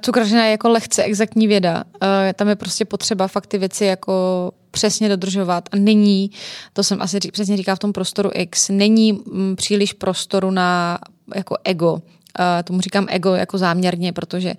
cukrařina 0.00 0.44
je 0.44 0.50
jako 0.50 0.68
lehce 0.68 1.02
exaktní 1.02 1.46
věda. 1.46 1.84
Uh, 2.02 2.08
tam 2.34 2.48
je 2.48 2.56
prostě 2.56 2.84
potřeba 2.84 3.28
fakt 3.28 3.46
ty 3.46 3.58
věci 3.58 3.84
jako 3.84 4.50
přesně 4.74 5.08
dodržovat 5.08 5.68
a 5.72 5.76
není, 5.76 6.30
to 6.72 6.82
jsem 6.82 7.02
asi 7.02 7.18
řík, 7.18 7.32
přesně 7.32 7.56
říká 7.56 7.74
v 7.74 7.78
tom 7.78 7.92
prostoru 7.92 8.30
X, 8.34 8.68
není 8.68 9.10
m, 9.10 9.56
příliš 9.56 9.92
prostoru 9.92 10.50
na 10.50 10.98
jako 11.34 11.56
ego. 11.64 11.92
Uh, 11.92 12.62
tomu 12.64 12.80
říkám 12.80 13.06
ego 13.10 13.34
jako 13.34 13.58
záměrně, 13.58 14.12
protože 14.12 14.54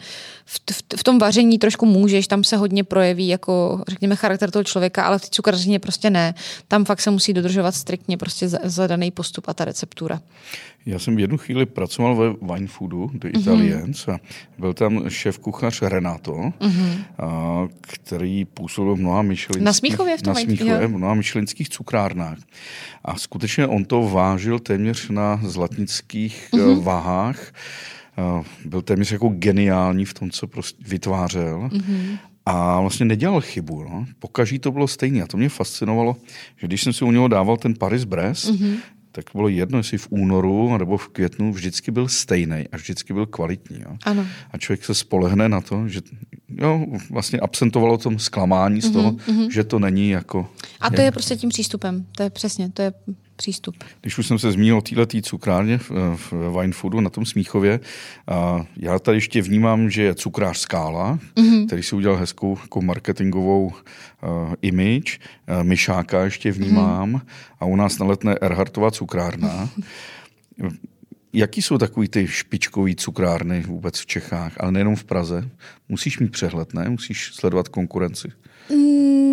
v, 0.46 0.60
v, 0.72 1.00
v 1.00 1.04
tom 1.04 1.20
vaření 1.20 1.60
trošku 1.60 1.86
můžeš, 1.86 2.28
tam 2.28 2.44
se 2.44 2.58
hodně 2.58 2.84
projeví 2.84 3.28
jako, 3.28 3.84
řekněme, 3.88 4.16
charakter 4.16 4.52
toho 4.52 4.64
člověka, 4.64 5.04
ale 5.04 5.20
v 5.20 5.22
té 5.22 5.28
cukrařině 5.32 5.80
prostě 5.80 6.10
ne. 6.10 6.34
Tam 6.68 6.86
fakt 6.86 7.02
se 7.02 7.12
musí 7.12 7.34
dodržovat 7.34 7.76
striktně 7.76 8.18
prostě 8.18 8.50
zadaný 8.64 9.12
postup 9.12 9.44
a 9.48 9.54
ta 9.54 9.66
receptura. 9.66 10.22
Já 10.88 11.00
jsem 11.00 11.16
v 11.16 11.20
jednu 11.20 11.38
chvíli 11.38 11.66
pracoval 11.66 12.16
ve 12.16 12.54
Wine 12.54 12.68
Foodu, 12.68 13.12
The 13.14 13.28
Italians, 13.28 14.06
mm-hmm. 14.06 14.14
a 14.14 14.20
byl 14.58 14.74
tam 14.74 15.10
šéf 15.10 15.40
kuchař 15.40 15.82
Renato, 15.82 16.34
mm-hmm. 16.34 17.04
a, 17.18 17.68
který 17.82 18.46
působil 18.46 18.96
v 18.96 19.00
mnoha 19.00 19.22
myšelinských... 19.22 19.66
Na 19.66 19.74
Smíchově 19.74 20.18
v 20.18 20.22
tom 20.22 20.34
Na 20.34 20.40
Smíchově, 20.40 20.88
v 20.88 20.98
mnoha 20.98 21.14
myšelinských 21.14 21.70
cukrárnách. 21.70 22.38
A 23.06 23.16
skutečně 23.16 23.68
on 23.68 23.86
to 23.86 24.10
vážil 24.10 24.60
téměř 24.60 25.10
na 25.10 25.40
zlatnických 25.44 26.50
mm-hmm. 26.54 26.84
váhách. 26.84 27.54
A 28.18 28.44
byl 28.66 28.82
téměř 28.82 29.12
jako 29.12 29.30
geniální 29.30 30.06
v 30.06 30.14
tom, 30.14 30.32
co 30.32 30.48
prostě 30.48 30.84
vytvářel. 30.88 31.70
Mm-hmm. 31.72 32.18
A 32.46 32.82
vlastně 32.82 33.06
nedělal 33.06 33.42
chybu. 33.42 33.84
No. 33.84 34.06
Pokaží 34.20 34.60
to 34.60 34.72
bylo 34.72 34.88
stejné. 34.88 35.22
A 35.22 35.28
to 35.28 35.38
mě 35.38 35.50
fascinovalo, 35.50 36.16
že 36.58 36.68
když 36.68 36.84
jsem 36.84 36.94
si 36.94 37.06
u 37.06 37.12
něho 37.12 37.28
dával 37.28 37.58
ten 37.58 37.74
Paris 37.74 38.04
Brest, 38.04 38.52
mm-hmm 38.52 38.76
tak 39.16 39.26
bylo 39.34 39.48
jedno, 39.48 39.78
jestli 39.78 39.98
v 39.98 40.08
únoru 40.10 40.78
nebo 40.78 40.98
v 40.98 41.08
květnu 41.08 41.54
vždycky 41.54 41.92
byl 41.92 42.08
stejný 42.08 42.68
a 42.72 42.78
vždycky 42.78 43.14
byl 43.14 43.26
kvalitní. 43.26 43.80
Jo. 43.80 43.98
Ano. 44.04 44.28
A 44.52 44.58
člověk 44.58 44.86
se 44.86 44.94
spolehne 44.94 45.50
na 45.50 45.62
to, 45.62 45.88
že 45.88 46.02
jo, 46.50 46.86
vlastně 47.10 47.40
absentovalo 47.40 47.98
tom 47.98 48.20
zklamání 48.20 48.82
z 48.82 48.92
toho, 48.92 49.12
mm-hmm. 49.12 49.50
že 49.52 49.64
to 49.64 49.80
není 49.80 50.10
jako... 50.10 50.50
A 50.82 50.90
to 50.90 51.02
je 51.02 51.12
prostě 51.12 51.36
tím 51.36 51.50
přístupem, 51.50 52.06
to 52.12 52.24
je 52.24 52.30
přesně, 52.30 52.72
to 52.72 52.82
je 52.82 52.94
přístup. 53.36 53.76
Když 54.02 54.18
už 54.18 54.28
jsem 54.28 54.40
se 54.40 54.52
zmínil 54.52 54.78
o 54.78 54.82
této 54.82 55.22
cukrárně 55.22 55.78
v, 55.78 55.92
v 56.16 56.34
Wine 56.60 56.74
Foodu 56.74 57.00
na 57.00 57.10
tom 57.10 57.26
Smíchově, 57.26 57.80
a 58.28 58.66
já 58.78 59.00
tady 59.00 59.18
ještě 59.18 59.42
vnímám, 59.42 59.90
že 59.90 60.04
je 60.04 60.16
cukrář 60.16 60.58
Skála, 60.58 61.20
mm-hmm. 61.36 61.66
který 61.68 61.84
si 61.84 61.96
udělal 61.96 62.18
hezkou 62.18 62.58
jako 62.62 62.82
marketingovou 62.82 63.66
uh, 63.66 63.74
image. 64.62 65.20
Uh, 65.50 65.64
Myšáka 65.64 66.24
ještě 66.24 66.52
vnímám 66.52 67.14
mm-hmm. 67.14 67.22
a 67.60 67.66
u 67.66 67.76
nás 67.76 68.00
na 68.00 68.06
letné 68.06 68.36
Erhartová 68.42 68.92
cukrárna. 68.92 69.70
Jaký 71.34 71.62
jsou 71.62 71.78
takový 71.78 72.08
ty 72.08 72.28
špičkový 72.28 72.96
cukrárny 72.96 73.62
vůbec 73.62 74.00
v 74.00 74.06
Čechách, 74.06 74.54
ale 74.60 74.72
nejenom 74.72 74.96
v 74.96 75.04
Praze? 75.04 75.50
Musíš 75.90 76.20
mít 76.20 76.32
přehled, 76.32 76.74
ne? 76.74 76.90
Musíš 76.90 77.34
sledovat 77.34 77.68
konkurenci. 77.68 78.28
Mm, 78.70 79.25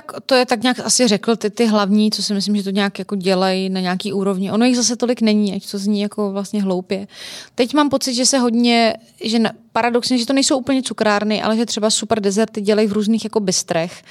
tak 0.00 0.12
to 0.26 0.34
je 0.34 0.46
tak 0.46 0.62
nějak 0.62 0.80
asi 0.80 1.08
řekl 1.08 1.36
ty, 1.36 1.50
ty 1.50 1.66
hlavní, 1.66 2.10
co 2.10 2.22
si 2.22 2.34
myslím, 2.34 2.56
že 2.56 2.62
to 2.62 2.70
nějak 2.70 2.98
jako 2.98 3.16
dělají 3.16 3.70
na 3.70 3.80
nějaký 3.80 4.12
úrovni. 4.12 4.52
Ono 4.52 4.64
jich 4.64 4.76
zase 4.76 4.96
tolik 4.96 5.20
není, 5.20 5.54
ať 5.54 5.70
to 5.70 5.78
zní 5.78 6.00
jako 6.00 6.32
vlastně 6.32 6.62
hloupě. 6.62 7.06
Teď 7.54 7.74
mám 7.74 7.88
pocit, 7.88 8.14
že 8.14 8.26
se 8.26 8.38
hodně, 8.38 8.94
že 9.24 9.38
na, 9.38 9.50
paradoxně, 9.72 10.18
že 10.18 10.26
to 10.26 10.32
nejsou 10.32 10.58
úplně 10.58 10.82
cukrárny, 10.82 11.42
ale 11.42 11.56
že 11.56 11.66
třeba 11.66 11.90
super 11.90 12.20
dezerty 12.20 12.60
dělají 12.60 12.88
v 12.88 12.92
různých 12.92 13.24
jako 13.24 13.40
bystrech, 13.40 14.02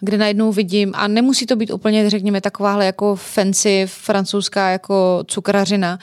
kde 0.00 0.18
najednou 0.18 0.52
vidím, 0.52 0.92
a 0.94 1.08
nemusí 1.08 1.46
to 1.46 1.56
být 1.56 1.70
úplně, 1.70 2.10
řekněme, 2.10 2.40
takováhle 2.40 2.86
jako 2.86 3.16
fancy 3.16 3.86
francouzská 3.86 4.68
jako 4.68 5.24
cukrařina, 5.26 5.98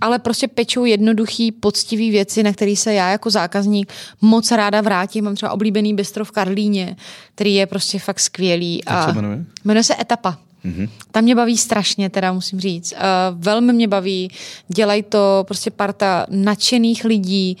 ale 0.00 0.18
prostě 0.18 0.48
pečou 0.48 0.84
jednoduchý, 0.84 1.52
poctivý 1.52 2.10
věci, 2.10 2.42
na 2.42 2.52
které 2.52 2.76
se 2.76 2.94
já 2.94 3.10
jako 3.10 3.30
zákazník 3.30 3.92
moc 4.20 4.50
ráda 4.50 4.80
vrátím. 4.80 5.24
Mám 5.24 5.34
třeba 5.34 5.52
oblíbený 5.52 5.94
bistro 5.94 6.24
v 6.24 6.30
Karlíně, 6.30 6.96
který 7.34 7.54
je 7.54 7.66
prostě 7.66 7.98
fakt 7.98 8.20
skvělý. 8.20 8.84
A, 8.84 9.02
a 9.02 9.06
co 9.06 9.14
jmenuje? 9.14 9.44
Jmenuje 9.64 9.84
se 9.84 9.94
Etapa. 10.00 10.38
Mm-hmm. 10.64 10.88
Tam 11.10 11.24
mě 11.24 11.34
baví 11.34 11.58
strašně, 11.58 12.10
teda 12.10 12.32
musím 12.32 12.60
říct. 12.60 12.92
Uh, 12.92 12.98
velmi 13.42 13.72
mě 13.72 13.88
baví, 13.88 14.30
dělají 14.68 15.02
to 15.02 15.44
prostě 15.48 15.70
parta 15.70 16.26
nadšených 16.30 17.04
lidí 17.04 17.56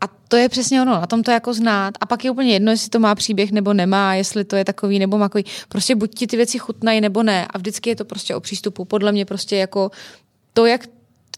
a 0.00 0.04
to 0.28 0.36
je 0.36 0.48
přesně 0.48 0.82
ono, 0.82 0.92
na 0.92 1.06
tom 1.06 1.22
to 1.22 1.30
jako 1.30 1.54
znát. 1.54 1.94
A 2.00 2.06
pak 2.06 2.24
je 2.24 2.30
úplně 2.30 2.52
jedno, 2.52 2.70
jestli 2.70 2.88
to 2.88 2.98
má 2.98 3.14
příběh 3.14 3.52
nebo 3.52 3.72
nemá, 3.72 4.14
jestli 4.14 4.44
to 4.44 4.56
je 4.56 4.64
takový 4.64 4.98
nebo 4.98 5.18
makový. 5.18 5.44
Prostě 5.68 5.94
buď 5.94 6.14
ti 6.14 6.26
ty 6.26 6.36
věci 6.36 6.58
chutnají 6.58 7.00
nebo 7.00 7.22
ne. 7.22 7.46
A 7.50 7.58
vždycky 7.58 7.90
je 7.90 7.96
to 7.96 8.04
prostě 8.04 8.34
o 8.34 8.40
přístupu. 8.40 8.84
Podle 8.84 9.12
mě 9.12 9.24
prostě 9.24 9.56
jako 9.56 9.90
to, 10.52 10.66
jak 10.66 10.86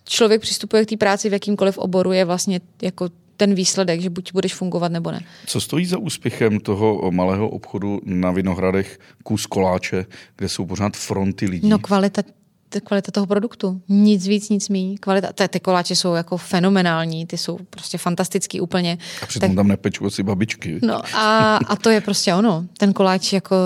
člověk 0.09 0.41
přistupuje 0.41 0.85
k 0.85 0.89
té 0.89 0.97
práci 0.97 1.29
v 1.29 1.33
jakýmkoliv 1.33 1.79
oboru, 1.79 2.13
je 2.13 2.25
vlastně 2.25 2.61
jako 2.83 3.09
ten 3.37 3.55
výsledek, 3.55 4.01
že 4.01 4.11
buď 4.11 4.33
budeš 4.33 4.55
fungovat 4.55 4.93
nebo 4.93 5.11
ne. 5.11 5.21
Co 5.47 5.61
stojí 5.61 5.87
za 5.87 5.99
úspěchem 5.99 6.61
toho 6.61 7.11
malého 7.11 7.49
obchodu 7.49 8.01
na 8.05 8.31
Vinohradech 8.31 8.99
kus 9.23 9.47
koláče, 9.47 10.07
kde 10.37 10.49
jsou 10.49 10.67
pořád 10.67 10.97
fronty 10.97 11.47
lidí? 11.47 11.69
No 11.69 11.79
kvalita 11.79 12.23
kvalita 12.85 13.13
toho 13.13 13.27
produktu. 13.27 13.81
Nic 13.89 14.27
víc, 14.27 14.49
nic 14.49 14.69
méně. 14.69 14.99
Kvalita, 14.99 15.33
ty, 15.33 15.49
ty 15.49 15.61
koláče 15.61 15.97
jsou 15.97 16.15
jako 16.15 16.37
fenomenální, 16.37 17.27
ty 17.27 17.39
jsou 17.39 17.59
prostě 17.71 17.99
fantastický 17.99 18.61
úplně. 18.61 18.99
A 19.23 19.27
přitom 19.27 19.49
tak, 19.49 19.57
tam 19.57 19.69
nepečou 19.69 20.07
asi 20.07 20.23
babičky. 20.23 20.79
No 20.83 21.17
a, 21.17 21.57
a 21.57 21.77
to 21.77 21.91
je 21.91 22.01
prostě 22.01 22.35
ono. 22.35 22.65
Ten 22.79 22.93
koláč 22.93 23.33
jako 23.33 23.57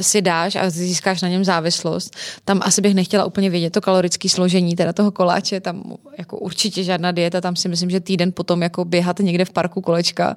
si 0.00 0.22
dáš 0.22 0.56
a 0.56 0.70
získáš 0.70 1.22
na 1.22 1.28
něm 1.28 1.44
závislost. 1.44 2.16
Tam 2.44 2.60
asi 2.62 2.80
bych 2.80 2.94
nechtěla 2.94 3.24
úplně 3.24 3.50
vědět 3.50 3.70
to 3.70 3.80
kalorické 3.80 4.28
složení 4.28 4.76
teda 4.76 4.92
toho 4.92 5.10
koláče. 5.10 5.60
Tam 5.60 5.96
jako 6.18 6.38
určitě 6.38 6.84
žádná 6.84 7.12
dieta, 7.12 7.40
tam 7.40 7.56
si 7.56 7.68
myslím, 7.68 7.90
že 7.90 8.00
týden 8.00 8.32
potom 8.32 8.62
jako 8.62 8.84
běhat 8.84 9.18
někde 9.18 9.44
v 9.44 9.50
parku 9.50 9.80
kolečka 9.80 10.36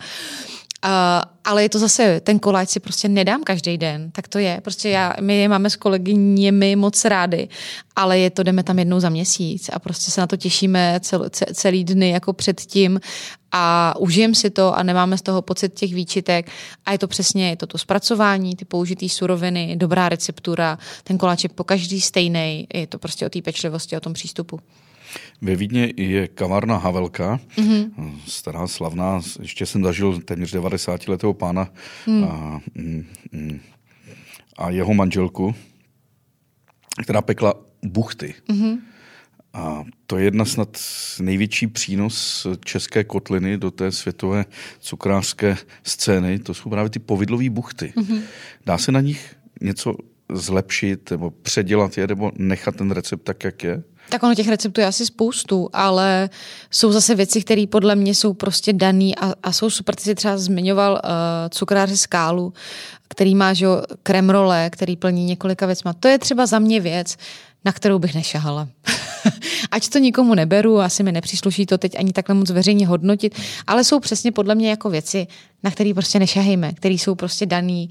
Uh, 0.83 0.89
ale 1.43 1.63
je 1.63 1.69
to 1.69 1.79
zase, 1.79 2.19
ten 2.19 2.39
koláč 2.39 2.69
si 2.69 2.79
prostě 2.79 3.09
nedám 3.09 3.43
každý 3.43 3.77
den, 3.77 4.11
tak 4.11 4.27
to 4.27 4.39
je. 4.39 4.61
Prostě 4.61 4.89
já, 4.89 5.13
my 5.21 5.37
je 5.37 5.49
máme 5.49 5.69
s 5.69 5.75
kolegyněmi 5.75 6.75
moc 6.75 7.05
rády, 7.05 7.47
ale 7.95 8.19
je 8.19 8.29
to, 8.29 8.43
jdeme 8.43 8.63
tam 8.63 8.79
jednou 8.79 8.99
za 8.99 9.09
měsíc 9.09 9.69
a 9.73 9.79
prostě 9.79 10.11
se 10.11 10.21
na 10.21 10.27
to 10.27 10.37
těšíme 10.37 10.99
cel, 10.99 11.29
celý 11.53 11.83
dny 11.83 12.09
jako 12.09 12.33
předtím 12.33 12.99
a 13.51 13.93
užijem 13.99 14.35
si 14.35 14.49
to 14.49 14.77
a 14.77 14.83
nemáme 14.83 15.17
z 15.17 15.21
toho 15.21 15.41
pocit 15.41 15.73
těch 15.73 15.93
výčitek 15.93 16.51
a 16.85 16.91
je 16.91 16.97
to 16.97 17.07
přesně, 17.07 17.49
je 17.49 17.55
to 17.55 17.67
to 17.67 17.77
zpracování, 17.77 18.55
ty 18.55 18.65
použitý 18.65 19.09
suroviny, 19.09 19.75
dobrá 19.75 20.09
receptura, 20.09 20.77
ten 21.03 21.17
koláč 21.17 21.43
je 21.43 21.49
po 21.49 21.63
každý 21.63 22.01
stejný, 22.01 22.67
je 22.73 22.87
to 22.87 22.99
prostě 22.99 23.25
o 23.25 23.29
té 23.29 23.41
pečlivosti, 23.41 23.97
o 23.97 23.99
tom 23.99 24.13
přístupu. 24.13 24.59
Ve 25.41 25.55
Vídně 25.55 25.93
je 25.97 26.27
kavárna 26.27 26.77
Havelka, 26.77 27.39
mm-hmm. 27.55 28.15
stará, 28.27 28.67
slavná, 28.67 29.21
ještě 29.41 29.65
jsem 29.65 29.83
zažil 29.83 30.21
téměř 30.21 30.51
90 30.51 31.07
letého 31.07 31.33
pána 31.33 31.69
mm. 32.07 32.23
a, 32.23 32.61
mm, 32.75 33.59
a 34.57 34.69
jeho 34.69 34.93
manželku, 34.93 35.55
která 37.03 37.21
pekla 37.21 37.53
buchty. 37.83 38.33
Mm-hmm. 38.49 38.79
A 39.53 39.83
to 40.07 40.17
je 40.17 40.23
jedna 40.23 40.45
snad 40.45 40.77
největší 41.19 41.67
přínos 41.67 42.47
české 42.65 43.03
kotliny 43.03 43.57
do 43.57 43.71
té 43.71 43.91
světové 43.91 44.45
cukrářské 44.79 45.57
scény. 45.83 46.39
To 46.39 46.53
jsou 46.53 46.69
právě 46.69 46.89
ty 46.89 46.99
povidlové 46.99 47.49
buchty. 47.49 47.93
Mm-hmm. 47.95 48.21
Dá 48.65 48.77
se 48.77 48.91
na 48.91 49.01
nich 49.01 49.35
něco 49.61 49.95
zlepšit 50.31 51.11
nebo 51.11 51.31
předělat 51.31 51.97
je, 51.97 52.07
nebo 52.07 52.31
nechat 52.37 52.75
ten 52.75 52.91
recept 52.91 53.23
tak, 53.23 53.43
jak 53.43 53.63
je? 53.63 53.83
Tak 54.09 54.23
ono 54.23 54.35
těch 54.35 54.47
receptů 54.47 54.81
je 54.81 54.87
asi 54.87 55.05
spoustu, 55.05 55.69
ale 55.73 56.29
jsou 56.71 56.91
zase 56.91 57.15
věci, 57.15 57.41
které 57.41 57.65
podle 57.69 57.95
mě 57.95 58.15
jsou 58.15 58.33
prostě 58.33 58.73
daný 58.73 59.15
a, 59.17 59.33
a 59.43 59.51
jsou 59.51 59.69
super. 59.69 59.95
Ty 59.95 60.03
jsi 60.03 60.15
třeba 60.15 60.37
zmiňoval 60.37 60.91
uh, 60.93 60.99
cukráře 61.49 61.97
skálu, 61.97 62.53
který 63.07 63.35
má 63.35 63.53
že, 63.53 63.67
kremrole, 64.03 64.69
který 64.69 64.95
plní 64.95 65.25
několika 65.25 65.65
věcma. 65.65 65.93
To 65.93 66.07
je 66.07 66.19
třeba 66.19 66.45
za 66.45 66.59
mě 66.59 66.79
věc, 66.79 67.17
na 67.65 67.71
kterou 67.71 67.99
bych 67.99 68.15
nešahala. 68.15 68.67
Ať 69.71 69.89
to 69.89 69.99
nikomu 69.99 70.35
neberu, 70.35 70.79
asi 70.79 71.03
mi 71.03 71.11
nepřísluší 71.11 71.65
to 71.65 71.77
teď 71.77 71.99
ani 71.99 72.13
takhle 72.13 72.35
moc 72.35 72.49
veřejně 72.49 72.87
hodnotit, 72.87 73.35
ale 73.67 73.83
jsou 73.83 73.99
přesně 73.99 74.31
podle 74.31 74.55
mě 74.55 74.69
jako 74.69 74.89
věci, 74.89 75.27
na 75.63 75.71
které 75.71 75.93
prostě 75.93 76.19
nešahejme, 76.19 76.73
které 76.73 76.93
jsou 76.93 77.15
prostě 77.15 77.45
daný 77.45 77.89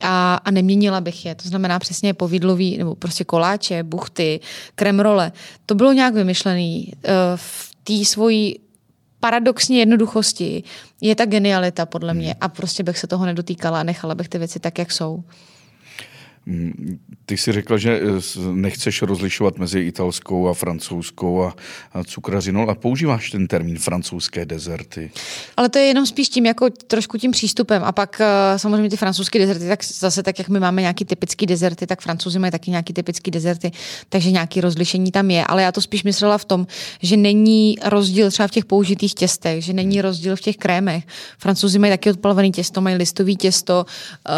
a, 0.00 0.34
a 0.34 0.50
neměnila 0.50 1.00
bych 1.00 1.26
je. 1.26 1.34
To 1.34 1.48
znamená 1.48 1.78
přesně 1.78 2.14
povidlový, 2.14 2.78
nebo 2.78 2.94
prostě 2.94 3.24
koláče, 3.24 3.82
buchty, 3.82 4.40
kremrole. 4.74 5.32
To 5.66 5.74
bylo 5.74 5.92
nějak 5.92 6.14
vymyšlený 6.14 6.92
uh, 6.94 7.10
v 7.36 7.70
té 7.84 8.04
svojí 8.04 8.58
paradoxní 9.20 9.78
jednoduchosti 9.78 10.62
je 11.00 11.14
ta 11.14 11.26
genialita 11.26 11.86
podle 11.86 12.14
mě 12.14 12.34
a 12.40 12.48
prostě 12.48 12.82
bych 12.82 12.98
se 12.98 13.06
toho 13.06 13.26
nedotýkala 13.26 13.80
a 13.80 13.82
nechala 13.82 14.14
bych 14.14 14.28
ty 14.28 14.38
věci 14.38 14.60
tak, 14.60 14.78
jak 14.78 14.92
jsou. 14.92 15.24
Ty 17.26 17.36
jsi 17.36 17.52
řekla, 17.52 17.76
že 17.76 18.00
eh, 18.00 18.40
nechceš 18.52 19.02
rozlišovat 19.02 19.58
mezi 19.58 19.80
italskou 19.80 20.48
a 20.48 20.54
francouzskou 20.54 21.42
a, 21.42 21.54
cukrařinou 22.04 22.68
a 22.68 22.74
používáš 22.74 23.30
ten 23.30 23.46
termín 23.46 23.78
francouzské 23.78 24.44
dezerty. 24.44 25.10
Ale 25.56 25.68
to 25.68 25.78
je 25.78 25.84
jenom 25.84 26.06
spíš 26.06 26.28
tím, 26.28 26.46
jako 26.46 26.70
trošku 26.86 27.18
tím 27.18 27.30
přístupem. 27.30 27.84
A 27.84 27.92
pak 27.92 28.20
uh, 28.20 28.26
samozřejmě 28.58 28.90
ty 28.90 28.96
francouzské 28.96 29.38
dezerty, 29.38 29.68
tak 29.68 29.84
zase 29.84 30.22
tak, 30.22 30.38
jak 30.38 30.48
my 30.48 30.60
máme 30.60 30.80
nějaký 30.80 31.04
typický 31.04 31.46
dezerty, 31.46 31.86
tak 31.86 32.00
francouzi 32.00 32.38
mají 32.38 32.50
taky 32.50 32.70
nějaký 32.70 32.92
typický 32.92 33.30
dezerty, 33.30 33.70
takže 34.08 34.30
nějaký 34.30 34.60
rozlišení 34.60 35.10
tam 35.10 35.30
je. 35.30 35.44
Ale 35.44 35.62
já 35.62 35.72
to 35.72 35.80
spíš 35.80 36.04
myslela 36.04 36.38
v 36.38 36.44
tom, 36.44 36.66
že 37.02 37.16
není 37.16 37.76
rozdíl 37.84 38.30
třeba 38.30 38.46
v 38.46 38.50
těch 38.50 38.64
použitých 38.64 39.14
těstech, 39.14 39.64
že 39.64 39.72
není 39.72 40.02
rozdíl 40.02 40.36
v 40.36 40.40
těch 40.40 40.56
krémech. 40.56 41.04
Francouzi 41.38 41.78
mají 41.78 41.92
taky 41.92 42.10
odpalovaný 42.10 42.52
těsto, 42.52 42.80
mají 42.80 42.96
listový 42.96 43.36
těsto, 43.36 43.86
uh, 44.28 44.34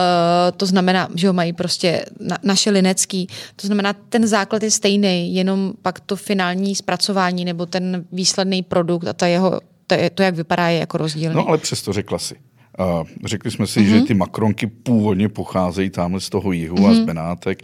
to 0.57 0.67
znamená, 0.67 1.09
že 1.15 1.27
ho 1.27 1.33
mají 1.33 1.53
prostě 1.53 2.02
na, 2.21 2.39
naše 2.43 2.71
linecký. 2.71 3.27
To 3.57 3.67
znamená, 3.67 3.93
ten 3.93 4.27
základ 4.27 4.63
je 4.63 4.71
stejný, 4.71 5.35
jenom 5.35 5.73
pak 5.83 6.01
to 6.01 6.17
finální 6.17 6.75
zpracování 6.75 7.45
nebo 7.45 7.67
ten 7.67 8.05
výsledný 8.13 8.63
produkt 8.63 9.07
a 9.07 9.13
ta 9.13 9.27
jeho, 9.27 9.61
to, 9.87 9.97
to 10.15 10.23
jak 10.23 10.35
vypadá, 10.35 10.69
je 10.69 10.79
jako 10.79 10.99
rozdílný. 10.99 11.37
No 11.37 11.49
ale 11.49 11.59
přesto 11.59 11.93
řekla 11.93 12.19
si. 12.19 12.35
Uh, 12.79 13.07
řekli 13.25 13.51
jsme 13.51 13.67
si, 13.67 13.81
mm-hmm. 13.81 13.85
že 13.85 14.01
ty 14.01 14.15
makronky 14.15 14.67
původně 14.67 15.29
pocházejí 15.29 15.91
tamhle 15.91 16.21
z 16.21 16.29
toho 16.29 16.53
jihu 16.53 16.77
mm-hmm. 16.77 16.91
a 16.91 16.95
z 16.95 16.97
mhm. 16.97 17.07
Benátek. 17.07 17.63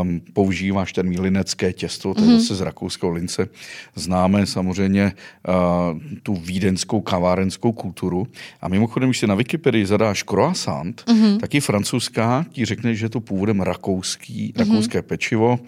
Um, 0.00 0.20
používáš 0.32 0.92
ten 0.92 1.20
linecké 1.20 1.72
těsto, 1.72 2.14
to 2.14 2.20
je 2.20 2.26
mm-hmm. 2.26 2.38
zase 2.38 2.54
z 2.54 2.60
rakouského 2.60 3.12
lince. 3.12 3.48
Známe 3.94 4.46
samozřejmě 4.46 5.12
uh, 5.48 6.00
tu 6.22 6.34
vídenskou 6.34 7.00
kavárenskou 7.00 7.72
kulturu. 7.72 8.26
A 8.60 8.68
mimochodem, 8.68 9.08
když 9.08 9.18
si 9.18 9.26
na 9.26 9.34
Wikipedii 9.34 9.86
zadáš 9.86 10.22
croissant, 10.22 11.04
mm-hmm. 11.06 11.38
tak 11.38 11.54
i 11.54 11.60
francouzská 11.60 12.46
ti 12.52 12.64
řekne, 12.64 12.94
že 12.94 13.04
je 13.04 13.10
to 13.10 13.20
původem 13.20 13.60
rakouský, 13.60 14.52
mm-hmm. 14.52 14.58
rakouské 14.58 15.02
pečivo, 15.02 15.58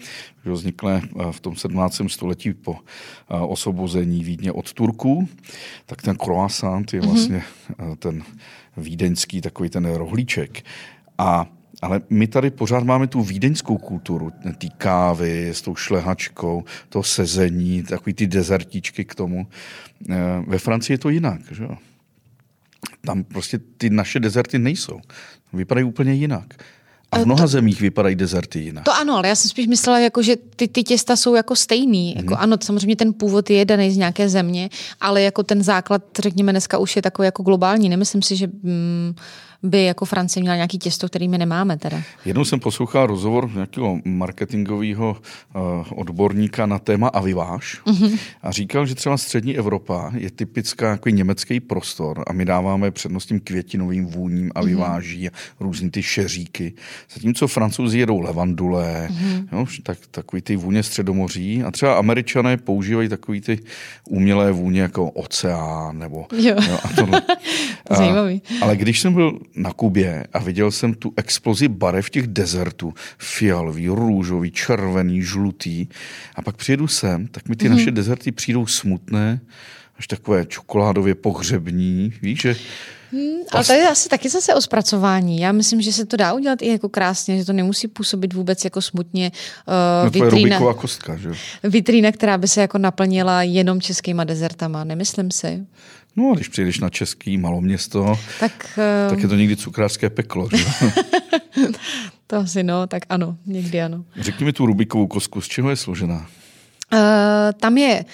že 0.45 0.51
vzniklé 0.51 1.01
v 1.31 1.39
tom 1.39 1.55
17. 1.55 2.01
století 2.07 2.53
po 2.53 2.75
osvobození 3.27 4.23
Vídně 4.23 4.51
od 4.51 4.73
Turků. 4.73 5.27
Tak 5.85 6.01
ten 6.01 6.15
croissant 6.15 6.93
je 6.93 6.99
mhm. 6.99 7.09
vlastně 7.09 7.43
mm-hmm. 7.77 7.95
ten 7.95 8.23
vídeňský 8.77 9.41
takový 9.41 9.69
ten 9.69 9.85
rohlíček. 9.85 10.65
A 11.17 11.47
ale 11.83 12.01
my 12.09 12.27
tady 12.27 12.51
pořád 12.51 12.83
máme 12.83 13.07
tu 13.07 13.21
vídeňskou 13.21 13.77
kulturu, 13.77 14.31
ty 14.57 14.69
kávy 14.69 15.49
s 15.49 15.61
tou 15.61 15.75
šlehačkou, 15.75 16.63
to 16.89 17.03
sezení, 17.03 17.83
takový 17.83 18.13
ty 18.13 18.27
dezertičky 18.27 19.05
k 19.05 19.15
tomu. 19.15 19.47
E, 20.09 20.15
ve 20.47 20.57
Francii 20.59 20.93
je 20.93 20.97
to 20.97 21.09
jinak, 21.09 21.41
že? 21.51 21.67
Tam 23.05 23.23
prostě 23.23 23.59
ty 23.77 23.89
naše 23.89 24.19
dezerty 24.19 24.59
nejsou. 24.59 24.99
Vypadají 25.53 25.85
úplně 25.85 26.13
jinak. 26.13 26.63
A 27.13 27.19
v 27.19 27.25
mnoha 27.25 27.47
zemích 27.47 27.81
vypadají 27.81 28.15
dezerty 28.15 28.59
jinak. 28.59 28.83
To 28.83 28.93
ano, 28.93 29.17
ale 29.17 29.27
já 29.27 29.35
jsem 29.35 29.49
spíš 29.49 29.67
myslela, 29.67 29.99
jako, 29.99 30.21
že 30.21 30.35
ty, 30.55 30.67
ty 30.67 30.83
těsta 30.83 31.15
jsou 31.15 31.35
jako 31.35 31.55
stejný. 31.55 32.15
Jako, 32.15 32.35
ano, 32.35 32.57
samozřejmě 32.63 32.95
ten 32.95 33.13
původ 33.13 33.49
je 33.49 33.65
daný 33.65 33.91
z 33.91 33.97
nějaké 33.97 34.29
země, 34.29 34.69
ale 35.01 35.21
jako 35.21 35.43
ten 35.43 35.63
základ, 35.63 36.01
řekněme, 36.19 36.51
dneska 36.51 36.77
už 36.77 36.95
je 36.95 37.01
takový 37.01 37.25
jako 37.25 37.43
globální. 37.43 37.89
Nemyslím 37.89 38.21
si, 38.21 38.35
že 38.35 38.47
mm, 38.47 39.15
by 39.63 39.83
jako 39.83 40.05
Francie 40.05 40.41
měla 40.41 40.55
nějaký 40.55 40.77
těsto, 40.77 41.07
který 41.07 41.27
my 41.27 41.37
nemáme 41.37 41.77
teda. 41.77 42.01
Jednou 42.25 42.45
jsem 42.45 42.59
poslouchal 42.59 43.07
rozhovor 43.07 43.51
nějakého 43.53 43.99
marketingového 44.05 45.17
uh, 45.55 45.61
odborníka 45.99 46.65
na 46.65 46.79
téma 46.79 47.07
aviváž 47.07 47.81
mm-hmm. 47.85 48.19
a 48.41 48.51
říkal, 48.51 48.85
že 48.85 48.95
třeba 48.95 49.17
střední 49.17 49.57
Evropa 49.57 50.11
je 50.17 50.31
typická 50.31 50.89
jako 50.89 51.09
německý 51.09 51.59
prostor 51.59 52.23
a 52.27 52.33
my 52.33 52.45
dáváme 52.45 52.91
přednost 52.91 53.25
tím 53.25 53.39
květinovým 53.39 54.05
vůním 54.05 54.51
aviváží 54.55 55.27
mm-hmm. 55.27 55.55
a 55.59 55.63
různý 55.63 55.91
ty 55.91 56.03
šeříky. 56.03 56.73
Zatímco 57.13 57.47
francouzi 57.47 57.99
jedou 57.99 58.19
levandule, 58.19 59.07
mm-hmm. 59.11 59.47
jo, 59.51 59.65
tak, 59.83 59.97
takový 60.11 60.41
ty 60.41 60.55
vůně 60.55 60.83
středomoří 60.83 61.63
a 61.63 61.71
třeba 61.71 61.97
američané 61.97 62.57
používají 62.57 63.09
takový 63.09 63.41
ty 63.41 63.59
umělé 64.09 64.51
vůně 64.51 64.81
jako 64.81 65.09
oceán 65.09 65.99
nebo 65.99 66.25
jo. 66.37 66.55
Jo, 66.69 66.77
a 66.83 66.87
tohle. 66.95 67.21
Zajímavý. 67.97 68.41
A, 68.61 68.63
ale 68.63 68.77
když 68.77 68.99
jsem 68.99 69.13
byl 69.13 69.39
na 69.55 69.73
Kubě 69.73 70.27
a 70.33 70.39
viděl 70.39 70.71
jsem 70.71 70.93
tu 70.93 71.13
explozi 71.17 71.67
barev 71.67 72.09
těch 72.09 72.27
dezertů, 72.27 72.93
fialový, 73.17 73.87
růžový, 73.87 74.51
červený, 74.51 75.21
žlutý 75.21 75.87
a 76.35 76.41
pak 76.41 76.57
přijedu 76.57 76.87
sem, 76.87 77.27
tak 77.27 77.49
mi 77.49 77.55
ty 77.55 77.65
mm-hmm. 77.65 77.71
naše 77.71 77.91
dezerty 77.91 78.31
přijdou 78.31 78.65
smutné, 78.65 79.39
až 79.97 80.07
takové 80.07 80.45
čokoládově 80.45 81.15
pohřební, 81.15 82.13
víš, 82.21 82.41
že 82.41 82.55
Hmm, 83.13 83.41
ale 83.51 83.63
to 83.63 83.73
je 83.73 83.89
asi 83.89 84.09
taky 84.09 84.29
zase 84.29 84.55
o 84.55 84.61
zpracování. 84.61 85.39
Já 85.39 85.51
myslím, 85.51 85.81
že 85.81 85.93
se 85.93 86.05
to 86.05 86.17
dá 86.17 86.33
udělat 86.33 86.61
i 86.61 86.67
jako 86.67 86.89
krásně, 86.89 87.37
že 87.37 87.45
to 87.45 87.53
nemusí 87.53 87.87
působit 87.87 88.33
vůbec 88.33 88.63
jako 88.63 88.81
smutně. 88.81 89.31
Uh, 89.67 90.05
no 90.05 90.11
to 90.11 90.25
vitrína, 90.25 90.59
je 90.67 90.73
kostka, 90.73 91.15
že? 91.15 91.29
Vitrína, 91.63 92.11
která 92.11 92.37
by 92.37 92.47
se 92.47 92.61
jako 92.61 92.77
naplnila 92.77 93.43
jenom 93.43 93.81
českýma 93.81 94.23
dezertama, 94.23 94.83
nemyslím 94.83 95.31
si. 95.31 95.65
No 96.15 96.31
a 96.31 96.35
když 96.35 96.47
přijdeš 96.47 96.79
na 96.79 96.89
český 96.89 97.37
maloměsto, 97.37 98.19
tak, 98.39 98.79
tak 99.09 99.19
je 99.19 99.27
to 99.27 99.35
někdy 99.35 99.55
cukrářské 99.55 100.09
peklo. 100.09 100.49
Že? 100.55 100.65
to 102.27 102.35
asi 102.35 102.63
no, 102.63 102.87
tak 102.87 103.03
ano, 103.09 103.37
někdy 103.45 103.81
ano. 103.81 104.05
Řekni 104.19 104.45
mi 104.45 104.53
tu 104.53 104.65
Rubikovou 104.65 105.07
kostku, 105.07 105.41
z 105.41 105.47
čeho 105.47 105.69
je 105.69 105.75
složená? 105.75 106.27
Uh, 106.93 106.99
tam 107.59 107.77
je 107.77 108.05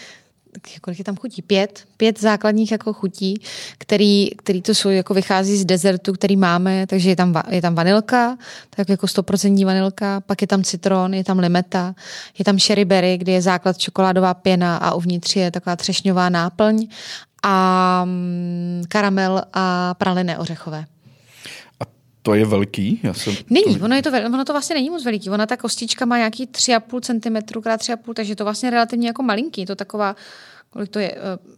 kolik 0.81 0.99
je 0.99 1.05
tam 1.05 1.15
chutí? 1.15 1.41
Pět, 1.41 1.83
pět 1.97 2.21
základních 2.21 2.71
jako 2.71 2.93
chutí, 2.93 3.41
který, 3.77 4.29
který 4.29 4.61
to 4.61 4.75
jsou, 4.75 4.89
jako 4.89 5.13
vychází 5.13 5.57
z 5.57 5.65
dezertu, 5.65 6.13
který 6.13 6.35
máme, 6.35 6.87
takže 6.87 7.09
je 7.09 7.15
tam, 7.15 7.41
je 7.49 7.61
tam 7.61 7.75
vanilka, 7.75 8.37
tak 8.69 8.89
jako 8.89 9.05
100% 9.05 9.65
vanilka, 9.65 10.21
pak 10.21 10.41
je 10.41 10.47
tam 10.47 10.63
citron, 10.63 11.13
je 11.13 11.23
tam 11.23 11.39
limeta, 11.39 11.95
je 12.37 12.45
tam 12.45 12.59
sherry 12.59 12.85
berry, 12.85 13.17
kde 13.17 13.31
je 13.31 13.41
základ 13.41 13.77
čokoládová 13.77 14.33
pěna 14.33 14.77
a 14.77 14.93
uvnitř 14.93 15.35
je 15.35 15.51
taková 15.51 15.75
třešňová 15.75 16.29
náplň 16.29 16.87
a 17.43 18.01
mm, 18.05 18.83
karamel 18.87 19.43
a 19.53 19.93
praliny 19.93 20.37
ořechové. 20.37 20.85
To 22.21 22.33
je 22.33 22.45
velký? 22.45 22.99
Já 23.03 23.13
jsem 23.13 23.35
není, 23.49 23.75
to... 23.75 23.85
Ono, 23.85 23.95
je 23.95 24.01
to, 24.01 24.09
ono 24.25 24.45
to 24.45 24.53
vlastně 24.53 24.73
není 24.73 24.89
moc 24.89 25.05
veliký. 25.05 25.29
Ona 25.29 25.45
ta 25.45 25.57
kostička 25.57 26.05
má 26.05 26.17
nějaký 26.17 26.47
3,5 26.47 27.01
cm 27.01 27.61
krát 27.61 27.81
3,5, 27.81 28.13
takže 28.13 28.35
to 28.35 28.43
vlastně 28.43 28.69
relativně 28.69 29.07
jako 29.07 29.23
malinký. 29.23 29.65
To 29.65 29.75
taková, 29.75 30.15
kolik 30.69 30.89
to 30.89 30.99
je, 30.99 31.11
uh, 31.11 31.53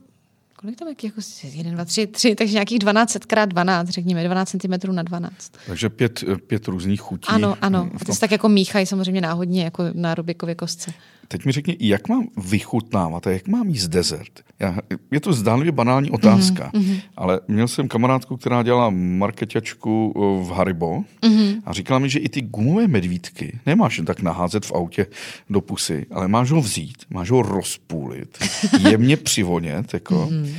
kolik 0.56 0.76
tam 0.76 0.88
je 0.88 0.96
jako 1.04 1.22
1, 1.44 1.72
2, 1.72 1.86
3, 1.86 2.08
3, 2.08 2.36
takže 2.36 2.54
nějakých 2.54 2.80
12 2.80 3.18
krát 3.28 3.46
12, 3.46 3.90
řekněme, 3.90 4.24
12 4.24 4.50
cm 4.50 4.96
na 4.96 5.04
12. 5.04 5.52
Takže 5.68 5.90
pět, 5.90 6.24
pět 6.48 6.68
různých 6.68 7.02
chutí. 7.02 7.28
Ano, 7.28 7.58
ano. 7.62 7.90
A 8.02 8.06
to 8.06 8.14
se 8.14 8.20
tak 8.20 8.32
jako 8.32 8.50
míchají 8.50 8.86
samozřejmě 8.86 9.22
náhodně, 9.22 9.64
jako 9.64 9.84
na 9.94 10.16
Rubikově 10.16 10.56
kostce. 10.56 10.94
Teď 11.32 11.46
mi 11.46 11.52
řekni, 11.52 11.78
jak 11.80 12.10
mám 12.10 12.28
vychutnávat 12.38 13.28
a 13.28 13.32
jak 13.32 13.48
mám 13.48 13.70
jíst 13.70 13.88
dezert? 13.88 14.44
Já, 14.60 14.78
je 15.12 15.20
to 15.20 15.34
zdánlivě 15.34 15.72
banální 15.72 16.10
otázka, 16.10 16.72
mm-hmm. 16.74 17.02
ale 17.18 17.40
měl 17.48 17.68
jsem 17.68 17.88
kamarádku, 17.88 18.38
která 18.38 18.64
dělala 18.64 18.90
marketačku 18.90 20.14
v 20.48 20.52
Haribo 20.52 21.04
mm-hmm. 21.22 21.62
a 21.66 21.74
říkala 21.74 22.00
mi, 22.00 22.10
že 22.10 22.20
i 22.20 22.30
ty 22.30 22.42
gumové 22.42 22.88
medvídky 22.88 23.60
nemáš 23.66 23.98
jen 23.98 24.06
tak 24.06 24.22
naházet 24.22 24.66
v 24.66 24.72
autě 24.72 25.08
do 25.50 25.62
pusy, 25.62 26.06
ale 26.12 26.28
máš 26.28 26.52
ho 26.52 26.62
vzít, 26.62 26.98
máš 27.10 27.32
ho 27.32 27.42
rozpůlit, 27.42 28.38
jemně 28.80 29.18
přivonět, 29.18 29.94
jako, 29.94 30.30
mm-hmm 30.32 30.56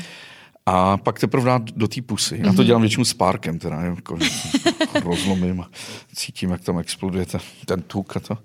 a 0.67 0.97
pak 0.97 1.19
teprve 1.19 1.45
dát 1.45 1.63
do 1.77 1.89
té 1.89 2.03
pusy. 2.03 2.37
Já 2.39 2.45
to 2.45 2.53
mhm. 2.53 2.65
dělám 2.65 2.83
většinou 2.83 3.05
s 3.05 3.15
párkem, 3.15 3.59
teda, 3.59 3.81
jako, 3.81 4.19
rozlomím 5.05 5.61
a 5.61 5.71
cítím, 6.15 6.51
jak 6.51 6.61
tam 6.61 6.79
exploduje 6.79 7.27
ten, 7.27 7.41
ten 7.67 7.83
tuk 7.83 8.17
a 8.17 8.21
to. 8.21 8.39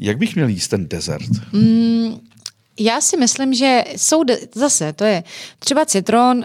Jak 0.00 0.18
bych 0.18 0.34
měl 0.34 0.48
jíst 0.48 0.68
ten 0.68 0.88
dezert? 0.88 1.52
Mm, 1.52 2.14
já 2.84 3.00
si 3.00 3.16
myslím, 3.16 3.54
že 3.54 3.84
jsou 3.96 4.24
de- 4.24 4.38
zase, 4.54 4.92
to 4.92 5.04
je 5.04 5.24
třeba 5.58 5.84
citron, 5.84 6.38
uh, 6.38 6.44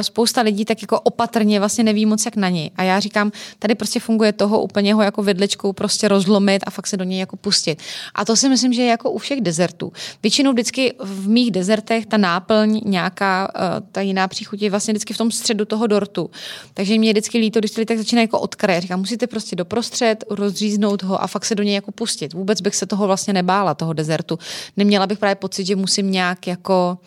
spousta 0.00 0.40
lidí 0.40 0.64
tak 0.64 0.82
jako 0.82 1.00
opatrně 1.00 1.58
vlastně 1.58 1.84
neví 1.84 2.06
moc 2.06 2.24
jak 2.24 2.36
na 2.36 2.48
něj. 2.48 2.70
A 2.76 2.82
já 2.82 3.00
říkám, 3.00 3.32
tady 3.58 3.74
prostě 3.74 4.00
funguje 4.00 4.32
toho 4.32 4.60
úplně 4.60 4.94
ho 4.94 5.02
jako 5.02 5.22
vidličkou 5.22 5.72
prostě 5.72 6.08
rozlomit 6.08 6.62
a 6.66 6.70
fakt 6.70 6.86
se 6.86 6.96
do 6.96 7.04
něj 7.04 7.18
jako 7.18 7.36
pustit. 7.36 7.78
A 8.14 8.24
to 8.24 8.36
si 8.36 8.48
myslím, 8.48 8.72
že 8.72 8.82
je 8.82 8.88
jako 8.88 9.10
u 9.10 9.18
všech 9.18 9.40
dezertů. 9.40 9.92
Většinou 10.22 10.52
vždycky 10.52 10.94
v 10.98 11.28
mých 11.28 11.50
dezertech 11.50 12.06
ta 12.06 12.16
náplň, 12.16 12.80
nějaká 12.84 13.48
uh, 13.54 13.86
ta 13.92 14.00
jiná 14.00 14.28
příchuť 14.28 14.62
je 14.62 14.70
vlastně 14.70 14.92
vždycky 14.92 15.14
v 15.14 15.18
tom 15.18 15.30
středu 15.30 15.64
toho 15.64 15.86
dortu. 15.86 16.30
Takže 16.74 16.98
mě 16.98 17.08
je 17.08 17.12
vždyky 17.12 17.38
líto, 17.38 17.58
když 17.58 17.70
ty 17.70 17.86
tak 17.86 17.98
začíná 17.98 18.22
jako 18.22 18.40
od 18.40 18.54
kraje. 18.54 18.80
Říkám, 18.80 19.00
musíte 19.00 19.26
prostě 19.26 19.56
doprostřed, 19.56 20.24
rozříznout 20.30 21.02
ho 21.02 21.22
a 21.22 21.26
fakt 21.26 21.44
se 21.44 21.54
do 21.54 21.62
něj 21.62 21.74
jako 21.74 21.92
pustit. 21.92 22.32
Vůbec 22.32 22.60
bych 22.60 22.76
se 22.76 22.86
toho 22.86 23.06
vlastně 23.06 23.32
nebála, 23.32 23.74
toho 23.74 23.92
dezertu. 23.92 24.38
Neměla 24.76 25.06
bych 25.06 25.18
právě 25.18 25.34
pocit, 25.34 25.66
že 25.66 25.76
musím 25.78 26.10
nějak 26.10 26.46
jako 26.46 26.98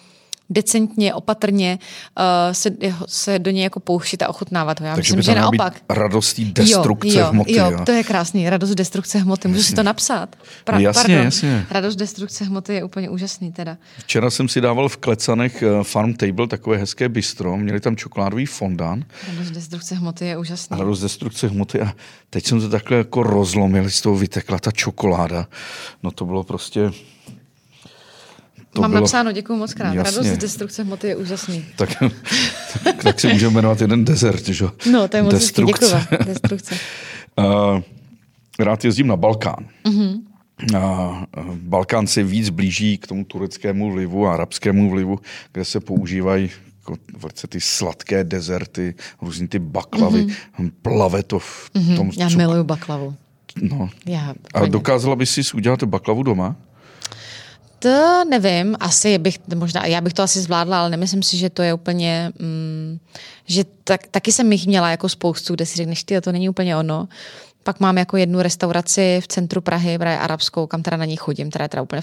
decentně, 0.51 1.13
opatrně 1.13 1.80
uh, 2.17 2.24
se, 2.51 2.72
se 3.05 3.39
do 3.39 3.51
něj 3.51 3.63
jako 3.63 3.80
pouštět 3.80 4.22
a 4.22 4.30
ochutnávat 4.30 4.80
ho. 4.80 4.86
Já 4.86 4.95
Takže 4.95 5.15
myslím, 5.15 5.34
že 5.34 5.41
naopak. 5.41 5.82
radostí 5.89 6.45
destrukce 6.45 7.07
jo, 7.07 7.19
jo, 7.19 7.32
hmoty. 7.32 7.55
Jo, 7.55 7.72
jo, 7.72 7.80
to 7.86 7.91
je 7.91 8.03
krásný. 8.03 8.49
Radost 8.49 8.76
destrukce 8.76 9.17
hmoty. 9.17 9.47
Můžu 9.47 9.63
si 9.63 9.74
to 9.74 9.84
napsat? 9.84 10.36
Pra, 10.63 10.78
no 10.78 10.84
jasně, 10.84 11.01
pardon. 11.01 11.26
jasně. 11.26 11.65
Radost 11.69 11.95
destrukce 11.95 12.45
hmoty 12.45 12.74
je 12.74 12.84
úplně 12.84 13.09
úžasný 13.09 13.51
teda. 13.51 13.78
Včera 13.97 14.30
jsem 14.30 14.49
si 14.49 14.61
dával 14.61 14.89
v 14.89 14.97
Klecanech 14.97 15.63
uh, 15.63 15.84
Farm 15.84 16.13
Table, 16.13 16.47
takové 16.47 16.78
hezké 16.78 17.09
bistro. 17.09 17.57
Měli 17.57 17.80
tam 17.80 17.95
čokoládový 17.95 18.45
fondán. 18.45 19.03
Radost 19.28 19.51
destrukce 19.51 19.95
hmoty 19.95 20.26
je 20.26 20.38
úžasný. 20.38 20.78
Radost 20.80 21.01
destrukce 21.01 21.47
hmoty 21.47 21.82
a 21.82 21.93
teď 22.30 22.45
jsem 22.45 22.59
to 22.59 22.69
takhle 22.69 22.97
jako 22.97 23.24
rozlomil, 23.24 23.89
z 23.89 24.01
toho 24.01 24.15
vytekla 24.15 24.59
ta 24.59 24.72
čokoláda. 24.72 25.47
No 26.03 26.11
to 26.11 26.26
bylo 26.26 26.43
prostě 26.43 26.91
to 28.74 28.82
Mám 28.82 28.91
bylo... 28.91 29.01
napsáno, 29.01 29.32
děkuji 29.32 29.57
moc 29.57 29.74
krát. 29.74 29.93
Jasně. 29.93 30.03
Radost 30.03 30.36
z 30.36 30.38
destrukce 30.38 30.84
hmoty 30.84 31.07
je 31.07 31.15
úžasný. 31.15 31.65
tak, 31.76 31.89
tak, 32.84 33.03
tak 33.03 33.19
si 33.19 33.28
můžeme 33.28 33.53
jmenovat 33.53 33.82
jeden 33.82 34.05
desert, 34.05 34.45
že? 34.45 34.65
No, 34.91 35.07
to 35.07 35.17
je 35.17 35.24
moc 35.24 35.34
destrukce. 35.34 36.07
destrukce. 36.26 36.76
uh, 37.38 37.82
rád 38.59 38.86
jezdím 38.86 39.07
na 39.07 39.15
Balkán. 39.15 39.65
Uh-huh. 39.86 40.22
Uh, 40.74 41.24
Balkán 41.55 42.07
se 42.07 42.24
víc 42.24 42.49
blíží 42.49 42.97
k 42.97 43.07
tomu 43.07 43.26
tureckému 43.26 43.91
vlivu 43.91 44.28
a 44.28 44.34
arabskému 44.34 44.89
vlivu, 44.89 45.19
kde 45.51 45.65
se 45.65 45.80
používají 45.80 46.49
jako 46.82 46.95
velice 47.17 47.47
ty 47.47 47.61
sladké 47.61 48.24
dezerty, 48.24 48.95
různý 49.22 49.47
ty 49.47 49.59
baklavy, 49.59 50.26
mm-hmm. 50.26 50.72
plave 50.82 51.24
to 51.24 51.39
v 51.39 51.69
mm-hmm. 51.76 51.95
tom 51.95 52.11
Já 52.17 52.30
miluju 52.30 52.63
baklavu. 52.63 53.15
No. 53.61 53.89
Já, 54.05 54.34
a 54.53 54.65
dokázala 54.65 55.15
bys 55.15 55.32
si 55.32 55.41
udělat 55.53 55.84
baklavu 55.84 56.24
doma? 56.24 56.55
To 57.82 58.23
nevím, 58.29 58.75
asi 58.79 59.17
bych, 59.17 59.39
možná, 59.55 59.86
já 59.86 60.01
bych 60.01 60.13
to 60.13 60.23
asi 60.23 60.41
zvládla, 60.41 60.79
ale 60.79 60.89
nemyslím 60.89 61.23
si, 61.23 61.38
že 61.38 61.49
to 61.49 61.61
je 61.61 61.73
úplně, 61.73 62.32
mm, 62.39 62.99
že 63.45 63.63
tak, 63.84 64.07
taky 64.07 64.32
jsem 64.32 64.51
jich 64.51 64.67
měla 64.67 64.91
jako 64.91 65.09
spoustu, 65.09 65.55
kde 65.55 65.65
si 65.65 65.77
řekneš, 65.77 66.03
ty, 66.03 66.21
to 66.21 66.32
není 66.32 66.49
úplně 66.49 66.77
ono. 66.77 67.07
Pak 67.63 67.79
mám 67.79 67.97
jako 67.97 68.17
jednu 68.17 68.41
restauraci 68.41 69.19
v 69.23 69.27
centru 69.27 69.61
Prahy, 69.61 69.97
právě 69.97 70.19
arabskou, 70.19 70.67
kam 70.67 70.84
teda 70.84 70.97
na 70.97 71.05
ní 71.05 71.15
chodím, 71.15 71.49
která 71.49 71.65
je 71.65 71.69
teda 71.69 71.82
úplně 71.82 72.01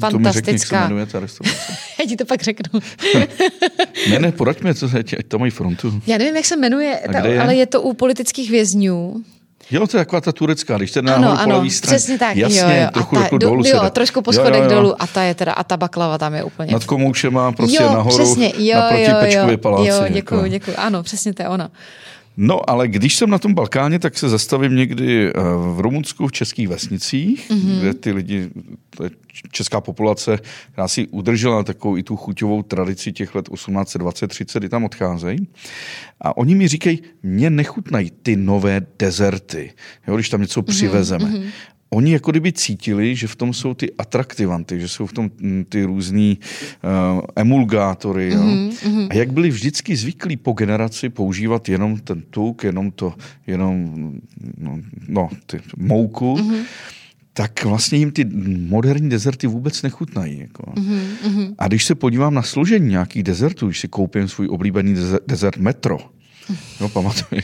fantastická. 0.00 0.10
To 0.10 0.18
mi 0.18 0.32
řekni, 0.32 0.52
jak 0.52 0.62
se 0.62 0.76
jmenuje 0.76 1.06
ta 1.06 1.20
restaurace. 1.20 1.72
já 2.00 2.06
ti 2.06 2.16
to 2.16 2.24
pak 2.24 2.42
řeknu. 2.42 2.80
ne, 4.10 4.18
ne, 4.18 4.32
poraď 4.32 4.62
mi, 4.62 4.74
co, 4.74 4.88
ať 4.98 5.14
to 5.28 5.38
mají 5.38 5.50
frontu. 5.50 6.02
Já 6.06 6.18
nevím, 6.18 6.36
jak 6.36 6.44
se 6.44 6.56
jmenuje, 6.56 7.00
ta, 7.12 7.26
je? 7.26 7.40
ale 7.40 7.54
je 7.54 7.66
to 7.66 7.82
u 7.82 7.94
politických 7.94 8.50
vězňů. 8.50 9.24
Jo, 9.72 9.86
to 9.86 9.96
je 9.96 10.04
taková 10.04 10.20
ta 10.20 10.32
turecká, 10.32 10.76
když 10.76 10.90
ten 10.90 11.04
nahoru 11.04 11.28
ano, 11.28 11.40
ano, 11.40 11.70
stran. 11.70 11.94
přesně 11.94 12.18
tak. 12.18 12.36
Jasně, 12.36 12.60
jo, 12.60 12.82
jo. 12.82 12.88
trochu, 12.92 13.16
ta, 13.16 13.22
jako 13.22 13.38
dolů 13.38 13.62
jo, 13.66 13.90
trošku 13.90 14.22
po 14.22 14.32
schodech 14.32 14.62
jo, 14.62 14.64
jo, 14.64 14.70
jo. 14.70 14.76
dolů 14.76 15.02
a 15.02 15.06
ta 15.06 15.22
je 15.22 15.34
teda, 15.34 15.52
a 15.52 15.64
ta 15.64 15.76
baklava 15.76 16.18
tam 16.18 16.34
je 16.34 16.44
úplně. 16.44 16.72
Nad 16.72 16.84
komoušem 16.84 17.32
má 17.32 17.52
prostě 17.52 17.82
jo, 17.82 17.92
nahoru 17.92 18.16
přesně, 18.16 18.52
jo, 18.58 18.78
naproti 18.78 19.02
jo, 19.02 19.16
Pečkově 19.20 19.56
paláci. 19.56 19.88
Jo, 19.88 19.96
děkuji, 20.08 20.34
jako. 20.36 20.48
děkuji. 20.48 20.76
Ano, 20.76 21.02
přesně 21.02 21.34
to 21.34 21.42
je 21.42 21.48
ona. 21.48 21.70
No, 22.36 22.70
ale 22.70 22.88
když 22.88 23.16
jsem 23.16 23.30
na 23.30 23.38
tom 23.38 23.54
Balkáně, 23.54 23.98
tak 23.98 24.18
se 24.18 24.28
zastavím 24.28 24.76
někdy 24.76 25.28
eh, 25.28 25.32
v 25.74 25.80
Rumunsku, 25.80 26.26
v 26.26 26.32
českých 26.32 26.68
vesnicích, 26.68 27.50
mm-hmm. 27.50 27.78
kde 27.80 27.94
ty 27.94 28.12
lidi, 28.12 28.50
to 28.96 29.04
je 29.04 29.10
česká 29.50 29.80
populace, 29.80 30.38
která 30.72 30.88
si 30.88 31.06
udržela 31.06 31.62
takovou 31.62 31.96
i 31.96 32.02
tu 32.02 32.16
chuťovou 32.16 32.62
tradici 32.62 33.12
těch 33.12 33.34
let 33.34 33.48
1820, 33.54 34.28
30, 34.28 34.58
kdy 34.58 34.68
tam 34.68 34.84
odcházejí. 34.84 35.48
A 36.20 36.36
oni 36.36 36.54
mi 36.54 36.68
říkají, 36.68 37.02
mě 37.22 37.50
nechutnají 37.50 38.10
ty 38.22 38.36
nové 38.36 38.86
dezerty, 38.98 39.72
jo, 40.08 40.14
když 40.14 40.28
tam 40.28 40.40
něco 40.40 40.60
mm-hmm. 40.60 40.64
přivezeme. 40.64 41.24
Mm-hmm 41.24 41.50
oni 41.92 42.12
jako 42.12 42.30
kdyby 42.30 42.52
cítili, 42.52 43.16
že 43.16 43.26
v 43.26 43.36
tom 43.36 43.54
jsou 43.54 43.74
ty 43.74 43.92
atraktivanty, 43.98 44.80
že 44.80 44.88
jsou 44.88 45.06
v 45.06 45.12
tom 45.12 45.30
mm, 45.38 45.64
ty 45.68 45.84
různý 45.84 46.38
uh, 46.84 47.20
emulgátory. 47.36 48.32
Jo? 48.32 48.40
Mm-hmm. 48.40 49.06
A 49.10 49.14
jak 49.14 49.32
byli 49.32 49.50
vždycky 49.50 49.96
zvyklí 49.96 50.36
po 50.36 50.52
generaci 50.52 51.08
používat 51.08 51.68
jenom 51.68 51.98
ten 51.98 52.22
tuk, 52.30 52.64
jenom 52.64 52.90
to, 52.90 53.14
jenom 53.46 53.94
no, 54.58 54.78
no 55.08 55.28
ty 55.46 55.60
mouku, 55.76 56.36
mm-hmm 56.36 56.62
tak 57.34 57.64
vlastně 57.64 57.98
jim 57.98 58.10
ty 58.10 58.24
moderní 58.68 59.10
dezerty 59.10 59.46
vůbec 59.46 59.82
nechutnají. 59.82 60.38
Jako. 60.38 60.62
Mm-hmm. 60.62 61.54
A 61.58 61.68
když 61.68 61.84
se 61.84 61.94
podívám 61.94 62.34
na 62.34 62.42
složení 62.42 62.88
nějakých 62.88 63.22
dezertů, 63.22 63.66
když 63.66 63.80
si 63.80 63.88
koupím 63.88 64.28
svůj 64.28 64.48
oblíbený 64.50 64.94
dezert 65.26 65.56
metro, 65.56 65.98
No, 66.80 66.88
pamatuj. 66.88 67.42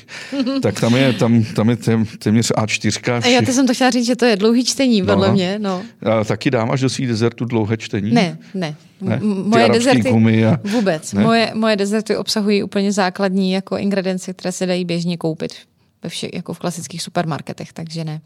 tak 0.62 0.80
tam 0.80 0.96
je, 0.96 1.12
tam, 1.12 1.44
tam 1.44 1.70
je 1.70 1.76
tém, 1.76 2.04
téměř 2.18 2.50
A4. 2.50 3.20
A 3.24 3.26
já 3.26 3.42
to 3.42 3.52
jsem 3.52 3.66
to 3.66 3.74
chtěla 3.74 3.90
říct, 3.90 4.06
že 4.06 4.16
to 4.16 4.24
je 4.24 4.36
dlouhý 4.36 4.64
čtení, 4.64 5.02
podle 5.02 5.28
no. 5.28 5.34
mě. 5.34 5.58
No. 5.58 5.82
A 6.02 6.24
taky 6.24 6.50
dáváš 6.50 6.80
do 6.80 6.88
svých 6.88 7.08
dezertů 7.08 7.44
dlouhé 7.44 7.76
čtení? 7.76 8.12
Ne, 8.12 8.38
ne. 8.54 8.76
ne? 9.00 9.20
Moje 9.22 9.68
dezerty, 9.68 10.10
a... 10.44 10.60
vůbec. 10.64 11.12
Ne? 11.12 11.22
Moje, 11.22 11.52
moje 11.54 11.76
dezerty 11.76 12.16
obsahují 12.16 12.62
úplně 12.62 12.92
základní 12.92 13.52
jako 13.52 13.76
ingredience, 13.76 14.32
které 14.32 14.52
se 14.52 14.66
dají 14.66 14.84
běžně 14.84 15.16
koupit 15.16 15.54
ve 16.02 16.08
všech, 16.08 16.30
jako 16.34 16.54
v 16.54 16.58
klasických 16.58 17.02
supermarketech, 17.02 17.72
takže 17.72 18.04
ne. 18.04 18.20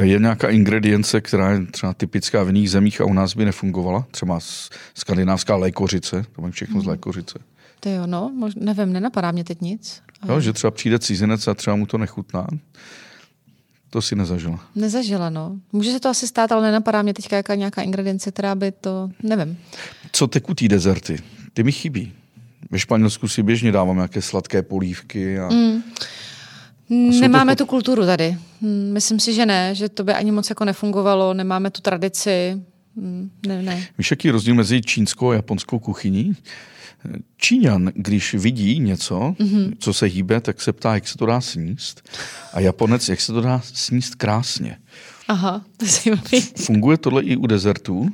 Je 0.00 0.18
nějaká 0.18 0.48
ingredience, 0.48 1.20
která 1.20 1.50
je 1.50 1.66
třeba 1.66 1.94
typická 1.94 2.42
v 2.42 2.46
jiných 2.46 2.70
zemích 2.70 3.00
a 3.00 3.04
u 3.04 3.12
nás 3.12 3.34
by 3.34 3.44
nefungovala? 3.44 4.06
Třeba 4.10 4.38
skandinávská 4.94 5.56
lékořice, 5.56 6.24
to 6.36 6.42
mají 6.42 6.52
všechno 6.52 6.74
hmm. 6.74 6.82
z 6.82 6.86
lékořice. 6.86 7.38
To 7.84 7.88
jo, 7.88 8.06
no, 8.06 8.32
mož, 8.36 8.54
nevím, 8.54 8.92
nenapadá 8.92 9.30
mě 9.30 9.44
teď 9.44 9.60
nic. 9.60 10.02
Jo, 10.28 10.40
že 10.40 10.52
třeba 10.52 10.70
přijde 10.70 10.98
cizinec 10.98 11.48
a 11.48 11.54
třeba 11.54 11.76
mu 11.76 11.86
to 11.86 11.98
nechutná. 11.98 12.46
To 13.90 14.02
si 14.02 14.16
nezažila. 14.16 14.60
Nezažila, 14.74 15.30
no. 15.30 15.56
Může 15.72 15.92
se 15.92 16.00
to 16.00 16.08
asi 16.08 16.26
stát, 16.26 16.52
ale 16.52 16.62
nenapadá 16.62 17.02
mě 17.02 17.14
teďka 17.14 17.36
jaká 17.36 17.54
nějaká 17.54 17.82
ingredience, 17.82 18.30
která 18.30 18.54
by 18.54 18.72
to, 18.72 19.10
nevím. 19.22 19.58
Co 20.12 20.26
tekutý 20.26 20.68
dezerty? 20.68 21.18
Ty 21.52 21.62
mi 21.62 21.72
chybí. 21.72 22.12
Ve 22.70 22.78
Španělsku 22.78 23.28
si 23.28 23.42
běžně 23.42 23.72
dávám 23.72 23.96
nějaké 23.96 24.22
sladké 24.22 24.62
polívky. 24.62 25.38
A... 25.38 25.48
Mm. 25.52 25.82
Nemáme 27.20 27.56
to... 27.56 27.64
tu 27.64 27.68
kulturu 27.68 28.06
tady. 28.06 28.36
Hm, 28.62 28.90
myslím 28.92 29.20
si, 29.20 29.34
že 29.34 29.46
ne, 29.46 29.74
že 29.74 29.88
to 29.88 30.04
by 30.04 30.12
ani 30.12 30.32
moc 30.32 30.48
jako 30.48 30.64
nefungovalo, 30.64 31.34
nemáme 31.34 31.70
tu 31.70 31.80
tradici. 31.80 32.62
Hm, 32.96 33.30
ne, 33.46 33.62
ne. 33.62 33.86
Víš, 33.98 34.10
jaký 34.10 34.28
je 34.28 34.32
rozdíl 34.32 34.54
mezi 34.54 34.82
čínskou 34.82 35.30
a 35.30 35.34
japonskou 35.34 35.78
kuchyní? 35.78 36.36
Číňan, 37.36 37.90
když 37.94 38.34
vidí 38.34 38.78
něco, 38.78 39.18
mm-hmm. 39.18 39.72
co 39.78 39.92
se 39.92 40.06
hýbe, 40.06 40.40
tak 40.40 40.60
se 40.60 40.72
ptá, 40.72 40.94
jak 40.94 41.08
se 41.08 41.18
to 41.18 41.26
dá 41.26 41.40
sníst. 41.40 42.08
A 42.52 42.60
Japonec, 42.60 43.08
jak 43.08 43.20
se 43.20 43.32
to 43.32 43.40
dá 43.40 43.60
sníst 43.64 44.14
krásně. 44.14 44.78
Aha, 45.28 45.64
to 45.76 45.86
Funguje 46.56 46.96
tohle 46.98 47.22
i 47.22 47.36
u 47.36 47.46
dezertů? 47.46 48.08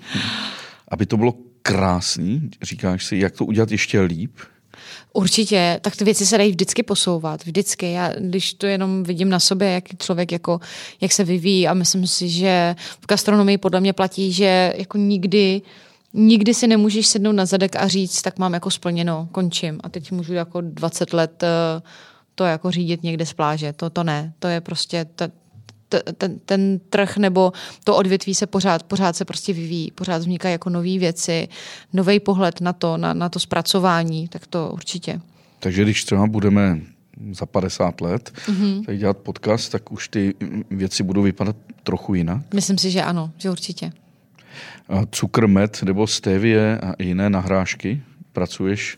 Aby 0.89 1.07
to 1.07 1.17
bylo 1.17 1.35
krásný, 1.63 2.51
říkáš 2.63 3.05
si, 3.05 3.17
jak 3.17 3.37
to 3.37 3.45
udělat 3.45 3.71
ještě 3.71 4.01
líp? 4.01 4.33
Určitě, 5.13 5.81
tak 5.83 5.97
ty 5.97 6.05
věci 6.05 6.27
se 6.27 6.39
dají 6.39 6.51
vždycky 6.51 6.83
posouvat, 6.83 7.45
vždycky. 7.45 7.93
Já, 7.93 8.13
když 8.19 8.55
to 8.55 8.67
jenom 8.67 9.03
vidím 9.03 9.29
na 9.29 9.41
sobě, 9.41 9.71
jak 9.71 9.85
člověk 9.99 10.33
jako, 10.33 10.61
jak 11.01 11.13
se 11.13 11.25
vyvíjí 11.25 11.69
a 11.69 11.75
myslím 11.75 12.07
si, 12.07 12.29
že 12.29 12.77
v 13.01 13.07
gastronomii 13.07 13.59
podle 13.59 13.81
mě 13.81 13.93
platí, 13.93 14.33
že 14.33 14.73
jako 14.77 14.99
nikdy 14.99 15.63
nikdy 16.13 16.55
si 16.55 16.67
nemůžeš 16.67 17.07
sednout 17.07 17.33
na 17.33 17.47
zadek 17.47 17.77
a 17.77 17.89
říct, 17.89 18.23
tak 18.23 18.39
mám 18.39 18.55
jako 18.55 18.71
splněno, 18.71 19.29
končím. 19.33 19.81
A 19.83 19.89
teď 19.89 20.13
můžu 20.13 20.35
jako 20.35 20.61
20 20.61 21.13
let 21.13 21.43
eh, 21.43 21.83
to 22.35 22.45
jako 22.45 22.71
řídit 22.71 23.03
někde 23.03 23.27
z 23.27 23.33
pláže. 23.33 23.73
To, 23.73 23.91
to 23.91 24.05
ne. 24.05 24.33
To 24.39 24.49
je 24.49 24.61
prostě, 24.61 25.07
to, 25.15 25.99
ten, 26.17 26.39
ten 26.39 26.81
trh 26.91 27.17
nebo 27.17 27.53
to 27.85 27.97
odvětví 27.97 28.35
se 28.35 28.47
pořád, 28.47 28.83
pořád 28.83 29.17
se 29.17 29.25
prostě 29.25 29.53
vyvíjí, 29.53 29.91
pořád 29.91 30.19
vznikají 30.19 30.53
jako 30.53 30.71
nové 30.71 30.99
věci, 30.99 31.49
nový 31.93 32.21
pohled 32.21 32.61
na 32.61 32.73
to, 32.73 32.97
na, 32.97 33.15
na 33.15 33.29
to 33.29 33.39
zpracování, 33.39 34.29
tak 34.29 34.47
to 34.47 34.71
určitě. 34.73 35.21
Takže 35.59 35.83
když 35.83 36.05
třeba 36.05 36.27
budeme 36.27 36.81
za 37.33 37.47
50 37.47 38.01
let 38.01 38.33
mm-hmm. 38.47 38.85
tady 38.85 38.99
dělat 38.99 39.19
podcast, 39.19 39.73
tak 39.73 39.93
už 39.93 40.09
ty 40.09 40.35
věci 40.71 41.03
budou 41.03 41.23
vypadat 41.23 41.57
trochu 41.83 42.15
jinak? 42.15 42.55
Myslím 42.55 42.79
si, 42.79 42.91
že 42.91 43.03
ano, 43.03 43.31
že 43.39 43.51
určitě 43.51 43.93
cukr, 45.11 45.47
med 45.47 45.79
nebo 45.85 46.07
stevie 46.07 46.79
a 46.79 47.03
jiné 47.03 47.31
nahrážky? 47.31 48.03
Pracuješ 48.33 48.97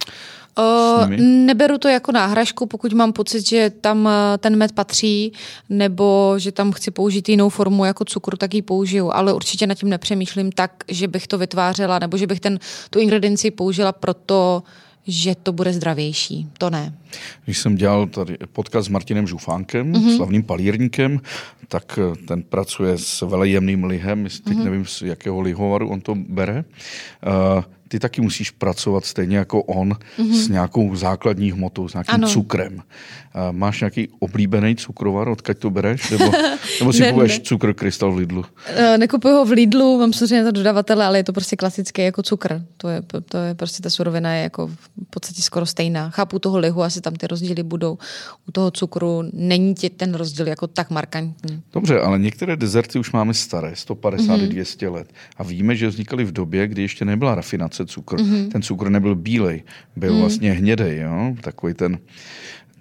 Uh, 0.59 1.11
neberu 1.21 1.79
to 1.79 1.89
jako 1.89 2.13
náhražku, 2.13 2.67
pokud 2.67 2.93
mám 2.93 3.13
pocit, 3.13 3.47
že 3.47 3.71
tam 3.71 4.09
eh, 4.09 4.39
ten 4.39 4.57
med 4.57 4.73
patří, 4.73 5.33
nebo 5.69 6.35
že 6.37 6.53
tam 6.53 6.73
chci 6.73 6.91
použít 6.91 7.29
jinou 7.29 7.49
formu 7.49 7.85
jako 7.85 8.05
cukru, 8.05 8.37
tak 8.37 8.55
ji 8.55 8.63
použiju, 8.63 9.11
ale 9.13 9.33
určitě 9.33 9.67
nad 9.67 9.75
tím 9.75 9.89
nepřemýšlím 9.89 10.53
tak, 10.53 10.73
že 10.89 11.09
bych 11.09 11.27
to 11.27 11.39
vytvářela, 11.39 11.99
nebo 11.99 12.17
že 12.17 12.27
bych 12.27 12.41
ten, 12.41 12.59
tu 12.91 12.99
ingredienci 12.99 13.51
použila 13.51 13.93
proto, 13.93 14.63
že 15.11 15.35
to 15.35 15.53
bude 15.53 15.73
zdravější. 15.73 16.49
To 16.59 16.71
ne. 16.71 16.95
Když 17.45 17.59
jsem 17.59 17.75
dělal 17.75 18.07
tady 18.07 18.37
podcast 18.53 18.87
s 18.87 18.89
Martinem 18.89 19.27
Žufánkem, 19.27 19.93
mm-hmm. 19.93 20.17
slavným 20.17 20.43
palírníkem, 20.43 21.21
tak 21.69 21.99
eh, 21.99 22.17
ten 22.27 22.43
pracuje 22.43 22.99
s 22.99 23.21
velejemným 23.21 23.85
lihem, 23.85 24.25
teď 24.25 24.57
mm-hmm. 24.57 24.65
nevím, 24.65 24.87
z 24.87 25.03
jakého 25.03 25.41
lihovaru 25.41 25.89
on 25.89 26.01
to 26.01 26.15
bere. 26.15 26.65
Uh, 27.27 27.65
ty 27.91 27.99
taky 27.99 28.21
musíš 28.21 28.51
pracovat 28.51 29.05
stejně 29.05 29.37
jako 29.37 29.63
on 29.63 29.93
mm-hmm. 29.93 30.33
s 30.33 30.49
nějakou 30.49 30.97
základní 30.97 31.53
hmotou, 31.53 31.89
s 31.89 31.95
nějakým 31.95 32.15
ano. 32.15 32.29
cukrem. 32.29 32.83
A 33.35 33.53
máš 33.53 33.81
nějaký 33.81 34.09
oblíbený 34.19 34.77
cukrovar, 34.77 35.29
odkud 35.29 35.59
to 35.59 35.71
bereš? 35.71 36.11
Nebo, 36.11 36.25
nebo 36.81 36.93
si 36.93 37.03
kupuješ 37.03 37.41
cukr 37.41 37.75
krystal 37.75 38.13
v 38.13 38.17
Lidlu? 38.17 38.41
Uh, 38.41 38.99
nekupuju 38.99 39.35
ho 39.35 39.45
v 39.45 39.51
Lidlu, 39.51 39.99
mám 39.99 40.13
samozřejmě 40.13 40.45
to 40.45 40.51
dodavatele, 40.51 41.05
ale 41.05 41.19
je 41.19 41.25
to 41.25 41.33
prostě 41.33 41.57
klasický 41.57 42.03
jako 42.03 42.23
cukr. 42.23 42.63
To 42.77 42.89
je, 42.89 43.03
to 43.29 43.39
je 43.39 43.55
prostě 43.55 43.83
ta 43.83 43.91
surovina 43.91 44.35
je 44.35 44.43
jako 44.43 44.67
v 44.67 44.77
podstatě 45.11 45.43
skoro 45.43 45.67
stejná. 45.67 46.11
Chápu 46.11 46.39
toho 46.39 46.59
lihu, 46.59 46.83
asi 46.83 47.01
tam 47.01 47.15
ty 47.15 47.27
rozdíly 47.27 47.63
budou. 47.63 47.99
U 48.49 48.53
toho 48.53 48.71
cukru 48.71 49.23
není 49.33 49.75
ti 49.75 49.91
ten 49.91 50.15
rozdíl 50.15 50.49
jako 50.49 50.67
tak 50.67 50.91
markantní. 50.91 51.63
Dobře, 51.73 52.01
ale 52.01 52.19
některé 52.19 52.57
dezerty 52.57 52.99
už 52.99 53.13
máme 53.13 53.35
staré, 53.35 53.77
150 53.77 54.25
mm-hmm. 54.25 54.49
200 54.49 54.89
let. 54.89 55.13
A 55.37 55.43
víme, 55.43 55.77
že 55.77 55.89
vznikaly 55.89 56.25
v 56.25 56.33
době, 56.33 56.69
kdy 56.69 56.83
ještě 56.83 57.05
nebyla 57.05 57.35
rafinace 57.35 57.80
cukru. 57.87 58.19
Mm-hmm. 58.19 58.49
Ten 58.49 58.63
cukr 58.63 58.89
nebyl 58.89 59.15
bílej, 59.15 59.63
byl 59.97 60.13
mm. 60.13 60.21
vlastně 60.21 60.53
hnědej, 60.53 60.99
jo? 60.99 61.35
takový 61.41 61.75
ten... 61.75 61.99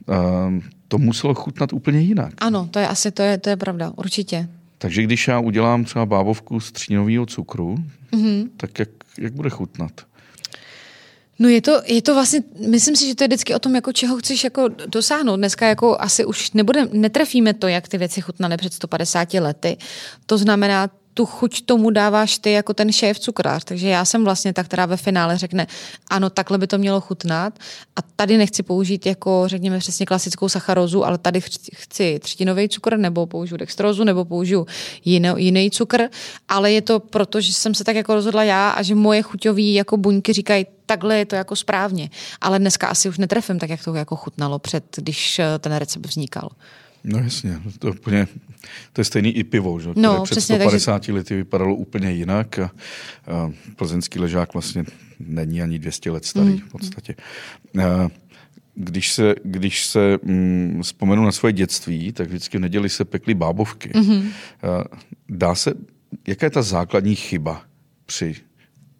Uh, 0.09 0.63
to 0.87 0.97
muselo 0.97 1.33
chutnat 1.33 1.73
úplně 1.73 1.99
jinak. 1.99 2.33
Ano, 2.37 2.67
to 2.71 2.79
je 2.79 2.87
asi, 2.87 3.11
to 3.11 3.21
je, 3.21 3.37
to 3.37 3.49
je 3.49 3.55
pravda, 3.55 3.93
určitě. 3.95 4.49
Takže 4.77 5.03
když 5.03 5.27
já 5.27 5.39
udělám 5.39 5.83
třeba 5.83 6.05
bábovku 6.05 6.59
z 6.59 6.71
třínového 6.71 7.25
cukru, 7.25 7.75
mm-hmm. 8.11 8.49
tak 8.57 8.79
jak, 8.79 8.89
jak 9.17 9.33
bude 9.33 9.49
chutnat? 9.49 9.91
No 11.39 11.49
je 11.49 11.61
to, 11.61 11.81
je 11.85 12.01
to 12.01 12.13
vlastně, 12.13 12.43
myslím 12.67 12.95
si, 12.95 13.07
že 13.07 13.15
to 13.15 13.23
je 13.23 13.27
vždycky 13.27 13.55
o 13.55 13.59
tom, 13.59 13.75
jako 13.75 13.93
čeho 13.93 14.17
chceš 14.17 14.43
jako 14.43 14.67
dosáhnout. 14.87 15.37
Dneska 15.37 15.67
jako 15.67 15.97
asi 15.99 16.25
už 16.25 16.51
nebude, 16.51 16.87
netrefíme 16.91 17.53
to, 17.53 17.67
jak 17.67 17.87
ty 17.87 17.97
věci 17.97 18.21
chutnaly 18.21 18.57
před 18.57 18.73
150 18.73 19.33
lety. 19.33 19.77
To 20.25 20.37
znamená, 20.37 20.89
tu 21.13 21.25
chuť 21.25 21.65
tomu 21.65 21.89
dáváš 21.89 22.37
ty 22.37 22.51
jako 22.51 22.73
ten 22.73 22.91
šéf 22.91 23.19
cukrář. 23.19 23.63
Takže 23.63 23.89
já 23.89 24.05
jsem 24.05 24.23
vlastně 24.23 24.53
ta, 24.53 24.63
která 24.63 24.85
ve 24.85 24.97
finále 24.97 25.37
řekne, 25.37 25.67
ano, 26.09 26.29
takhle 26.29 26.57
by 26.57 26.67
to 26.67 26.77
mělo 26.77 27.01
chutnat 27.01 27.59
a 27.95 28.01
tady 28.01 28.37
nechci 28.37 28.63
použít 28.63 29.05
jako, 29.05 29.43
řekněme, 29.45 29.79
přesně 29.79 30.05
klasickou 30.05 30.49
sacharozu, 30.49 31.05
ale 31.05 31.17
tady 31.17 31.41
chci 31.73 32.19
třtinový 32.19 32.69
cukr, 32.69 32.97
nebo 32.97 33.25
použiju 33.25 33.57
dextrozu, 33.57 34.03
nebo 34.03 34.25
použiju 34.25 34.67
jiný, 35.05 35.29
jiný 35.35 35.71
cukr, 35.71 36.09
ale 36.49 36.71
je 36.71 36.81
to 36.81 36.99
proto, 36.99 37.41
že 37.41 37.53
jsem 37.53 37.73
se 37.73 37.83
tak 37.83 37.95
jako 37.95 38.13
rozhodla 38.13 38.43
já 38.43 38.69
a 38.69 38.81
že 38.81 38.95
moje 38.95 39.21
chuťové 39.21 39.61
jako 39.61 39.97
buňky 39.97 40.33
říkají, 40.33 40.65
takhle 40.85 41.17
je 41.17 41.25
to 41.25 41.35
jako 41.35 41.55
správně. 41.55 42.09
Ale 42.41 42.59
dneska 42.59 42.87
asi 42.87 43.09
už 43.09 43.17
netrefím 43.17 43.59
tak, 43.59 43.69
jak 43.69 43.83
to 43.83 43.93
jako 43.93 44.15
chutnalo 44.15 44.59
před, 44.59 44.83
když 44.95 45.39
eh, 45.39 45.59
ten 45.59 45.75
recept 45.75 46.05
vznikal. 46.05 46.49
No 47.03 47.19
jasně, 47.19 47.61
to, 47.79 47.89
úplně, 47.89 48.27
to 48.93 49.01
je 49.01 49.05
stejný 49.05 49.31
i 49.31 49.43
pivo, 49.43 49.79
že? 49.79 49.89
No, 49.95 50.23
před 50.23 50.35
přesně, 50.35 50.55
150 50.55 50.91
takže... 50.91 51.13
lety 51.13 51.35
vypadalo 51.35 51.75
úplně 51.75 52.11
jinak 52.11 52.59
a, 52.59 52.71
a 53.27 53.51
plzeňský 53.75 54.19
ležák 54.19 54.53
vlastně 54.53 54.83
není 55.19 55.61
ani 55.61 55.79
200 55.79 56.11
let 56.11 56.25
starý 56.25 56.49
mm. 56.49 56.59
v 56.59 56.69
podstatě. 56.71 57.15
A, 57.83 58.09
když 58.75 59.11
se, 59.13 59.35
když 59.43 59.85
se 59.85 60.17
mm, 60.23 60.79
vzpomenu 60.83 61.25
na 61.25 61.31
svoje 61.31 61.53
dětství, 61.53 62.11
tak 62.11 62.27
vždycky 62.27 62.57
v 62.57 62.61
neděli 62.61 62.89
se 62.89 63.05
pekly 63.05 63.33
bábovky. 63.33 63.89
Mm-hmm. 63.89 64.23
A, 64.63 64.97
dá 65.29 65.55
se, 65.55 65.73
jaká 66.27 66.45
je 66.45 66.49
ta 66.49 66.61
základní 66.61 67.15
chyba 67.15 67.61
při, 68.05 68.35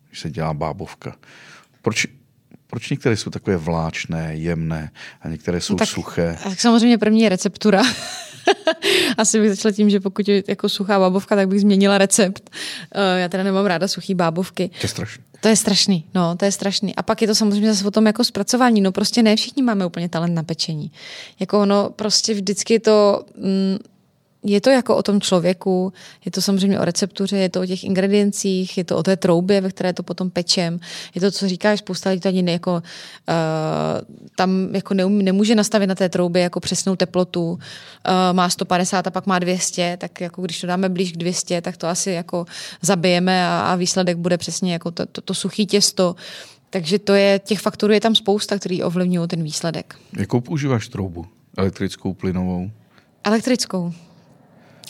když 0.07 0.19
se 0.19 0.31
dělá 0.31 0.53
bábovka? 0.53 1.15
Proč 1.81 2.07
proč 2.69 2.89
některé 2.89 3.17
jsou 3.17 3.29
takové 3.29 3.57
vláčné, 3.57 4.35
jemné 4.35 4.91
a 5.21 5.27
některé 5.27 5.61
jsou 5.61 5.75
tak, 5.75 5.87
suché? 5.87 6.37
Tak 6.43 6.61
samozřejmě 6.61 6.97
první 6.97 7.21
je 7.21 7.29
receptura. 7.29 7.81
Asi 9.17 9.39
bych 9.39 9.49
začala 9.49 9.71
tím, 9.71 9.89
že 9.89 9.99
pokud 9.99 10.27
je 10.27 10.43
jako 10.47 10.69
suchá 10.69 10.99
bábovka, 10.99 11.35
tak 11.35 11.47
bych 11.47 11.61
změnila 11.61 11.97
recept. 11.97 12.49
Uh, 12.95 13.19
já 13.19 13.29
teda 13.29 13.43
nemám 13.43 13.65
ráda 13.65 13.87
suchý 13.87 14.15
bábovky. 14.15 14.69
To 14.69 14.85
je 14.85 14.89
strašný. 14.89 15.23
To 15.41 15.47
je 15.47 15.55
strašný, 15.55 16.05
no, 16.15 16.35
to 16.35 16.45
je 16.45 16.51
strašný. 16.51 16.95
A 16.95 17.03
pak 17.03 17.21
je 17.21 17.27
to 17.27 17.35
samozřejmě 17.35 17.73
zase 17.73 17.87
o 17.87 17.91
tom 17.91 18.05
jako 18.05 18.23
zpracování. 18.23 18.81
No 18.81 18.91
prostě 18.91 19.23
ne 19.23 19.35
všichni 19.35 19.63
máme 19.63 19.85
úplně 19.85 20.09
talent 20.09 20.35
na 20.35 20.43
pečení. 20.43 20.91
Jako 21.39 21.59
ono 21.59 21.89
prostě 21.89 22.33
vždycky 22.33 22.79
to... 22.79 23.25
Mm, 23.37 23.77
je 24.43 24.61
to 24.61 24.69
jako 24.69 24.95
o 24.95 25.03
tom 25.03 25.21
člověku, 25.21 25.93
je 26.25 26.31
to 26.31 26.41
samozřejmě 26.41 26.79
o 26.79 26.85
receptuře, 26.85 27.37
je 27.37 27.49
to 27.49 27.61
o 27.61 27.65
těch 27.65 27.83
ingrediencích, 27.83 28.77
je 28.77 28.83
to 28.83 28.97
o 28.97 29.03
té 29.03 29.17
troubě, 29.17 29.61
ve 29.61 29.69
které 29.69 29.93
to 29.93 30.03
potom 30.03 30.29
pečem. 30.29 30.79
Je 31.15 31.21
to, 31.21 31.31
co 31.31 31.49
říkáš, 31.49 31.79
spousta 31.79 32.09
lidí 32.09 32.21
to 32.21 32.27
ani 32.27 32.41
ne, 32.41 32.51
jako, 32.51 32.73
uh, 32.73 32.81
tam 34.35 34.75
jako 34.75 34.93
neum, 34.93 35.17
nemůže 35.17 35.55
nastavit 35.55 35.87
na 35.87 35.95
té 35.95 36.09
troubě 36.09 36.41
jako 36.41 36.59
přesnou 36.59 36.95
teplotu. 36.95 37.51
Uh, 37.51 37.59
má 38.31 38.49
150 38.49 39.07
a 39.07 39.11
pak 39.11 39.27
má 39.27 39.39
200, 39.39 39.97
tak 39.97 40.21
jako 40.21 40.41
když 40.41 40.61
to 40.61 40.67
dáme 40.67 40.89
blíž 40.89 41.11
k 41.11 41.17
200, 41.17 41.61
tak 41.61 41.77
to 41.77 41.87
asi 41.87 42.11
jako 42.11 42.45
zabijeme 42.81 43.47
a, 43.47 43.59
a 43.59 43.75
výsledek 43.75 44.17
bude 44.17 44.37
přesně 44.37 44.73
jako 44.73 44.91
to, 44.91 45.05
to, 45.05 45.21
to 45.21 45.33
suchý 45.33 45.65
těsto. 45.65 46.15
Takže 46.69 46.99
to 46.99 47.13
je, 47.13 47.39
těch 47.39 47.59
faktorů 47.59 47.93
je 47.93 48.01
tam 48.01 48.15
spousta, 48.15 48.59
který 48.59 48.83
ovlivňují 48.83 49.27
ten 49.27 49.43
výsledek. 49.43 49.95
Jakou 50.17 50.41
používáš 50.41 50.87
troubu? 50.87 51.25
Elektrickou, 51.57 52.13
plynovou? 52.13 52.71
Elektrickou. 53.23 53.93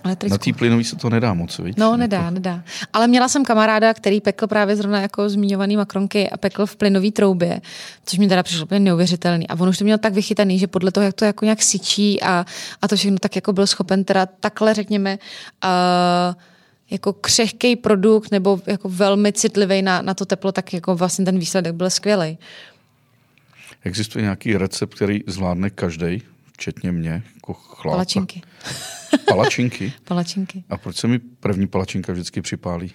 Elektrickou. 0.03 0.33
Na 0.33 0.37
té 0.37 0.53
plynové 0.53 0.83
se 0.83 0.95
to 0.95 1.09
nedá 1.09 1.33
moc, 1.33 1.59
víš? 1.59 1.75
No, 1.77 1.97
nedá, 1.97 2.17
jako... 2.17 2.31
nedá. 2.31 2.63
Ale 2.93 3.07
měla 3.07 3.27
jsem 3.27 3.45
kamaráda, 3.45 3.93
který 3.93 4.21
pekl 4.21 4.47
právě 4.47 4.75
zrovna 4.75 5.01
jako 5.01 5.29
zmiňovaný 5.29 5.77
makronky 5.77 6.29
a 6.29 6.37
pekl 6.37 6.65
v 6.65 6.75
plynové 6.75 7.11
troubě, 7.11 7.61
což 8.05 8.19
mi 8.19 8.27
teda 8.27 8.43
přišlo 8.43 8.65
úplně 8.65 8.79
neuvěřitelný. 8.79 9.47
A 9.47 9.59
on 9.59 9.69
už 9.69 9.77
to 9.77 9.83
měl 9.83 9.97
tak 9.97 10.13
vychytaný, 10.13 10.59
že 10.59 10.67
podle 10.67 10.91
toho, 10.91 11.03
jak 11.03 11.15
to 11.15 11.25
jako 11.25 11.45
nějak 11.45 11.63
syčí 11.63 12.21
a, 12.21 12.45
a 12.81 12.87
to 12.87 12.95
všechno 12.95 13.17
tak 13.19 13.35
jako 13.35 13.53
byl 13.53 13.67
schopen 13.67 14.03
teda 14.03 14.25
takhle, 14.25 14.73
řekněme, 14.73 15.17
uh, 15.63 16.35
jako 16.89 17.13
křehký 17.13 17.75
produkt 17.75 18.31
nebo 18.31 18.61
jako 18.67 18.89
velmi 18.89 19.33
citlivý 19.33 19.81
na, 19.81 20.01
na 20.01 20.13
to 20.13 20.25
teplo, 20.25 20.51
tak 20.51 20.73
jako 20.73 20.95
vlastně 20.95 21.25
ten 21.25 21.39
výsledek 21.39 21.73
byl 21.75 21.89
skvělý. 21.89 22.37
Existuje 23.83 24.21
nějaký 24.21 24.57
recept, 24.57 24.93
který 24.93 25.19
zvládne 25.27 25.69
každý, 25.69 26.21
včetně 26.59 26.91
mě, 26.91 27.23
jako 27.35 27.53
chlápa? 27.53 27.95
Palačinky. 27.95 28.41
Palačinky? 29.27 29.93
palačinky. 30.03 30.63
A 30.69 30.77
proč 30.77 30.95
se 30.97 31.07
mi 31.07 31.19
první 31.19 31.67
palačinka 31.67 32.13
vždycky 32.13 32.41
připálí? 32.41 32.91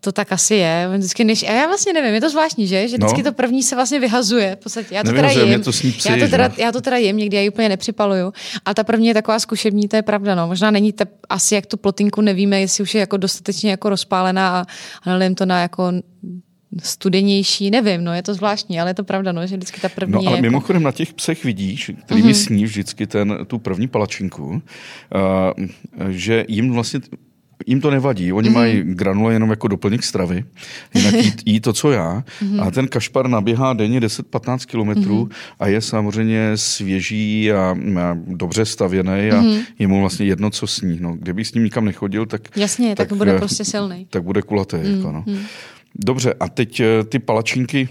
To 0.00 0.12
tak 0.12 0.32
asi 0.32 0.54
je. 0.54 0.88
Vždycky 0.96 1.24
než, 1.24 1.42
a 1.42 1.52
já 1.52 1.66
vlastně 1.66 1.92
nevím, 1.92 2.14
je 2.14 2.20
to 2.20 2.30
zvláštní, 2.30 2.66
že? 2.66 2.88
Že 2.88 2.96
vždycky 2.96 3.22
no. 3.22 3.30
to 3.30 3.32
první 3.32 3.62
se 3.62 3.74
vlastně 3.74 4.00
vyhazuje. 4.00 4.56
V 4.56 4.62
podstatě. 4.62 4.94
Já 4.94 5.02
to 5.02 5.12
teda 5.12 5.30
jim. 5.30 5.62
To 5.62 5.72
sní 5.72 5.92
psi, 5.92 6.12
já, 6.12 6.16
to 6.18 6.30
teda, 6.30 6.52
já 6.56 6.72
to 6.72 6.80
teda 6.80 6.96
jim, 6.96 7.16
někdy 7.16 7.36
já 7.36 7.42
ji 7.42 7.48
úplně 7.48 7.68
nepřipaluju. 7.68 8.32
A 8.64 8.74
ta 8.74 8.84
první 8.84 9.06
je 9.06 9.14
taková 9.14 9.38
zkušební, 9.38 9.88
to 9.88 9.96
je 9.96 10.02
pravda. 10.02 10.34
No. 10.34 10.46
Možná 10.46 10.70
není 10.70 10.92
te, 10.92 11.04
asi 11.28 11.54
jak 11.54 11.66
tu 11.66 11.76
plotinku 11.76 12.20
nevíme, 12.20 12.60
jestli 12.60 12.82
už 12.82 12.94
je 12.94 13.00
jako 13.00 13.16
dostatečně 13.16 13.70
jako 13.70 13.88
rozpálená 13.88 14.60
a, 14.60 14.64
a 15.10 15.34
to 15.34 15.46
na 15.46 15.60
jako 15.60 15.92
studenější, 16.78 17.70
nevím, 17.70 18.04
no 18.04 18.14
je 18.14 18.22
to 18.22 18.34
zvláštní, 18.34 18.80
ale 18.80 18.90
je 18.90 18.94
to 18.94 19.04
pravda, 19.04 19.32
no, 19.32 19.46
že 19.46 19.56
vždycky 19.56 19.80
ta 19.80 19.88
první 19.88 20.12
No 20.12 20.18
ale 20.18 20.30
jako- 20.30 20.42
mimochodem 20.42 20.82
na 20.82 20.92
těch 20.92 21.12
psech 21.12 21.44
vidíš, 21.44 21.90
který 22.04 22.22
mm-hmm. 22.22 22.44
sní 22.44 22.64
vždycky 22.64 23.06
ten, 23.06 23.38
tu 23.46 23.58
první 23.58 23.88
palačinku, 23.88 24.46
uh, 24.46 24.60
že 26.10 26.44
jim 26.48 26.72
vlastně 26.72 27.00
jim 27.66 27.80
to 27.80 27.90
nevadí, 27.90 28.32
oni 28.32 28.48
mm-hmm. 28.48 28.52
mají 28.52 28.82
granule 28.82 29.32
jenom 29.32 29.50
jako 29.50 29.68
doplněk 29.68 30.04
stravy, 30.04 30.44
jinak 30.94 31.14
jí, 31.14 31.32
jí 31.44 31.60
to, 31.60 31.72
co 31.72 31.92
já. 31.92 32.24
Mm-hmm. 32.42 32.66
A 32.66 32.70
ten 32.70 32.88
kašpar 32.88 33.28
naběhá 33.28 33.72
denně 33.72 34.00
10-15 34.00 34.66
kilometrů 34.66 35.24
mm-hmm. 35.24 35.54
a 35.60 35.68
je 35.68 35.80
samozřejmě 35.80 36.52
svěží 36.54 37.52
a, 37.52 37.76
a 38.00 38.16
dobře 38.26 38.64
stavěný 38.64 39.10
a 39.30 39.42
mm-hmm. 39.42 39.64
je 39.78 39.88
mu 39.88 40.00
vlastně 40.00 40.26
jedno, 40.26 40.50
co 40.50 40.66
sní. 40.66 40.98
No, 41.00 41.16
kdyby 41.16 41.44
s 41.44 41.54
ním 41.54 41.64
nikam 41.64 41.84
nechodil, 41.84 42.26
tak... 42.26 42.56
Jasně, 42.56 42.96
tak, 42.96 43.08
tak 43.08 43.18
bude 43.18 43.38
prostě 43.38 43.64
silný. 43.64 44.06
Tak 44.10 44.22
bude 44.22 44.42
kulatý. 44.42 44.76
Mm-hmm. 44.76 44.96
Jako, 44.96 45.12
no. 45.12 45.24
Dobře, 45.94 46.34
a 46.40 46.48
teď 46.48 46.80
eh, 46.80 47.04
ty 47.04 47.18
palačinky, 47.18 47.88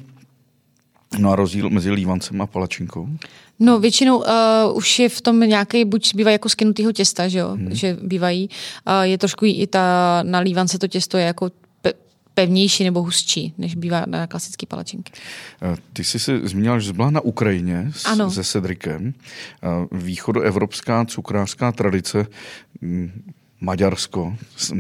no 1.20 1.32
a 1.32 1.36
rozdíl 1.36 1.70
mezi 1.70 1.91
lívancem 1.91 2.41
a 2.41 2.47
palačinkou? 2.47 3.10
No 3.60 3.80
většinou 3.80 4.18
uh, 4.18 4.26
už 4.74 4.99
je 4.99 5.10
v 5.10 5.22
tom 5.22 5.39
nějaký, 5.39 5.86
buď 5.86 6.16
bývají 6.16 6.34
jako 6.34 6.49
skinutýho 6.49 6.91
těsta, 6.91 7.28
že 7.28 7.39
jo, 7.39 7.49
hmm. 7.49 7.76
že 7.76 7.97
bývají. 8.02 8.49
Uh, 8.88 9.02
je 9.02 9.18
trošku 9.18 9.45
i 9.45 9.68
ta, 9.68 10.20
na 10.24 10.39
lívance 10.39 10.80
to 10.80 10.88
těsto 10.88 11.18
je 11.18 11.26
jako 11.26 11.52
pevnější 12.34 12.84
nebo 12.84 13.04
hustší, 13.04 13.54
než 13.58 13.76
bývá 13.76 14.04
na 14.06 14.28
klasické 14.28 14.66
palačinky. 14.66 15.12
Ty 15.93 16.04
jsi 16.04 16.20
se 16.20 16.39
zmínila, 16.39 16.80
že 16.80 16.88
jsi 16.88 16.93
byla 16.93 17.10
na 17.10 17.22
Ukrajině 17.22 17.91
s, 17.95 18.06
ano. 18.06 18.32
se 18.32 18.43
Cedrikem. 18.43 19.14
Východoevropská 19.91 21.06
cukrářská 21.06 21.72
tradice 21.72 22.28
hm, 22.82 23.22
Maďarsko, 23.62 24.36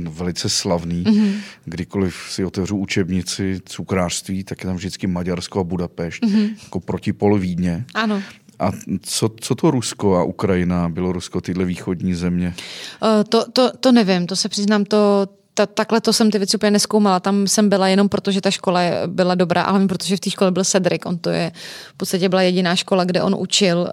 velice 0.09 0.49
slavný. 0.49 1.03
Mm-hmm. 1.03 1.33
Kdykoliv 1.65 2.15
si 2.29 2.45
otevřu 2.45 2.77
učebnici 2.77 3.59
cukrářství, 3.65 4.43
tak 4.43 4.63
je 4.63 4.67
tam 4.67 4.75
vždycky 4.75 5.07
Maďarsko 5.07 5.59
a 5.59 5.63
Budapešť, 5.63 6.23
mm-hmm. 6.23 6.55
jako 6.63 6.79
protipol 6.79 7.39
Vídně. 7.39 7.85
Ano. 7.93 8.23
A 8.59 8.71
co, 9.01 9.29
co 9.41 9.55
to 9.55 9.71
Rusko 9.71 10.15
a 10.15 10.23
Ukrajina, 10.23 10.89
bylo 10.89 11.11
Rusko 11.11 11.41
tyhle 11.41 11.65
východní 11.65 12.13
země? 12.13 12.53
Uh, 13.01 13.23
to, 13.29 13.51
to, 13.51 13.71
to 13.79 13.91
nevím, 13.91 14.27
to 14.27 14.35
se 14.35 14.49
přiznám, 14.49 14.85
to, 14.85 15.27
ta, 15.67 15.73
takhle 15.73 16.01
to 16.01 16.13
jsem 16.13 16.31
ty 16.31 16.37
věci 16.37 16.57
úplně 16.57 16.71
neskoumala. 16.71 17.19
Tam 17.19 17.47
jsem 17.47 17.69
byla 17.69 17.87
jenom 17.87 18.09
proto, 18.09 18.31
že 18.31 18.41
ta 18.41 18.51
škola 18.51 18.79
byla 19.07 19.35
dobrá, 19.35 19.61
ale 19.61 19.87
protože 19.87 20.17
v 20.17 20.19
té 20.19 20.29
škole 20.29 20.51
byl 20.51 20.63
Cedric. 20.63 21.01
On 21.05 21.17
to 21.17 21.29
je 21.29 21.51
v 21.93 21.97
podstatě 21.97 22.29
byla 22.29 22.41
jediná 22.41 22.75
škola, 22.75 23.03
kde 23.03 23.21
on 23.23 23.35
učil 23.39 23.77
uh, 23.79 23.87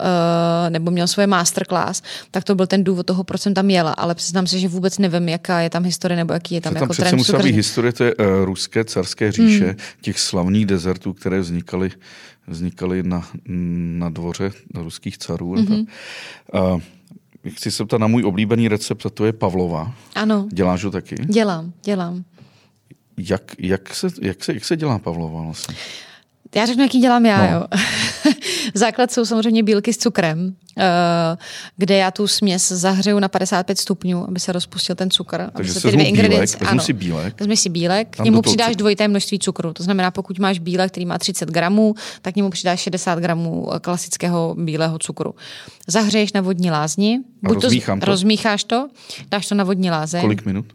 nebo 0.68 0.90
měl 0.90 1.06
svoje 1.06 1.26
masterclass, 1.26 2.02
tak 2.30 2.44
to 2.44 2.54
byl 2.54 2.66
ten 2.66 2.84
důvod 2.84 3.06
toho, 3.06 3.24
proč 3.24 3.40
jsem 3.40 3.54
tam 3.54 3.70
jela. 3.70 3.92
Ale 3.92 4.14
přiznám 4.14 4.46
se, 4.46 4.58
že 4.58 4.68
vůbec 4.68 4.98
nevím, 4.98 5.28
jaká 5.28 5.60
je 5.60 5.70
tam 5.70 5.84
historie 5.84 6.16
nebo 6.16 6.32
jaký 6.32 6.54
je 6.54 6.60
tam, 6.60 6.74
tam 6.74 6.82
jako 6.82 6.94
trend. 6.94 7.16
musela 7.16 7.42
být 7.42 7.54
historie 7.54 7.92
té 7.92 8.14
uh, 8.14 8.44
ruské 8.44 8.84
carské 8.84 9.32
říše, 9.32 9.64
hmm. 9.64 9.76
těch 10.00 10.20
slavných 10.20 10.66
dezertů, 10.66 11.12
které 11.12 11.40
vznikaly 11.40 11.90
vznikaly 12.46 13.02
na, 13.02 13.28
na 13.98 14.08
dvoře 14.08 14.50
ruských 14.74 15.18
carů. 15.18 15.54
Mm-hmm. 15.54 15.86
Uh, 16.54 16.80
chci 17.48 17.70
se 17.70 17.84
ptat 17.84 18.00
na 18.00 18.06
můj 18.06 18.24
oblíbený 18.24 18.68
recept, 18.68 19.06
a 19.06 19.10
to 19.10 19.26
je 19.26 19.32
Pavlova. 19.32 19.94
Ano. 20.14 20.48
Děláš 20.52 20.84
ho 20.84 20.90
taky? 20.90 21.14
Dělám, 21.14 21.72
dělám. 21.84 22.24
Jak, 23.18 23.42
jak, 23.58 23.94
se, 23.94 24.08
jak, 24.22 24.44
se, 24.44 24.54
jak 24.54 24.64
se 24.64 24.76
dělá 24.76 24.98
Pavlova 24.98 25.42
vlastně? 25.42 25.74
Já 26.54 26.66
řeknu, 26.66 26.82
jaký 26.82 27.00
dělám 27.00 27.26
já. 27.26 27.50
No. 27.50 27.56
Jo. 27.56 27.66
Základ 28.74 29.12
jsou 29.12 29.24
samozřejmě 29.24 29.62
bílky 29.62 29.92
s 29.92 29.98
cukrem, 29.98 30.54
eh, 30.78 30.84
kde 31.76 31.96
já 31.96 32.10
tu 32.10 32.26
směs 32.26 32.72
zahřeju 32.72 33.18
na 33.18 33.28
55 33.28 33.78
stupňů, 33.78 34.28
aby 34.28 34.40
se 34.40 34.52
rozpustil 34.52 34.94
ten 34.96 35.10
cukr. 35.10 35.50
Takže 35.56 35.72
se 35.72 35.80
ty 35.80 35.92
dvě 35.92 36.06
ingredience. 36.06 36.58
Vezmu 36.60 36.80
si 36.80 36.92
bílek. 36.92 37.40
Vezmi 37.40 37.56
si 37.56 37.68
bílek, 37.68 38.16
k 38.16 38.24
němu 38.24 38.42
přidáš 38.42 38.76
dvojité 38.76 39.08
množství 39.08 39.38
cukru. 39.38 39.72
To 39.72 39.82
znamená, 39.82 40.10
pokud 40.10 40.38
máš 40.38 40.58
bílek, 40.58 40.90
který 40.92 41.06
má 41.06 41.18
30 41.18 41.48
gramů, 41.48 41.94
tak 42.22 42.34
k 42.34 42.36
němu 42.36 42.50
přidáš 42.50 42.80
60 42.80 43.18
gramů 43.18 43.68
klasického 43.80 44.56
bílého 44.58 44.98
cukru. 44.98 45.34
Zahřeješ 45.86 46.32
na 46.32 46.40
vodní 46.40 46.70
lázni, 46.70 47.20
buď 47.42 47.62
to, 47.62 47.68
to, 48.00 48.06
rozmícháš 48.06 48.64
to, 48.64 48.88
dáš 49.30 49.46
to 49.46 49.54
na 49.54 49.64
vodní 49.64 49.90
lázeň. 49.90 50.20
Kolik 50.20 50.44
minut? 50.46 50.66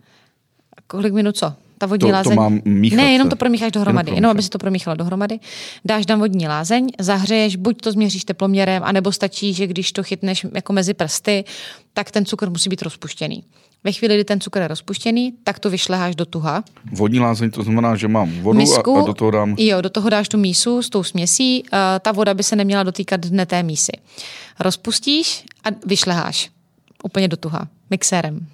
Kolik 0.88 1.14
minut 1.14 1.38
co? 1.38 1.54
Ta 1.84 1.88
vodní 1.88 2.10
to, 2.10 2.14
lázeň. 2.14 2.36
To 2.36 2.42
mám 2.42 2.62
míchat, 2.66 2.98
ne, 2.98 3.12
jenom 3.12 3.30
to 3.30 3.36
promícháš 3.36 3.72
dohromady, 3.72 4.10
jenom, 4.10 4.18
jenom 4.18 4.32
aby 4.32 4.44
si 4.44 4.50
to 4.50 4.58
promíchala 4.58 4.96
dohromady. 4.96 5.40
Dáš 5.86 6.06
tam 6.06 6.20
vodní 6.20 6.48
lázeň, 6.48 6.88
zahřeješ, 7.00 7.56
buď 7.56 7.82
to 7.82 7.92
změříš 7.92 8.24
teploměrem, 8.24 8.84
anebo 8.86 9.12
stačí, 9.12 9.54
že 9.54 9.68
když 9.68 9.92
to 9.92 10.04
chytneš 10.04 10.46
jako 10.56 10.74
mezi 10.74 10.94
prsty, 10.94 11.44
tak 11.94 12.12
ten 12.12 12.26
cukr 12.26 12.50
musí 12.50 12.70
být 12.70 12.82
rozpuštěný. 12.82 13.44
Ve 13.84 13.92
chvíli, 13.92 14.16
kdy 14.16 14.24
ten 14.24 14.40
cukr 14.40 14.60
je 14.60 14.68
rozpuštěný, 14.68 15.34
tak 15.44 15.60
to 15.60 15.70
vyšleháš 15.70 16.16
do 16.16 16.26
tuha. 16.26 16.64
Vodní 16.92 17.20
lázeň, 17.20 17.52
to 17.52 17.64
znamená, 17.64 17.96
že 17.96 18.08
mám 18.08 18.32
vodu 18.42 18.60
Misku, 18.60 18.98
a, 18.98 19.02
a 19.02 19.06
do 19.06 19.14
toho 19.14 19.32
dám... 19.32 19.56
Jo, 19.60 19.82
do 19.82 19.90
toho 19.90 20.10
dáš 20.10 20.30
tu 20.30 20.38
mísu 20.38 20.82
s 20.82 20.90
tou 20.90 21.04
směsí. 21.04 21.64
Uh, 21.64 21.80
ta 22.00 22.12
voda 22.12 22.34
by 22.34 22.44
se 22.44 22.56
neměla 22.56 22.84
dotýkat 22.84 23.20
dne 23.20 23.46
té 23.46 23.64
mísy. 23.64 23.92
Rozpustíš 24.60 25.44
a 25.64 25.68
vyšleháš 25.86 26.50
úplně 27.04 27.28
do 27.28 27.38
tuha, 27.38 27.68
mixérem. 27.90 28.48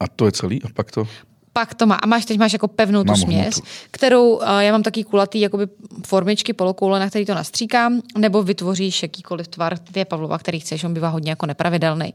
A 0.00 0.08
to 0.08 0.26
je 0.26 0.32
celý? 0.32 0.62
A 0.62 0.66
pak 0.74 0.90
to? 0.90 1.06
Pak 1.52 1.74
to 1.74 1.86
má. 1.86 1.94
A 1.94 2.06
máš, 2.06 2.24
teď 2.24 2.38
máš 2.38 2.52
jako 2.52 2.68
pevnou 2.68 3.04
tu 3.04 3.14
směs, 3.14 3.54
hmotu. 3.54 3.68
kterou 3.90 4.36
uh, 4.36 4.58
já 4.58 4.72
mám 4.72 4.82
taky 4.82 5.04
kulatý 5.04 5.40
jakoby 5.40 5.66
formičky, 6.06 6.52
polokoule, 6.52 7.00
na 7.00 7.08
který 7.08 7.26
to 7.26 7.34
nastříkám, 7.34 8.00
nebo 8.18 8.42
vytvoříš 8.42 9.02
jakýkoliv 9.02 9.48
tvar, 9.48 9.78
ty 9.78 10.00
je 10.00 10.04
Pavlova, 10.04 10.38
který 10.38 10.60
chceš, 10.60 10.84
on 10.84 10.94
bývá 10.94 11.08
hodně 11.08 11.30
jako 11.30 11.46
nepravidelný. 11.46 12.14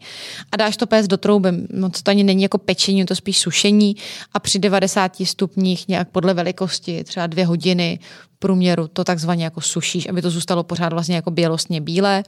A 0.51 0.57
dáš 0.57 0.77
to 0.77 0.87
péct 0.87 1.09
do 1.09 1.17
trouby. 1.17 1.49
No 1.69 1.89
to 1.89 2.11
ani 2.11 2.23
není 2.23 2.43
jako 2.43 2.57
pečení, 2.57 3.05
to 3.05 3.15
spíš 3.15 3.39
sušení 3.39 3.95
a 4.33 4.39
při 4.39 4.59
90 4.59 5.11
stupních 5.23 5.87
nějak 5.87 6.09
podle 6.09 6.33
velikosti, 6.33 7.03
třeba 7.03 7.27
dvě 7.27 7.45
hodiny, 7.45 7.99
průměru 8.39 8.87
to 8.87 9.03
takzvaně 9.03 9.43
jako 9.43 9.61
sušíš, 9.61 10.09
aby 10.09 10.21
to 10.21 10.29
zůstalo 10.29 10.63
pořád 10.63 10.93
vlastně 10.93 11.15
jako 11.15 11.31
bělostně 11.31 11.81
bílé. 11.81 12.23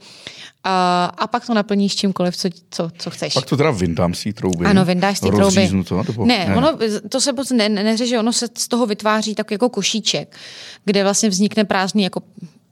A, 0.64 1.04
a 1.18 1.26
pak 1.26 1.46
to 1.46 1.54
naplníš 1.54 1.96
čímkoliv, 1.96 2.36
co, 2.36 2.48
co, 2.70 2.90
co 2.98 3.10
chceš. 3.10 3.34
Pak 3.34 3.44
to 3.44 3.56
teda 3.56 3.70
vyndám 3.70 4.14
si 4.14 4.32
trouby. 4.32 4.64
Ano, 4.64 4.84
vyndáš 4.84 5.18
si 5.18 5.26
trouby. 5.26 5.84
to? 5.88 6.02
Nebo? 6.02 6.26
Ne, 6.26 6.46
ne, 6.48 6.56
ono, 6.56 6.78
to 7.08 7.20
se 7.20 7.32
ne, 7.52 7.68
ne, 7.68 7.82
neřeže, 7.82 8.18
ono 8.18 8.32
se 8.32 8.48
z 8.58 8.68
toho 8.68 8.86
vytváří 8.86 9.34
tak 9.34 9.50
jako 9.50 9.68
košíček, 9.68 10.36
kde 10.84 11.02
vlastně 11.02 11.28
vznikne 11.28 11.64
prázdný 11.64 12.02
jako 12.02 12.22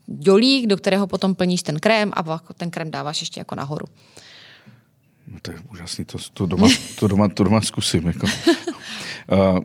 dělík, 0.07 0.66
do 0.66 0.76
kterého 0.76 1.07
potom 1.07 1.34
plníš 1.34 1.62
ten 1.62 1.78
krém 1.78 2.11
a 2.12 2.22
pak 2.22 2.43
ten 2.55 2.70
krém 2.70 2.91
dáváš 2.91 3.20
ještě 3.20 3.41
jako 3.41 3.55
nahoru. 3.55 3.86
No 5.32 5.39
to 5.43 5.51
je 5.51 5.59
úžasný, 5.72 6.05
to, 6.05 6.18
to, 6.32 6.47
doma, 6.47 6.68
to, 6.99 7.09
doma, 7.09 7.28
to 7.28 7.45
doma 7.45 7.61
zkusím. 7.61 8.07
Jako. 8.07 8.26
Uh, 9.32 9.59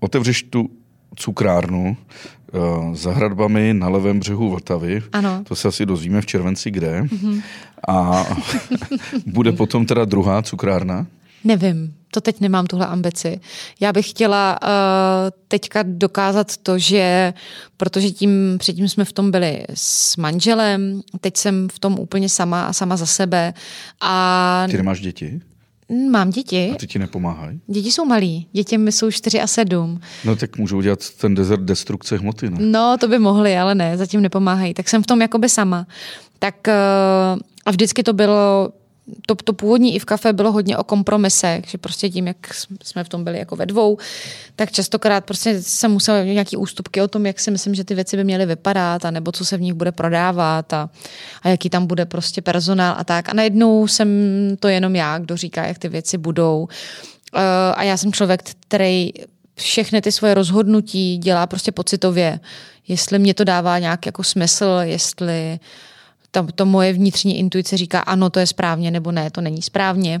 otevřeš 0.00 0.42
tu 0.42 0.70
cukrárnu 1.16 1.96
za 2.92 3.12
hradbami 3.12 3.74
na 3.74 3.88
levém 3.88 4.20
břehu 4.20 4.50
Vltavy. 4.50 5.02
Ano. 5.12 5.44
To 5.48 5.56
se 5.56 5.68
asi 5.68 5.86
dozvíme 5.86 6.20
v 6.20 6.26
červenci 6.26 6.70
kde. 6.70 7.02
Mm-hmm. 7.02 7.42
A 7.88 8.26
bude 9.26 9.52
potom 9.52 9.86
teda 9.86 10.04
druhá 10.04 10.42
cukrárna? 10.42 11.06
Nevím, 11.44 11.94
to 12.10 12.20
teď 12.20 12.40
nemám 12.40 12.66
tuhle 12.66 12.86
ambici. 12.86 13.40
Já 13.80 13.92
bych 13.92 14.10
chtěla 14.10 14.58
uh, 14.62 14.68
teďka 15.48 15.82
dokázat 15.86 16.56
to, 16.56 16.78
že 16.78 17.34
protože 17.76 18.10
tím 18.10 18.56
předtím 18.58 18.88
jsme 18.88 19.04
v 19.04 19.12
tom 19.12 19.30
byli 19.30 19.64
s 19.74 20.16
manželem, 20.16 21.00
teď 21.20 21.36
jsem 21.36 21.68
v 21.72 21.78
tom 21.78 21.98
úplně 21.98 22.28
sama 22.28 22.64
a 22.64 22.72
sama 22.72 22.96
za 22.96 23.06
sebe. 23.06 23.54
A... 24.00 24.66
Ty 24.70 24.76
nemáš 24.76 25.00
děti? 25.00 25.40
Mám 26.10 26.30
děti. 26.30 26.70
A 26.74 26.78
ty 26.78 26.86
ti 26.86 26.98
nepomáhají? 26.98 27.60
Děti 27.66 27.92
jsou 27.92 28.04
malí. 28.04 28.46
Děti 28.52 28.78
mi 28.78 28.92
jsou 28.92 29.10
4 29.10 29.40
a 29.40 29.46
7. 29.46 30.00
No 30.24 30.36
tak 30.36 30.58
můžou 30.58 30.80
dělat 30.80 31.10
ten 31.20 31.34
desert 31.34 31.62
destrukce 31.62 32.16
hmoty, 32.16 32.50
ne? 32.50 32.56
No, 32.60 32.96
to 33.00 33.08
by 33.08 33.18
mohli, 33.18 33.56
ale 33.56 33.74
ne, 33.74 33.96
zatím 33.96 34.20
nepomáhají. 34.20 34.74
Tak 34.74 34.88
jsem 34.88 35.02
v 35.02 35.06
tom 35.06 35.20
jakoby 35.22 35.48
sama. 35.48 35.86
Tak 36.38 36.54
uh, 36.68 37.40
a 37.66 37.70
vždycky 37.70 38.02
to 38.02 38.12
bylo 38.12 38.72
to, 39.26 39.34
to 39.34 39.52
původní 39.52 39.94
i 39.94 39.98
v 39.98 40.04
kafe 40.04 40.32
bylo 40.32 40.52
hodně 40.52 40.76
o 40.76 40.84
kompromisech, 40.84 41.64
že 41.68 41.78
prostě 41.78 42.10
tím, 42.10 42.26
jak 42.26 42.36
jsme 42.82 43.04
v 43.04 43.08
tom 43.08 43.24
byli 43.24 43.38
jako 43.38 43.56
ve 43.56 43.66
dvou, 43.66 43.98
tak 44.56 44.72
častokrát 44.72 45.24
prostě 45.24 45.62
jsem 45.62 45.92
musela 45.92 46.22
nějaký 46.22 46.56
ústupky 46.56 47.00
o 47.00 47.08
tom, 47.08 47.26
jak 47.26 47.40
si 47.40 47.50
myslím, 47.50 47.74
že 47.74 47.84
ty 47.84 47.94
věci 47.94 48.16
by 48.16 48.24
měly 48.24 48.46
vypadat, 48.46 49.04
a 49.04 49.10
nebo 49.10 49.32
co 49.32 49.44
se 49.44 49.56
v 49.56 49.60
nich 49.60 49.74
bude 49.74 49.92
prodávat 49.92 50.72
a, 50.72 50.90
a 51.42 51.48
jaký 51.48 51.70
tam 51.70 51.86
bude 51.86 52.06
prostě 52.06 52.42
personál 52.42 52.94
a 52.98 53.04
tak. 53.04 53.28
A 53.28 53.34
najednou 53.34 53.86
jsem 53.86 54.08
to 54.60 54.68
jenom 54.68 54.96
já, 54.96 55.18
kdo 55.18 55.36
říká, 55.36 55.66
jak 55.66 55.78
ty 55.78 55.88
věci 55.88 56.18
budou. 56.18 56.60
Uh, 56.60 56.68
a 57.74 57.82
já 57.82 57.96
jsem 57.96 58.12
člověk, 58.12 58.42
který 58.60 59.10
všechny 59.54 60.00
ty 60.00 60.12
svoje 60.12 60.34
rozhodnutí 60.34 61.18
dělá 61.18 61.46
prostě 61.46 61.72
pocitově. 61.72 62.40
Jestli 62.88 63.18
mě 63.18 63.34
to 63.34 63.44
dává 63.44 63.78
nějak 63.78 64.06
jako 64.06 64.22
smysl, 64.22 64.78
jestli 64.82 65.58
uh, 65.60 65.66
to, 66.32 66.46
to 66.54 66.66
moje 66.66 66.92
vnitřní 66.92 67.38
intuice 67.38 67.76
říká, 67.76 68.00
ano, 68.00 68.30
to 68.30 68.40
je 68.40 68.46
správně, 68.46 68.90
nebo 68.90 69.12
ne, 69.12 69.30
to 69.30 69.40
není 69.40 69.62
správně. 69.62 70.20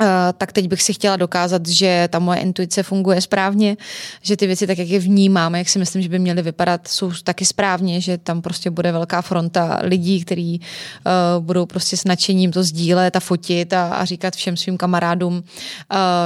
Uh, 0.00 0.08
tak 0.38 0.52
teď 0.52 0.68
bych 0.68 0.82
si 0.82 0.92
chtěla 0.92 1.16
dokázat, 1.16 1.66
že 1.66 2.08
ta 2.12 2.18
moje 2.18 2.40
intuice 2.40 2.82
funguje 2.82 3.20
správně, 3.20 3.76
že 4.22 4.36
ty 4.36 4.46
věci, 4.46 4.66
tak 4.66 4.78
jak 4.78 4.88
je 4.88 4.98
vnímám, 4.98 5.54
jak 5.54 5.68
si 5.68 5.78
myslím, 5.78 6.02
že 6.02 6.08
by 6.08 6.18
měly 6.18 6.42
vypadat, 6.42 6.88
jsou 6.88 7.12
taky 7.24 7.44
správně, 7.44 8.00
že 8.00 8.18
tam 8.18 8.42
prostě 8.42 8.70
bude 8.70 8.92
velká 8.92 9.22
fronta 9.22 9.78
lidí, 9.82 10.24
kteří 10.24 10.60
uh, 10.60 11.44
budou 11.44 11.66
prostě 11.66 11.96
s 11.96 12.04
nadšením 12.04 12.52
to 12.52 12.62
sdílet 12.62 13.16
a 13.16 13.20
fotit 13.20 13.72
a, 13.72 13.94
a 13.94 14.04
říkat 14.04 14.36
všem 14.36 14.56
svým 14.56 14.76
kamarádům, 14.76 15.34
uh, 15.34 15.42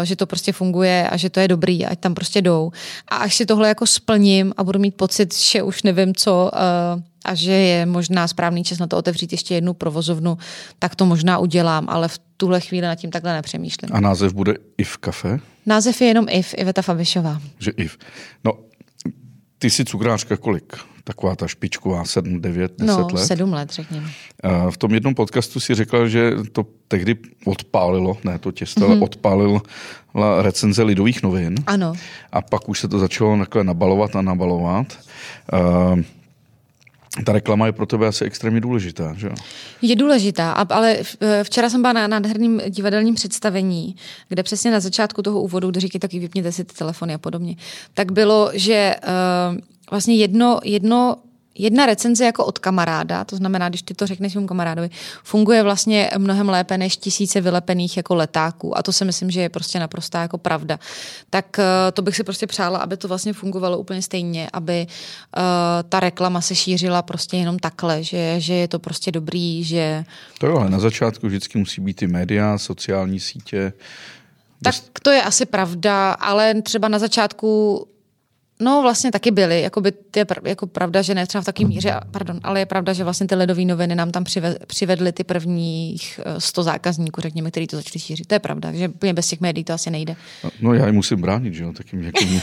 že 0.02 0.16
to 0.16 0.26
prostě 0.26 0.52
funguje 0.52 1.08
a 1.10 1.16
že 1.16 1.30
to 1.30 1.40
je 1.40 1.48
dobrý, 1.48 1.86
ať 1.86 1.98
tam 1.98 2.14
prostě 2.14 2.42
jdou. 2.42 2.70
A 3.08 3.16
až 3.16 3.36
si 3.36 3.46
tohle 3.46 3.68
jako 3.68 3.86
splním 3.86 4.52
a 4.56 4.64
budu 4.64 4.78
mít 4.78 4.94
pocit, 4.94 5.36
že 5.38 5.62
už 5.62 5.82
nevím, 5.82 6.14
co 6.14 6.50
uh, 6.52 7.02
a 7.26 7.34
že 7.34 7.52
je 7.52 7.86
možná 7.86 8.28
správný 8.28 8.64
čas 8.64 8.78
na 8.78 8.86
to 8.86 8.96
otevřít 8.96 9.32
ještě 9.32 9.54
jednu 9.54 9.74
provozovnu, 9.74 10.38
tak 10.78 10.94
to 10.94 11.06
možná 11.06 11.38
udělám, 11.38 11.86
ale 11.88 12.08
v 12.08 12.18
tuhle 12.36 12.60
chvíli 12.60 12.86
nad 12.86 12.94
tím 12.94 13.10
takhle 13.10 13.32
nepřemýšlím. 13.32 13.90
A 13.92 14.00
název 14.00 14.32
bude 14.32 14.54
IF 14.78 14.96
kafe? 14.96 15.38
Název 15.66 16.00
je 16.00 16.06
jenom 16.06 16.26
IF, 16.30 16.54
Iveta 16.58 16.82
Fabišová. 16.82 17.40
Že 17.58 17.70
IF. 17.76 17.98
No, 18.44 18.52
ty 19.58 19.70
jsi 19.70 19.84
cukrářka 19.84 20.36
kolik? 20.36 20.76
Taková 21.04 21.36
ta 21.36 21.46
špičková, 21.46 22.04
7, 22.04 22.40
9, 22.40 22.72
10 22.78 22.86
no, 22.86 23.08
let? 23.12 23.26
7 23.26 23.52
let, 23.52 23.70
řekněme. 23.70 24.10
V 24.70 24.76
tom 24.76 24.94
jednom 24.94 25.14
podcastu 25.14 25.60
si 25.60 25.74
řekla, 25.74 26.08
že 26.08 26.32
to 26.52 26.66
tehdy 26.88 27.16
odpálilo, 27.44 28.18
ne 28.24 28.38
to 28.38 28.52
těsto, 28.52 28.80
mm-hmm. 28.80 28.84
ale 28.84 28.94
mhm. 28.94 29.02
odpálila 29.02 29.62
recenze 30.42 30.82
Lidových 30.82 31.22
novin. 31.22 31.54
Ano. 31.66 31.92
A 32.32 32.42
pak 32.42 32.68
už 32.68 32.80
se 32.80 32.88
to 32.88 32.98
začalo 32.98 33.38
nabalovat 33.62 34.16
a 34.16 34.22
nabalovat. 34.22 34.98
Uh, 35.52 36.00
ta 37.24 37.32
reklama 37.32 37.66
je 37.66 37.72
pro 37.72 37.86
tebe 37.86 38.06
asi 38.06 38.24
extrémně 38.24 38.60
důležitá, 38.60 39.14
že 39.14 39.28
Je 39.82 39.96
důležitá, 39.96 40.52
ale 40.52 40.96
eh, 41.20 41.44
včera 41.44 41.70
jsem 41.70 41.82
byla 41.82 41.92
na 41.92 42.06
nádherným 42.06 42.60
divadelním 42.68 43.14
představení, 43.14 43.96
kde 44.28 44.42
přesně 44.42 44.70
na 44.70 44.80
začátku 44.80 45.22
toho 45.22 45.40
úvodu, 45.40 45.70
kde 45.70 45.80
říkají 45.80 46.00
taky 46.00 46.18
vypněte 46.18 46.52
si 46.52 46.64
ty 46.64 46.74
telefony 46.74 47.14
a 47.14 47.18
podobně, 47.18 47.56
tak 47.94 48.12
bylo, 48.12 48.50
že 48.54 48.94
uh, 49.02 49.58
vlastně 49.90 50.16
jedno, 50.16 50.60
jedno 50.64 51.16
jedna 51.58 51.86
recenze 51.86 52.24
jako 52.24 52.44
od 52.44 52.58
kamaráda, 52.58 53.24
to 53.24 53.36
znamená, 53.36 53.68
když 53.68 53.82
ty 53.82 53.94
to 53.94 54.06
řekneš 54.06 54.32
svému 54.32 54.46
kamarádovi, 54.46 54.90
funguje 55.22 55.62
vlastně 55.62 56.10
mnohem 56.18 56.48
lépe 56.48 56.78
než 56.78 56.96
tisíce 56.96 57.40
vylepených 57.40 57.96
jako 57.96 58.14
letáků 58.14 58.78
a 58.78 58.82
to 58.82 58.92
si 58.92 59.04
myslím, 59.04 59.30
že 59.30 59.40
je 59.40 59.48
prostě 59.48 59.78
naprostá 59.78 60.22
jako 60.22 60.38
pravda. 60.38 60.78
Tak 61.30 61.58
eh, 61.58 61.92
to 61.92 62.02
bych 62.02 62.16
si 62.16 62.24
prostě 62.24 62.46
přála, 62.46 62.78
aby 62.78 62.96
to 62.96 63.08
vlastně 63.08 63.32
fungovalo 63.32 63.78
úplně 63.78 64.02
stejně, 64.02 64.48
aby 64.52 64.86
uh, 64.86 65.42
ta 65.88 66.00
reklama 66.00 66.40
se 66.40 66.54
šířila 66.54 67.02
prostě 67.02 67.36
jenom 67.36 67.58
takhle, 67.58 68.02
že, 68.02 68.40
že 68.40 68.54
je 68.54 68.68
to 68.68 68.78
prostě 68.78 69.12
dobrý, 69.12 69.64
že... 69.64 70.04
To 70.38 70.46
jo, 70.46 70.56
ale 70.56 70.70
na 70.70 70.78
začátku 70.78 71.26
vždycky 71.26 71.58
musí 71.58 71.80
být 71.80 72.02
i 72.02 72.06
média, 72.06 72.58
sociální 72.58 73.20
sítě, 73.20 73.72
tak 74.62 74.74
to 75.02 75.10
je 75.10 75.22
asi 75.22 75.46
pravda, 75.46 76.12
ale 76.12 76.62
třeba 76.62 76.88
na 76.88 76.98
začátku 76.98 77.86
No 78.60 78.82
vlastně 78.82 79.12
taky 79.12 79.30
byly, 79.30 79.60
jako 79.60 79.80
by 79.80 79.92
je 80.16 80.26
jako 80.44 80.66
pravda, 80.66 81.02
že 81.02 81.14
ne 81.14 81.26
třeba 81.26 81.42
v 81.42 81.44
takové 81.44 81.68
míře, 81.68 82.00
pardon, 82.10 82.40
ale 82.42 82.60
je 82.60 82.66
pravda, 82.66 82.92
že 82.92 83.04
vlastně 83.04 83.26
ty 83.26 83.34
ledové 83.34 83.64
noviny 83.64 83.94
nám 83.94 84.10
tam 84.10 84.24
přivedly 84.66 85.12
ty 85.12 85.24
prvních 85.24 86.20
100 86.38 86.60
eh, 86.60 86.64
zákazníků, 86.64 87.20
řekněme, 87.20 87.50
který 87.50 87.66
to 87.66 87.76
začali 87.76 88.00
šířit. 88.00 88.26
To 88.26 88.34
je 88.34 88.38
pravda, 88.38 88.72
že 88.72 88.88
bez 89.12 89.28
těch 89.28 89.40
médií 89.40 89.64
to 89.64 89.72
asi 89.72 89.90
nejde. 89.90 90.16
No 90.60 90.74
já 90.74 90.86
je 90.86 90.92
musím 90.92 91.20
bránit, 91.20 91.54
že 91.54 91.62
jo, 91.62 91.72
taky 91.72 91.96
mě, 91.96 92.06
jako 92.06 92.24
mě, 92.24 92.42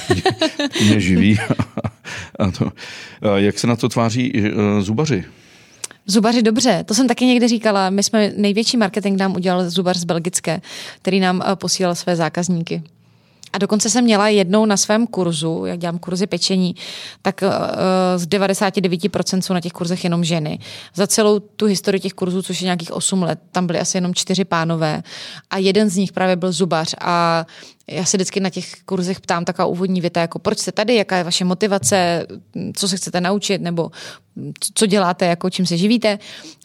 mě 0.86 1.00
živí. 1.00 1.40
A 2.40 2.52
to, 2.52 2.72
a 3.22 3.38
jak 3.38 3.60
se 3.60 3.68
na 3.68 3.76
to 3.76 3.90
tváří 3.90 4.34
uh, 4.34 4.82
zubaři? 4.82 5.26
Zubaři 6.06 6.42
dobře, 6.42 6.84
to 6.88 6.94
jsem 6.94 7.08
taky 7.08 7.26
někde 7.26 7.48
říkala. 7.48 7.90
My 7.90 8.04
jsme 8.04 8.32
největší 8.38 8.78
marketing 8.78 9.20
nám 9.20 9.36
udělal 9.36 9.70
zubař 9.70 9.98
z 9.98 10.04
Belgické, 10.04 10.62
který 11.02 11.20
nám 11.20 11.44
eh, 11.46 11.56
posílal 11.56 11.96
své 11.96 12.16
zákazníky. 12.16 12.84
A 13.54 13.58
dokonce 13.58 13.90
jsem 13.90 14.04
měla 14.04 14.28
jednou 14.28 14.66
na 14.66 14.78
svém 14.78 15.08
kurzu, 15.08 15.66
jak 15.66 15.80
dělám 15.80 16.00
kurzy 16.00 16.28
pečení, 16.28 16.76
tak 17.22 17.42
uh, 17.42 17.50
z 18.16 18.28
99% 18.28 19.42
jsou 19.42 19.54
na 19.54 19.62
těch 19.62 19.72
kurzech 19.72 20.04
jenom 20.04 20.24
ženy. 20.24 20.60
Za 20.96 21.08
celou 21.08 21.40
tu 21.40 21.66
historii 21.66 22.00
těch 22.00 22.14
kurzů, 22.14 22.42
což 22.42 22.62
je 22.62 22.66
nějakých 22.66 22.92
8 22.92 23.24
let, 23.24 23.40
tam 23.52 23.68
byly 23.68 23.80
asi 23.80 23.98
jenom 23.98 24.14
čtyři 24.14 24.46
pánové 24.46 25.04
a 25.50 25.58
jeden 25.58 25.90
z 25.90 25.98
nich 25.98 26.12
právě 26.12 26.36
byl 26.36 26.52
zubař 26.52 26.96
a 27.02 27.46
já 27.88 28.06
se 28.06 28.18
vždycky 28.18 28.40
na 28.40 28.50
těch 28.50 28.74
kurzech 28.86 29.22
ptám 29.22 29.46
taková 29.46 29.66
úvodní 29.66 30.02
věta, 30.02 30.22
jako 30.22 30.40
proč 30.40 30.60
jste 30.60 30.72
tady, 30.72 30.96
jaká 30.96 31.18
je 31.18 31.24
vaše 31.24 31.46
motivace, 31.46 32.28
co 32.74 32.88
se 32.88 32.98
chcete 32.98 33.22
naučit, 33.22 33.62
nebo 33.62 33.92
co 34.74 34.86
děláte, 34.86 35.26
jako 35.26 35.50
čím 35.50 35.66
se 35.66 35.78
živíte. 35.78 36.20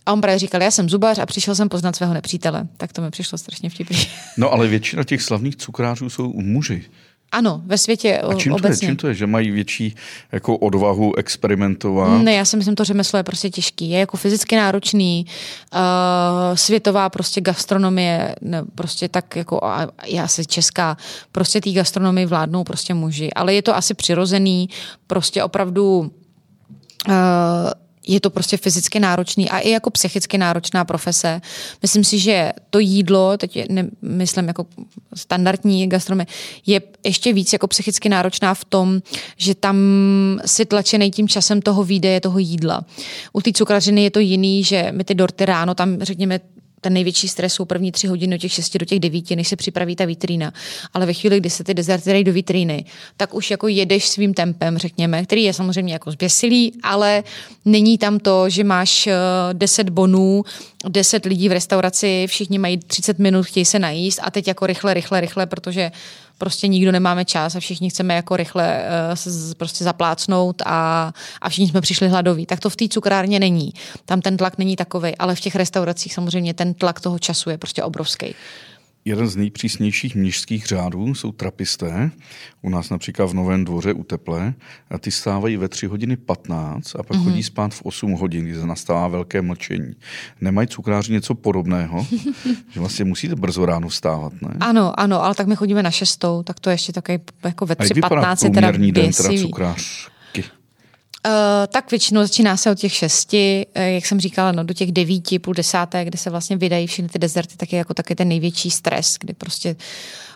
A 0.07 0.13
on 0.13 0.21
právě 0.21 0.39
říkal, 0.39 0.63
já 0.63 0.71
jsem 0.71 0.89
zubař 0.89 1.19
a 1.19 1.27
přišel 1.27 1.55
jsem 1.55 1.69
poznat 1.69 1.97
svého 1.97 2.15
nepřítele. 2.15 2.69
Tak 2.77 2.93
to 2.93 3.03
mi 3.03 3.11
přišlo 3.11 3.39
strašně 3.39 3.71
vtipný. 3.71 3.99
No 4.37 4.53
ale 4.53 4.67
většina 4.67 5.05
těch 5.05 5.23
slavných 5.23 5.57
cukrářů 5.57 6.11
jsou 6.11 6.33
muži. 6.33 6.85
Ano, 7.33 7.63
ve 7.67 7.79
světě 7.79 8.19
A 8.19 8.35
čím 8.35 8.53
obecně. 8.53 8.79
to 8.79 8.85
je? 8.85 8.89
Čím 8.89 8.97
to 8.97 9.09
je? 9.09 9.15
Že 9.15 9.27
mají 9.27 9.51
větší 9.51 9.95
jako 10.33 10.57
odvahu 10.57 11.17
experimentovat? 11.17 12.23
Ne, 12.23 12.35
já 12.35 12.45
si 12.45 12.57
myslím, 12.57 12.75
to 12.75 12.85
řemeslo 12.85 13.17
je 13.17 13.23
prostě 13.23 13.51
těžký. 13.51 13.91
Je 13.91 13.99
jako 13.99 14.17
fyzicky 14.17 14.57
náročný, 14.57 15.27
uh, 15.75 15.81
světová 16.55 17.09
prostě 17.09 17.41
gastronomie, 17.41 18.35
ne, 18.41 18.63
prostě 18.75 19.09
tak 19.09 19.37
jako, 19.37 19.65
a 19.65 19.89
já 20.07 20.25
asi 20.25 20.47
česká, 20.47 20.97
prostě 21.33 21.61
té 21.61 21.73
gastronomii 21.73 22.27
vládnou 22.27 22.65
prostě 22.65 22.95
muži. 22.95 23.33
Ale 23.33 23.55
je 23.55 23.63
to 23.63 23.77
asi 23.77 23.95
přirozený, 23.95 24.69
prostě 25.07 25.45
opravdu 25.45 25.99
uh, 27.09 27.15
je 28.07 28.21
to 28.21 28.31
prostě 28.31 28.57
fyzicky 28.57 29.01
náročný 29.01 29.51
a 29.51 29.59
i 29.59 29.71
jako 29.71 29.91
psychicky 29.91 30.39
náročná 30.39 30.85
profese. 30.85 31.41
Myslím 31.83 32.05
si, 32.05 32.19
že 32.19 32.53
to 32.71 32.79
jídlo, 32.79 33.37
teď 33.37 33.57
je, 33.57 33.67
myslím 34.03 34.49
jako 34.49 34.67
standardní 35.15 35.87
gastronomie, 35.87 36.27
je 36.67 36.81
ještě 37.05 37.33
víc 37.33 37.53
jako 37.53 37.67
psychicky 37.67 38.09
náročná 38.09 38.55
v 38.55 38.65
tom, 38.65 39.03
že 39.37 39.55
tam 39.55 39.77
si 40.47 40.67
tlačený 40.67 41.11
tím 41.11 41.29
časem 41.29 41.63
toho 41.63 41.85
výdeje, 41.85 42.21
toho 42.21 42.39
jídla. 42.39 42.85
U 43.33 43.41
té 43.41 43.53
cukrařiny 43.53 44.03
je 44.03 44.11
to 44.11 44.19
jiný, 44.19 44.65
že 44.65 44.89
my 44.93 45.05
ty 45.05 45.15
dorty 45.15 45.47
ráno 45.47 45.75
tam 45.75 45.99
řekněme 46.01 46.41
ten 46.81 46.93
největší 46.93 47.29
stres 47.29 47.55
jsou 47.55 47.65
první 47.65 47.93
tři 47.93 48.07
hodiny 48.07 48.35
od 48.35 48.39
těch 48.39 48.53
šesti 48.53 48.79
do 48.79 48.87
těch 48.87 49.01
devíti, 49.01 49.37
než 49.37 49.49
se 49.49 49.57
připraví 49.57 49.97
ta 49.97 50.05
vitrína. 50.05 50.53
Ale 50.95 51.07
ve 51.07 51.13
chvíli, 51.13 51.41
kdy 51.41 51.51
se 51.51 51.65
ty 51.65 51.75
dezerty 51.75 52.11
dají 52.11 52.25
do 52.25 52.33
vitríny, 52.33 52.85
tak 53.17 53.35
už 53.35 53.51
jako 53.51 53.69
jedeš 53.69 54.09
svým 54.09 54.35
tempem, 54.35 54.79
řekněme, 54.79 55.25
který 55.25 55.43
je 55.43 55.53
samozřejmě 55.53 55.93
jako 55.93 56.11
zběsilý, 56.11 56.73
ale 56.83 57.25
není 57.65 57.99
tam 57.99 58.19
to, 58.19 58.49
že 58.49 58.65
máš 58.65 59.09
10 59.53 59.87
eh, 59.87 59.91
bonů, 59.91 60.45
10 60.89 61.25
lidí 61.25 61.49
v 61.49 61.53
restauraci, 61.53 62.27
všichni 62.29 62.59
mají 62.59 62.79
30 62.79 63.19
minut, 63.19 63.43
chtějí 63.43 63.65
se 63.65 63.79
najíst 63.79 64.21
a 64.23 64.31
teď 64.31 64.49
jako 64.49 64.67
rychle, 64.67 64.95
rychle, 64.95 65.21
rychle, 65.21 65.47
protože 65.47 65.91
prostě 66.39 66.69
nikdo 66.69 66.93
nemáme 66.93 67.25
čas 67.25 67.57
a 67.57 67.61
všichni 67.61 67.91
chceme 67.91 68.15
jako 68.15 68.37
rychle 68.37 68.83
uh, 69.11 69.55
prostě 69.57 69.85
zaplácnout 69.85 70.63
a, 70.67 71.13
a 71.41 71.49
všichni 71.49 71.69
jsme 71.69 71.81
přišli 71.81 72.09
hladoví. 72.09 72.47
Tak 72.47 72.61
to 72.61 72.71
v 72.71 72.77
té 72.77 72.89
cukrárně 72.89 73.41
není. 73.41 73.73
Tam 74.05 74.21
ten 74.21 74.37
tlak 74.37 74.59
není 74.59 74.77
takový, 74.77 75.17
ale 75.17 75.35
v 75.35 75.41
těch 75.41 75.57
restauracích 75.57 76.15
samozřejmě 76.15 76.55
ten 76.55 76.75
tlak 76.75 77.01
toho 77.01 77.19
času 77.19 77.51
je 77.51 77.59
prostě 77.59 77.83
obrovský. 77.83 78.35
Jeden 79.09 79.29
z 79.29 79.37
nejpřísnějších 79.37 80.15
mnižských 80.15 80.67
řádů 80.67 81.15
jsou 81.15 81.33
trapisté. 81.33 82.11
U 82.63 82.69
nás 82.71 82.91
například 82.91 83.27
v 83.27 83.35
Novém 83.35 83.65
dvoře 83.65 83.93
u 83.93 84.05
Teple. 84.05 84.55
A 84.91 84.99
ty 84.99 85.11
stávají 85.11 85.57
ve 85.57 85.69
3 85.69 85.87
hodiny 85.87 86.17
15 86.17 86.97
a 86.97 87.03
pak 87.03 87.17
mm-hmm. 87.17 87.25
chodí 87.25 87.43
spát 87.43 87.75
v 87.75 87.83
8 87.83 88.13
hodin, 88.13 88.45
kdy 88.45 88.67
nastává 88.67 89.09
velké 89.09 89.43
mlčení. 89.43 89.95
Nemají 90.41 90.69
cukráři 90.69 91.13
něco 91.13 91.35
podobného? 91.35 92.07
že 92.73 92.81
vlastně 92.81 93.05
musíte 93.05 93.37
brzo 93.37 93.67
ráno 93.67 93.89
vstávat, 93.89 94.33
ne? 94.43 94.57
Ano, 94.61 95.01
ano, 95.01 95.25
ale 95.25 95.35
tak 95.35 95.47
my 95.47 95.57
chodíme 95.57 95.83
na 95.83 95.91
šestou, 95.91 96.43
tak 96.43 96.61
to 96.61 96.71
ještě 96.71 96.93
takový 96.93 97.19
jako 97.45 97.67
ve 97.67 97.75
3.15 97.75 98.45
je 98.45 98.51
teda 98.51 98.71
den 98.71 98.93
teda 98.93 99.13
cukrář? 99.41 100.09
Uh, 101.27 101.33
tak 101.69 101.91
většinou 101.91 102.23
začíná 102.23 102.57
se 102.57 102.71
od 102.71 102.79
těch 102.79 102.93
šesti, 102.93 103.67
uh, 103.77 103.83
jak 103.83 104.07
jsem 104.07 104.21
říkala, 104.21 104.53
no, 104.53 104.65
do 104.65 104.75
těch 104.75 104.93
devíti, 104.93 105.39
půl 105.39 105.55
desáté, 105.55 106.05
kde 106.05 106.19
se 106.19 106.31
vlastně 106.31 106.57
vydají 106.57 106.87
všechny 106.87 107.09
ty 107.09 107.19
dezerty, 107.19 107.57
tak 107.57 107.73
je 107.73 107.79
jako 107.79 107.95
taky 107.95 108.15
ten 108.15 108.29
největší 108.29 108.71
stres, 108.71 109.17
kdy 109.21 109.33
prostě 109.33 109.77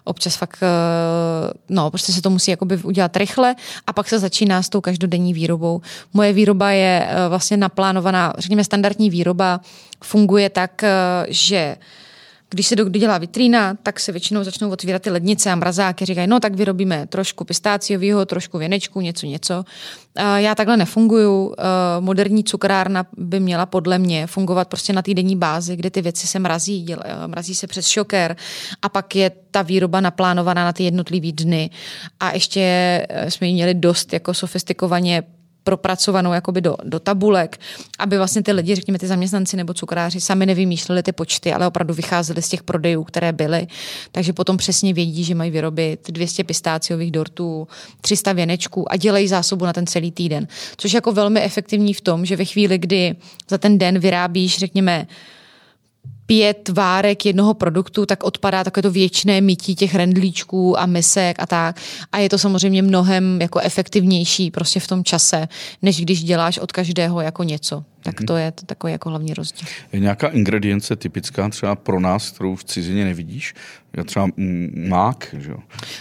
občas 0.04 0.36
fakt, 0.36 0.58
uh, 0.62 1.50
no, 1.68 1.90
prostě 1.90 2.12
se 2.12 2.22
to 2.22 2.30
musí 2.30 2.50
jakoby 2.50 2.76
udělat 2.76 3.16
rychle 3.16 3.54
a 3.86 3.92
pak 3.92 4.08
se 4.08 4.18
začíná 4.18 4.62
s 4.62 4.68
tou 4.68 4.80
každodenní 4.80 5.34
výrobou. 5.34 5.80
Moje 6.12 6.32
výroba 6.32 6.70
je 6.70 7.08
vlastně 7.28 7.56
naplánovaná, 7.56 8.32
řekněme 8.38 8.64
standardní 8.64 9.10
výroba, 9.10 9.60
funguje 10.04 10.50
tak, 10.50 10.84
že 11.28 11.76
když 12.54 12.66
se 12.66 12.76
dělá 12.76 13.18
vitrína, 13.18 13.74
tak 13.82 14.00
se 14.00 14.12
většinou 14.12 14.44
začnou 14.44 14.70
otvírat 14.70 15.02
ty 15.02 15.10
lednice 15.10 15.50
a 15.50 15.54
mrazáky. 15.54 16.04
Říkají, 16.04 16.26
no 16.26 16.40
tak 16.40 16.54
vyrobíme 16.54 17.06
trošku 17.06 17.44
pistáciového, 17.44 18.26
trošku 18.26 18.58
věnečku, 18.58 19.00
něco, 19.00 19.26
něco. 19.26 19.64
Já 20.36 20.54
takhle 20.54 20.76
nefunguju. 20.76 21.54
Moderní 22.00 22.44
cukrárna 22.44 23.06
by 23.16 23.40
měla 23.40 23.66
podle 23.66 23.98
mě 23.98 24.26
fungovat 24.26 24.68
prostě 24.68 24.92
na 24.92 25.02
týdenní 25.02 25.36
bázi, 25.36 25.76
kde 25.76 25.90
ty 25.90 26.02
věci 26.02 26.26
se 26.26 26.38
mrazí, 26.38 26.86
mrazí 27.26 27.54
se 27.54 27.66
přes 27.66 27.86
šoker 27.86 28.36
a 28.82 28.88
pak 28.88 29.16
je 29.16 29.30
ta 29.50 29.62
výroba 29.62 30.00
naplánovaná 30.00 30.64
na 30.64 30.72
ty 30.72 30.84
jednotlivý 30.84 31.32
dny. 31.32 31.70
A 32.20 32.32
ještě 32.32 32.60
eh, 33.08 33.30
jsme 33.30 33.46
ji 33.46 33.52
měli 33.52 33.74
dost 33.74 34.12
jako 34.12 34.34
sofistikovaně 34.34 35.22
propracovanou 35.64 36.32
jakoby 36.32 36.60
do, 36.60 36.76
do 36.84 37.00
tabulek, 37.00 37.60
aby 37.98 38.16
vlastně 38.16 38.42
ty 38.42 38.52
lidi, 38.52 38.74
řekněme 38.74 38.98
ty 38.98 39.06
zaměstnanci 39.06 39.56
nebo 39.56 39.74
cukráři, 39.74 40.20
sami 40.20 40.46
nevymýšleli 40.46 41.02
ty 41.02 41.12
počty, 41.12 41.52
ale 41.52 41.66
opravdu 41.66 41.94
vycházeli 41.94 42.42
z 42.42 42.48
těch 42.48 42.62
prodejů, 42.62 43.04
které 43.04 43.32
byly. 43.32 43.66
Takže 44.12 44.32
potom 44.32 44.56
přesně 44.56 44.94
vědí, 44.94 45.24
že 45.24 45.34
mají 45.34 45.50
vyrobit 45.50 46.10
200 46.10 46.44
pistáciových 46.44 47.10
dortů, 47.10 47.68
300 48.00 48.32
věnečků 48.32 48.92
a 48.92 48.96
dělají 48.96 49.28
zásobu 49.28 49.64
na 49.64 49.72
ten 49.72 49.86
celý 49.86 50.12
týden. 50.12 50.48
Což 50.76 50.92
je 50.92 50.96
jako 50.96 51.12
velmi 51.12 51.40
efektivní 51.40 51.94
v 51.94 52.00
tom, 52.00 52.26
že 52.26 52.36
ve 52.36 52.44
chvíli, 52.44 52.78
kdy 52.78 53.16
za 53.50 53.58
ten 53.58 53.78
den 53.78 53.98
vyrábíš, 53.98 54.58
řekněme, 54.58 55.06
pět 56.26 56.68
várek 56.68 57.26
jednoho 57.26 57.54
produktu, 57.54 58.06
tak 58.06 58.24
odpadá 58.24 58.64
takové 58.64 58.82
to 58.82 58.90
věčné 58.90 59.40
mytí 59.40 59.74
těch 59.74 59.94
rendlíčků 59.94 60.80
a 60.80 60.86
misek 60.86 61.36
a 61.38 61.46
tak. 61.46 61.80
A 62.12 62.18
je 62.18 62.28
to 62.28 62.38
samozřejmě 62.38 62.82
mnohem 62.82 63.40
jako 63.40 63.60
efektivnější 63.60 64.50
prostě 64.50 64.80
v 64.80 64.86
tom 64.86 65.04
čase, 65.04 65.48
než 65.82 66.00
když 66.00 66.24
děláš 66.24 66.58
od 66.58 66.72
každého 66.72 67.20
jako 67.20 67.42
něco. 67.42 67.84
Tak 68.02 68.14
to 68.26 68.36
je 68.36 68.52
to 68.52 68.66
takový 68.66 68.92
jako 68.92 69.08
hlavní 69.08 69.34
rozdíl. 69.34 69.68
Je 69.92 70.00
nějaká 70.00 70.28
ingredience 70.28 70.96
typická 70.96 71.48
třeba 71.48 71.74
pro 71.74 72.00
nás, 72.00 72.30
kterou 72.30 72.56
v 72.56 72.64
cizině 72.64 73.04
nevidíš? 73.04 73.54
Je 73.96 74.04
třeba 74.04 74.28
mák, 74.88 75.34
že 75.38 75.50
jo? 75.50 75.56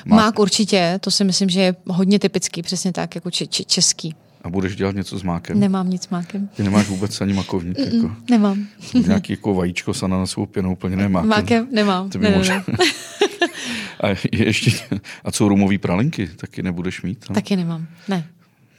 Mák. 0.06 0.26
mák 0.26 0.40
určitě, 0.40 1.00
to 1.02 1.12
si 1.12 1.24
myslím, 1.24 1.50
že 1.50 1.62
je 1.62 1.76
hodně 1.88 2.20
typický, 2.20 2.62
přesně 2.62 2.92
tak, 2.92 3.16
jako 3.16 3.32
če- 3.32 3.48
če- 3.48 3.64
český. 3.64 4.16
A 4.42 4.50
budeš 4.50 4.76
dělat 4.76 4.96
něco 4.96 5.20
s 5.20 5.24
mákem? 5.24 5.60
Nemám 5.60 5.90
nic 5.90 6.04
s 6.04 6.10
mákem. 6.10 6.50
Ty 6.56 6.64
nemáš 6.64 6.88
vůbec 6.88 7.22
ani 7.22 7.34
makovník? 7.34 7.78
Mm, 7.78 7.86
jako. 7.86 8.16
Nemám. 8.30 8.68
Nějaký 9.08 9.34
jako 9.34 9.54
vajíčko 9.54 9.94
sa 9.94 10.08
na 10.08 10.26
svou 10.26 10.46
pěnou 10.46 10.74
úplně 10.74 10.96
nemá. 10.96 11.22
Mákem 11.38 11.68
nemám. 11.72 12.10
To 12.10 12.20
by 12.20 12.30
ne, 12.30 12.38
možná... 12.38 12.56
ne, 12.56 12.64
ne. 12.68 12.86
a 14.04 14.16
ještě, 14.32 14.72
a 15.24 15.32
co 15.32 15.48
rumový 15.48 15.78
pralinky? 15.78 16.28
Taky 16.28 16.64
nebudeš 16.64 17.02
mít? 17.02 17.26
No? 17.30 17.36
Taky 17.36 17.56
nemám, 17.56 17.88
ne. 18.08 18.28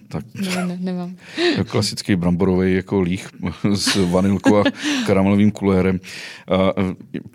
Tak. 0.08 0.24
Ne, 0.34 0.66
ne, 0.66 0.78
nemám. 0.80 1.16
Klasický 1.66 2.16
bramborový 2.16 2.74
jako 2.74 3.00
líh 3.00 3.28
s 3.74 3.96
vanilkou 3.96 4.56
a 4.56 4.64
karamelovým 5.06 5.50
kulérem. 5.50 6.00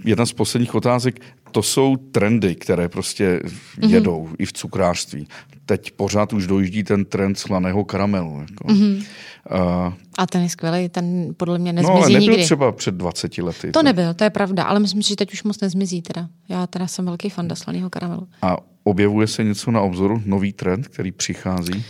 Jedna 0.05 0.25
z 0.25 0.34
posledních 0.34 0.75
otázek, 0.75 1.19
to 1.51 1.63
jsou 1.63 1.95
trendy, 1.95 2.55
které 2.55 2.89
prostě 2.89 3.39
mhm. 3.82 3.93
jedou 3.93 4.25
mm-hmm. 4.25 4.36
i 4.39 4.45
v 4.45 4.53
cukrářství 4.53 5.28
teď 5.68 5.91
pořád 5.91 6.34
už 6.34 6.47
dojíždí 6.47 6.84
ten 6.84 7.05
trend 7.05 7.39
slaného 7.39 7.86
karamelu. 7.86 8.39
Jako. 8.39 8.68
Mm-hmm. 8.68 9.05
Uh, 9.51 9.93
a 10.18 10.28
ten 10.28 10.41
je 10.43 10.49
skvělý, 10.49 10.89
ten 10.89 11.34
podle 11.38 11.59
mě 11.59 11.74
nezmizí 11.74 11.93
No 11.93 12.03
ale 12.03 12.09
nebyl 12.09 12.30
nikdy. 12.30 12.43
třeba 12.43 12.72
před 12.72 12.95
20 12.95 13.38
lety. 13.38 13.68
To 13.68 13.80
tak. 13.80 13.84
nebyl, 13.84 14.13
to 14.13 14.24
je 14.24 14.30
pravda, 14.30 14.63
ale 14.63 14.80
myslím 14.80 15.03
si, 15.03 15.09
že 15.09 15.15
teď 15.15 15.34
už 15.34 15.43
moc 15.43 15.61
nezmizí 15.61 16.01
teda. 16.01 16.28
Já 16.49 16.68
teda 16.68 16.88
jsem 16.88 17.05
velký 17.05 17.30
fan 17.30 17.47
slaného 17.53 17.89
karamelu. 17.89 18.28
A 18.41 18.57
objevuje 18.84 19.28
se 19.28 19.43
něco 19.43 19.72
na 19.72 19.82
obzoru, 19.82 20.22
nový 20.26 20.53
trend, 20.53 20.88
který 20.88 21.11
přichází? 21.11 21.84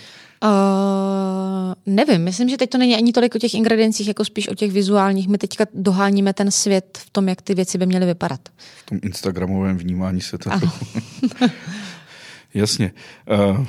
Uh, 0.44 1.74
nevím, 1.86 2.24
myslím, 2.24 2.50
že 2.50 2.58
teď 2.58 2.70
to 2.70 2.78
není 2.78 2.96
ani 2.96 3.14
tolik 3.14 3.36
o 3.36 3.40
těch 3.40 3.54
ingrediencích, 3.54 4.08
jako 4.08 4.26
spíš 4.26 4.50
o 4.50 4.56
těch 4.56 4.72
vizuálních. 4.72 5.28
My 5.28 5.38
teďka 5.38 5.66
doháníme 5.74 6.34
ten 6.34 6.52
svět 6.52 6.98
v 7.02 7.10
tom, 7.10 7.30
jak 7.30 7.42
ty 7.42 7.56
věci 7.56 7.78
by 7.78 7.86
měly 7.86 8.06
vypadat. 8.06 8.40
V 8.78 8.86
tom 8.86 9.00
instagramovém 9.04 9.78
vnímání 9.78 10.22
se 10.22 10.38
to. 10.38 10.50
Jasně. 12.58 12.92
Uh, 13.50 13.66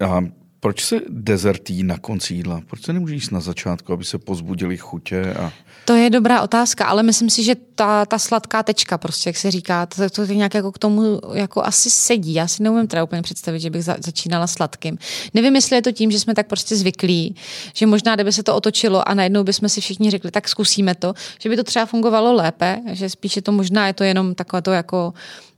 a 0.00 0.24
proč 0.60 0.84
se 0.84 0.96
dezertí 1.08 1.82
na 1.82 1.98
konci 1.98 2.34
jídla? 2.34 2.60
Proč 2.66 2.82
se 2.82 2.92
nemůže 2.92 3.14
jíst 3.14 3.30
na 3.30 3.40
začátku, 3.40 3.92
aby 3.92 4.04
se 4.04 4.18
pozbudili 4.18 4.76
chutě? 4.76 5.34
A... 5.34 5.52
To 5.84 5.94
je 5.94 6.10
dobrá 6.10 6.42
otázka, 6.42 6.86
ale 6.86 7.02
myslím 7.02 7.30
si, 7.30 7.42
že 7.42 7.54
ta, 7.74 8.06
ta 8.06 8.18
sladká 8.18 8.62
tečka, 8.62 8.98
prostě, 8.98 9.28
jak 9.28 9.36
se 9.36 9.50
říká, 9.50 9.86
to, 9.86 10.10
to 10.10 10.24
nějak 10.24 10.54
jako 10.54 10.72
k 10.72 10.78
tomu 10.78 11.20
jako 11.34 11.64
asi 11.64 11.90
sedí. 11.90 12.34
Já 12.34 12.46
si 12.46 12.62
neumím 12.62 12.86
teda 12.86 13.04
úplně 13.04 13.22
představit, 13.22 13.60
že 13.60 13.70
bych 13.70 13.84
za, 13.84 13.96
začínala 14.04 14.46
sladkým. 14.46 14.98
Nevím, 15.34 15.54
jestli 15.54 15.76
je 15.76 15.82
to 15.82 15.92
tím, 15.92 16.10
že 16.10 16.20
jsme 16.20 16.34
tak 16.34 16.46
prostě 16.46 16.76
zvyklí, 16.76 17.36
že 17.74 17.86
možná, 17.86 18.14
kdyby 18.14 18.32
se 18.32 18.42
to 18.42 18.56
otočilo 18.56 19.08
a 19.08 19.14
najednou 19.14 19.44
bychom 19.44 19.68
si 19.68 19.80
všichni 19.80 20.10
řekli, 20.10 20.30
tak 20.30 20.48
zkusíme 20.48 20.94
to, 20.94 21.14
že 21.38 21.48
by 21.48 21.56
to 21.56 21.64
třeba 21.64 21.86
fungovalo 21.86 22.32
lépe, 22.32 22.80
že 22.92 23.10
spíše 23.10 23.42
to 23.42 23.52
možná 23.52 23.86
je 23.86 23.92
to 23.92 24.04
jenom 24.04 24.34
takové 24.34 24.62
to 24.62 24.72
jako 24.72 25.14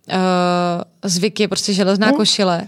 uh, 0.09 0.15
zvyk 1.05 1.41
je 1.41 1.49
prostě 1.49 1.73
železná 1.73 2.07
no. 2.07 2.17
košile. 2.17 2.67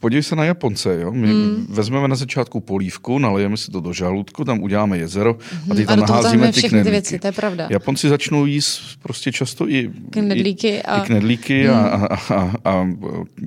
Podívej 0.00 0.22
se 0.22 0.36
na 0.36 0.44
Japonce, 0.44 1.00
jo? 1.00 1.12
My 1.12 1.28
hmm. 1.28 1.66
vezmeme 1.68 2.08
na 2.08 2.16
začátku 2.16 2.60
polívku, 2.60 3.18
nalijeme 3.18 3.56
si 3.56 3.70
to 3.70 3.80
do 3.80 3.92
žaludku, 3.92 4.44
tam 4.44 4.62
uděláme 4.62 4.98
jezero 4.98 5.38
a 5.70 5.74
ty 5.74 5.86
tam 5.86 5.98
ano, 5.98 6.06
naházíme 6.08 6.52
ty 6.52 6.60
knedlíky. 6.60 6.84
Ty 6.84 6.90
věci, 6.90 7.18
to 7.18 7.26
je 7.26 7.32
pravda. 7.32 7.66
Japonci 7.70 8.08
začnou 8.08 8.46
jíst 8.46 8.82
prostě 9.02 9.32
často 9.32 9.68
i 9.68 9.90
knedlíky 10.10 10.82
a, 10.82 11.02
i 11.02 11.06
knedlíky 11.06 11.66
hmm. 11.66 11.76
a, 11.76 11.80
a, 11.80 12.34
a, 12.34 12.52
a 12.64 12.88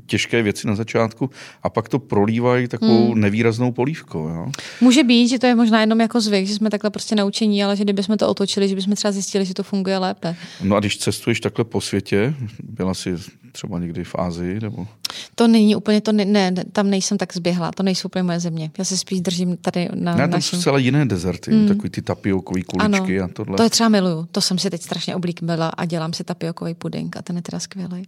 těžké 0.05 0.41
věci 0.41 0.67
na 0.67 0.75
začátku 0.75 1.29
a 1.63 1.69
pak 1.69 1.89
to 1.89 1.99
prolívají 1.99 2.67
takovou 2.67 3.11
hmm. 3.11 3.21
nevýraznou 3.21 3.71
polívkou. 3.71 4.27
Jo? 4.27 4.51
Může 4.81 5.03
být, 5.03 5.27
že 5.27 5.39
to 5.39 5.45
je 5.45 5.55
možná 5.55 5.81
jenom 5.81 5.99
jako 5.99 6.21
zvyk, 6.21 6.47
že 6.47 6.53
jsme 6.53 6.69
takhle 6.69 6.89
prostě 6.89 7.15
naučení, 7.15 7.63
ale 7.63 7.75
že 7.75 7.83
kdybychom 7.83 8.17
to 8.17 8.29
otočili, 8.29 8.69
že 8.69 8.75
bychom 8.75 8.95
třeba 8.95 9.11
zjistili, 9.11 9.45
že 9.45 9.53
to 9.53 9.63
funguje 9.63 9.97
lépe. 9.97 10.35
No 10.63 10.75
a 10.75 10.79
když 10.79 10.97
cestuješ 10.97 11.39
takhle 11.39 11.65
po 11.65 11.81
světě, 11.81 12.33
byla 12.63 12.93
si 12.93 13.15
třeba 13.51 13.79
někdy 13.79 14.03
v 14.03 14.15
Ázii? 14.15 14.59
Nebo? 14.59 14.87
To 15.35 15.47
není 15.47 15.75
úplně, 15.75 16.01
to 16.01 16.11
ne, 16.11 16.25
ne, 16.25 16.42
tam 16.51 16.89
nejsem 16.89 17.17
tak 17.17 17.33
zběhla, 17.33 17.71
to 17.71 17.83
nejsou 17.83 18.05
úplně 18.05 18.23
moje 18.23 18.39
země. 18.39 18.71
Já 18.77 18.85
se 18.85 18.97
spíš 18.97 19.21
držím 19.21 19.57
tady 19.57 19.89
na 19.93 20.15
Ne, 20.15 20.23
tam 20.23 20.31
našem... 20.31 20.59
jsou 20.59 20.63
celé 20.63 20.81
jiné 20.81 21.05
dezerty, 21.05 21.51
mm. 21.51 21.67
takový 21.67 21.89
ty 21.89 22.01
tapiokový 22.01 22.63
kuličky 22.63 23.19
ano, 23.19 23.25
a 23.25 23.33
tohle. 23.33 23.57
to 23.57 23.63
je 23.63 23.69
třeba 23.69 23.89
miluju, 23.89 24.27
to 24.31 24.41
jsem 24.41 24.57
si 24.57 24.69
teď 24.69 24.81
strašně 24.81 25.15
oblíkala 25.15 25.69
a 25.69 25.85
dělám 25.85 26.13
si 26.13 26.23
tapiokový 26.23 26.73
puding 26.73 27.17
a 27.17 27.21
ten 27.21 27.35
je 27.35 27.41
teda 27.41 27.59
skvělý. 27.59 28.07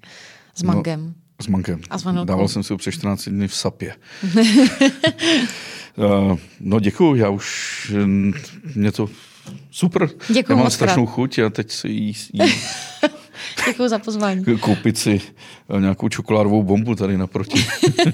S 0.55 0.63
no, 0.63 0.73
mangem. 0.73 1.05
No, 1.05 1.13
s 1.41 1.47
mangem. 1.47 1.81
A 1.89 1.97
s 1.97 2.03
vanilkou. 2.03 2.27
Dával 2.27 2.47
jsem 2.47 2.63
si 2.63 2.73
ho 2.73 2.77
přes 2.77 2.95
14 2.95 3.29
dny 3.29 3.47
v 3.47 3.55
sapě. 3.55 3.95
uh, 5.97 6.38
no 6.59 6.79
děkuju, 6.79 7.15
já 7.15 7.29
už 7.29 7.93
mě 8.75 8.91
to 8.91 9.09
super. 9.71 10.09
Děkuju 10.27 10.57
já 10.57 10.63
mám 10.63 10.71
strašnou 10.71 11.05
krát. 11.05 11.13
chuť 11.13 11.39
a 11.39 11.49
teď 11.49 11.71
si 11.71 11.88
jí, 11.88 12.13
jí 12.33 12.41
Děkuji 13.68 13.89
za 13.89 13.99
pozvání. 13.99 14.43
Koupit 14.60 14.97
si 14.97 15.22
eh, 15.78 15.82
nějakou 15.82 16.10
čokoládovou 16.10 16.64
bombu 16.64 16.95
tady 16.95 17.18
naproti. 17.18 17.66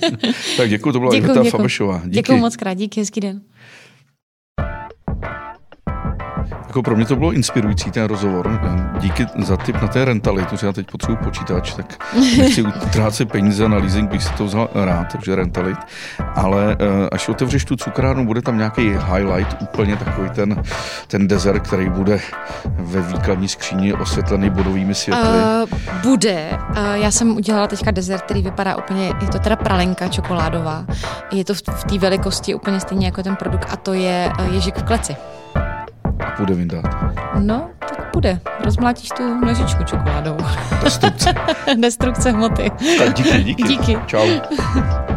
tak 0.58 0.70
děkuji, 0.70 0.92
to 0.92 1.00
byla 1.00 1.16
děkuju, 1.16 1.44
Fabešová. 1.44 2.02
Děkuji 2.06 2.38
moc 2.38 2.56
krát, 2.56 2.74
díky, 2.74 3.00
hezký 3.02 3.20
den. 3.20 3.42
Jako 6.72 6.84
pro 6.84 6.96
mě 6.96 7.06
to 7.06 7.16
bylo 7.16 7.32
inspirující 7.32 7.92
ten 7.92 8.06
rozhovor. 8.06 8.62
Díky 9.00 9.28
za 9.38 9.58
tip 9.58 9.82
na 9.82 9.88
té 9.88 10.06
rentalitu, 10.06 10.58
že 10.58 10.68
já 10.68 10.74
teď 10.74 10.92
potřebuji 10.92 11.16
počítač, 11.16 11.74
tak 11.74 12.14
nechci 12.38 12.64
utrácet 12.88 13.32
peníze 13.32 13.70
na 13.70 13.78
leasing, 13.78 14.12
bych 14.12 14.24
si 14.24 14.34
to 14.34 14.46
vzal 14.46 14.70
rád, 14.74 15.08
takže 15.12 15.36
rentalit. 15.36 15.78
Ale 16.36 16.78
eh, 16.80 17.10
až 17.12 17.30
otevřeš 17.30 17.66
tu 17.66 17.76
cukrárnu, 17.76 18.26
bude 18.26 18.42
tam 18.42 18.58
nějaký 18.58 18.82
highlight, 18.82 19.62
úplně 19.62 19.96
takový 19.96 20.30
ten, 20.30 20.64
ten 21.08 21.28
desert, 21.28 21.60
který 21.60 21.90
bude 21.90 22.20
ve 22.66 23.02
výkladní 23.02 23.48
skříni 23.48 23.94
osvětlený 23.94 24.50
bodovými 24.50 24.96
světly. 24.96 25.30
Uh, 25.30 25.80
bude. 26.04 26.50
Uh, 26.70 26.78
já 26.94 27.12
jsem 27.12 27.36
udělala 27.36 27.68
teďka 27.68 27.92
desert, 27.92 28.22
který 28.22 28.42
vypadá 28.42 28.76
úplně, 28.76 29.06
je 29.22 29.28
to 29.32 29.40
teda 29.40 29.56
pralenka 29.56 30.08
čokoládová. 30.08 30.86
Je 31.32 31.46
to 31.46 31.54
v, 31.54 31.62
v 31.68 31.84
té 31.84 31.98
velikosti 31.98 32.56
úplně 32.56 32.80
stejně 32.80 33.06
jako 33.06 33.24
ten 33.24 33.36
produkt 33.36 33.68
a 33.72 33.76
to 33.76 33.94
je 33.94 34.32
ježik 34.52 34.78
v 34.78 34.84
kleci. 34.84 35.16
A 36.32 36.36
půjde 36.38 36.54
vyndat. 36.54 36.86
No, 37.40 37.70
tak 37.80 38.12
půjde. 38.12 38.40
Rozmlátíš 38.66 39.10
tu 39.10 39.40
nožičku 39.46 39.84
čokoládovou. 39.84 40.46
Destrukce. 40.84 41.34
Destrukce 41.78 42.32
hmoty. 42.32 42.72
Tak 42.98 43.14
díky, 43.14 43.44
díky. 43.44 43.64
Díky. 43.64 43.98
Čau. 44.08 44.28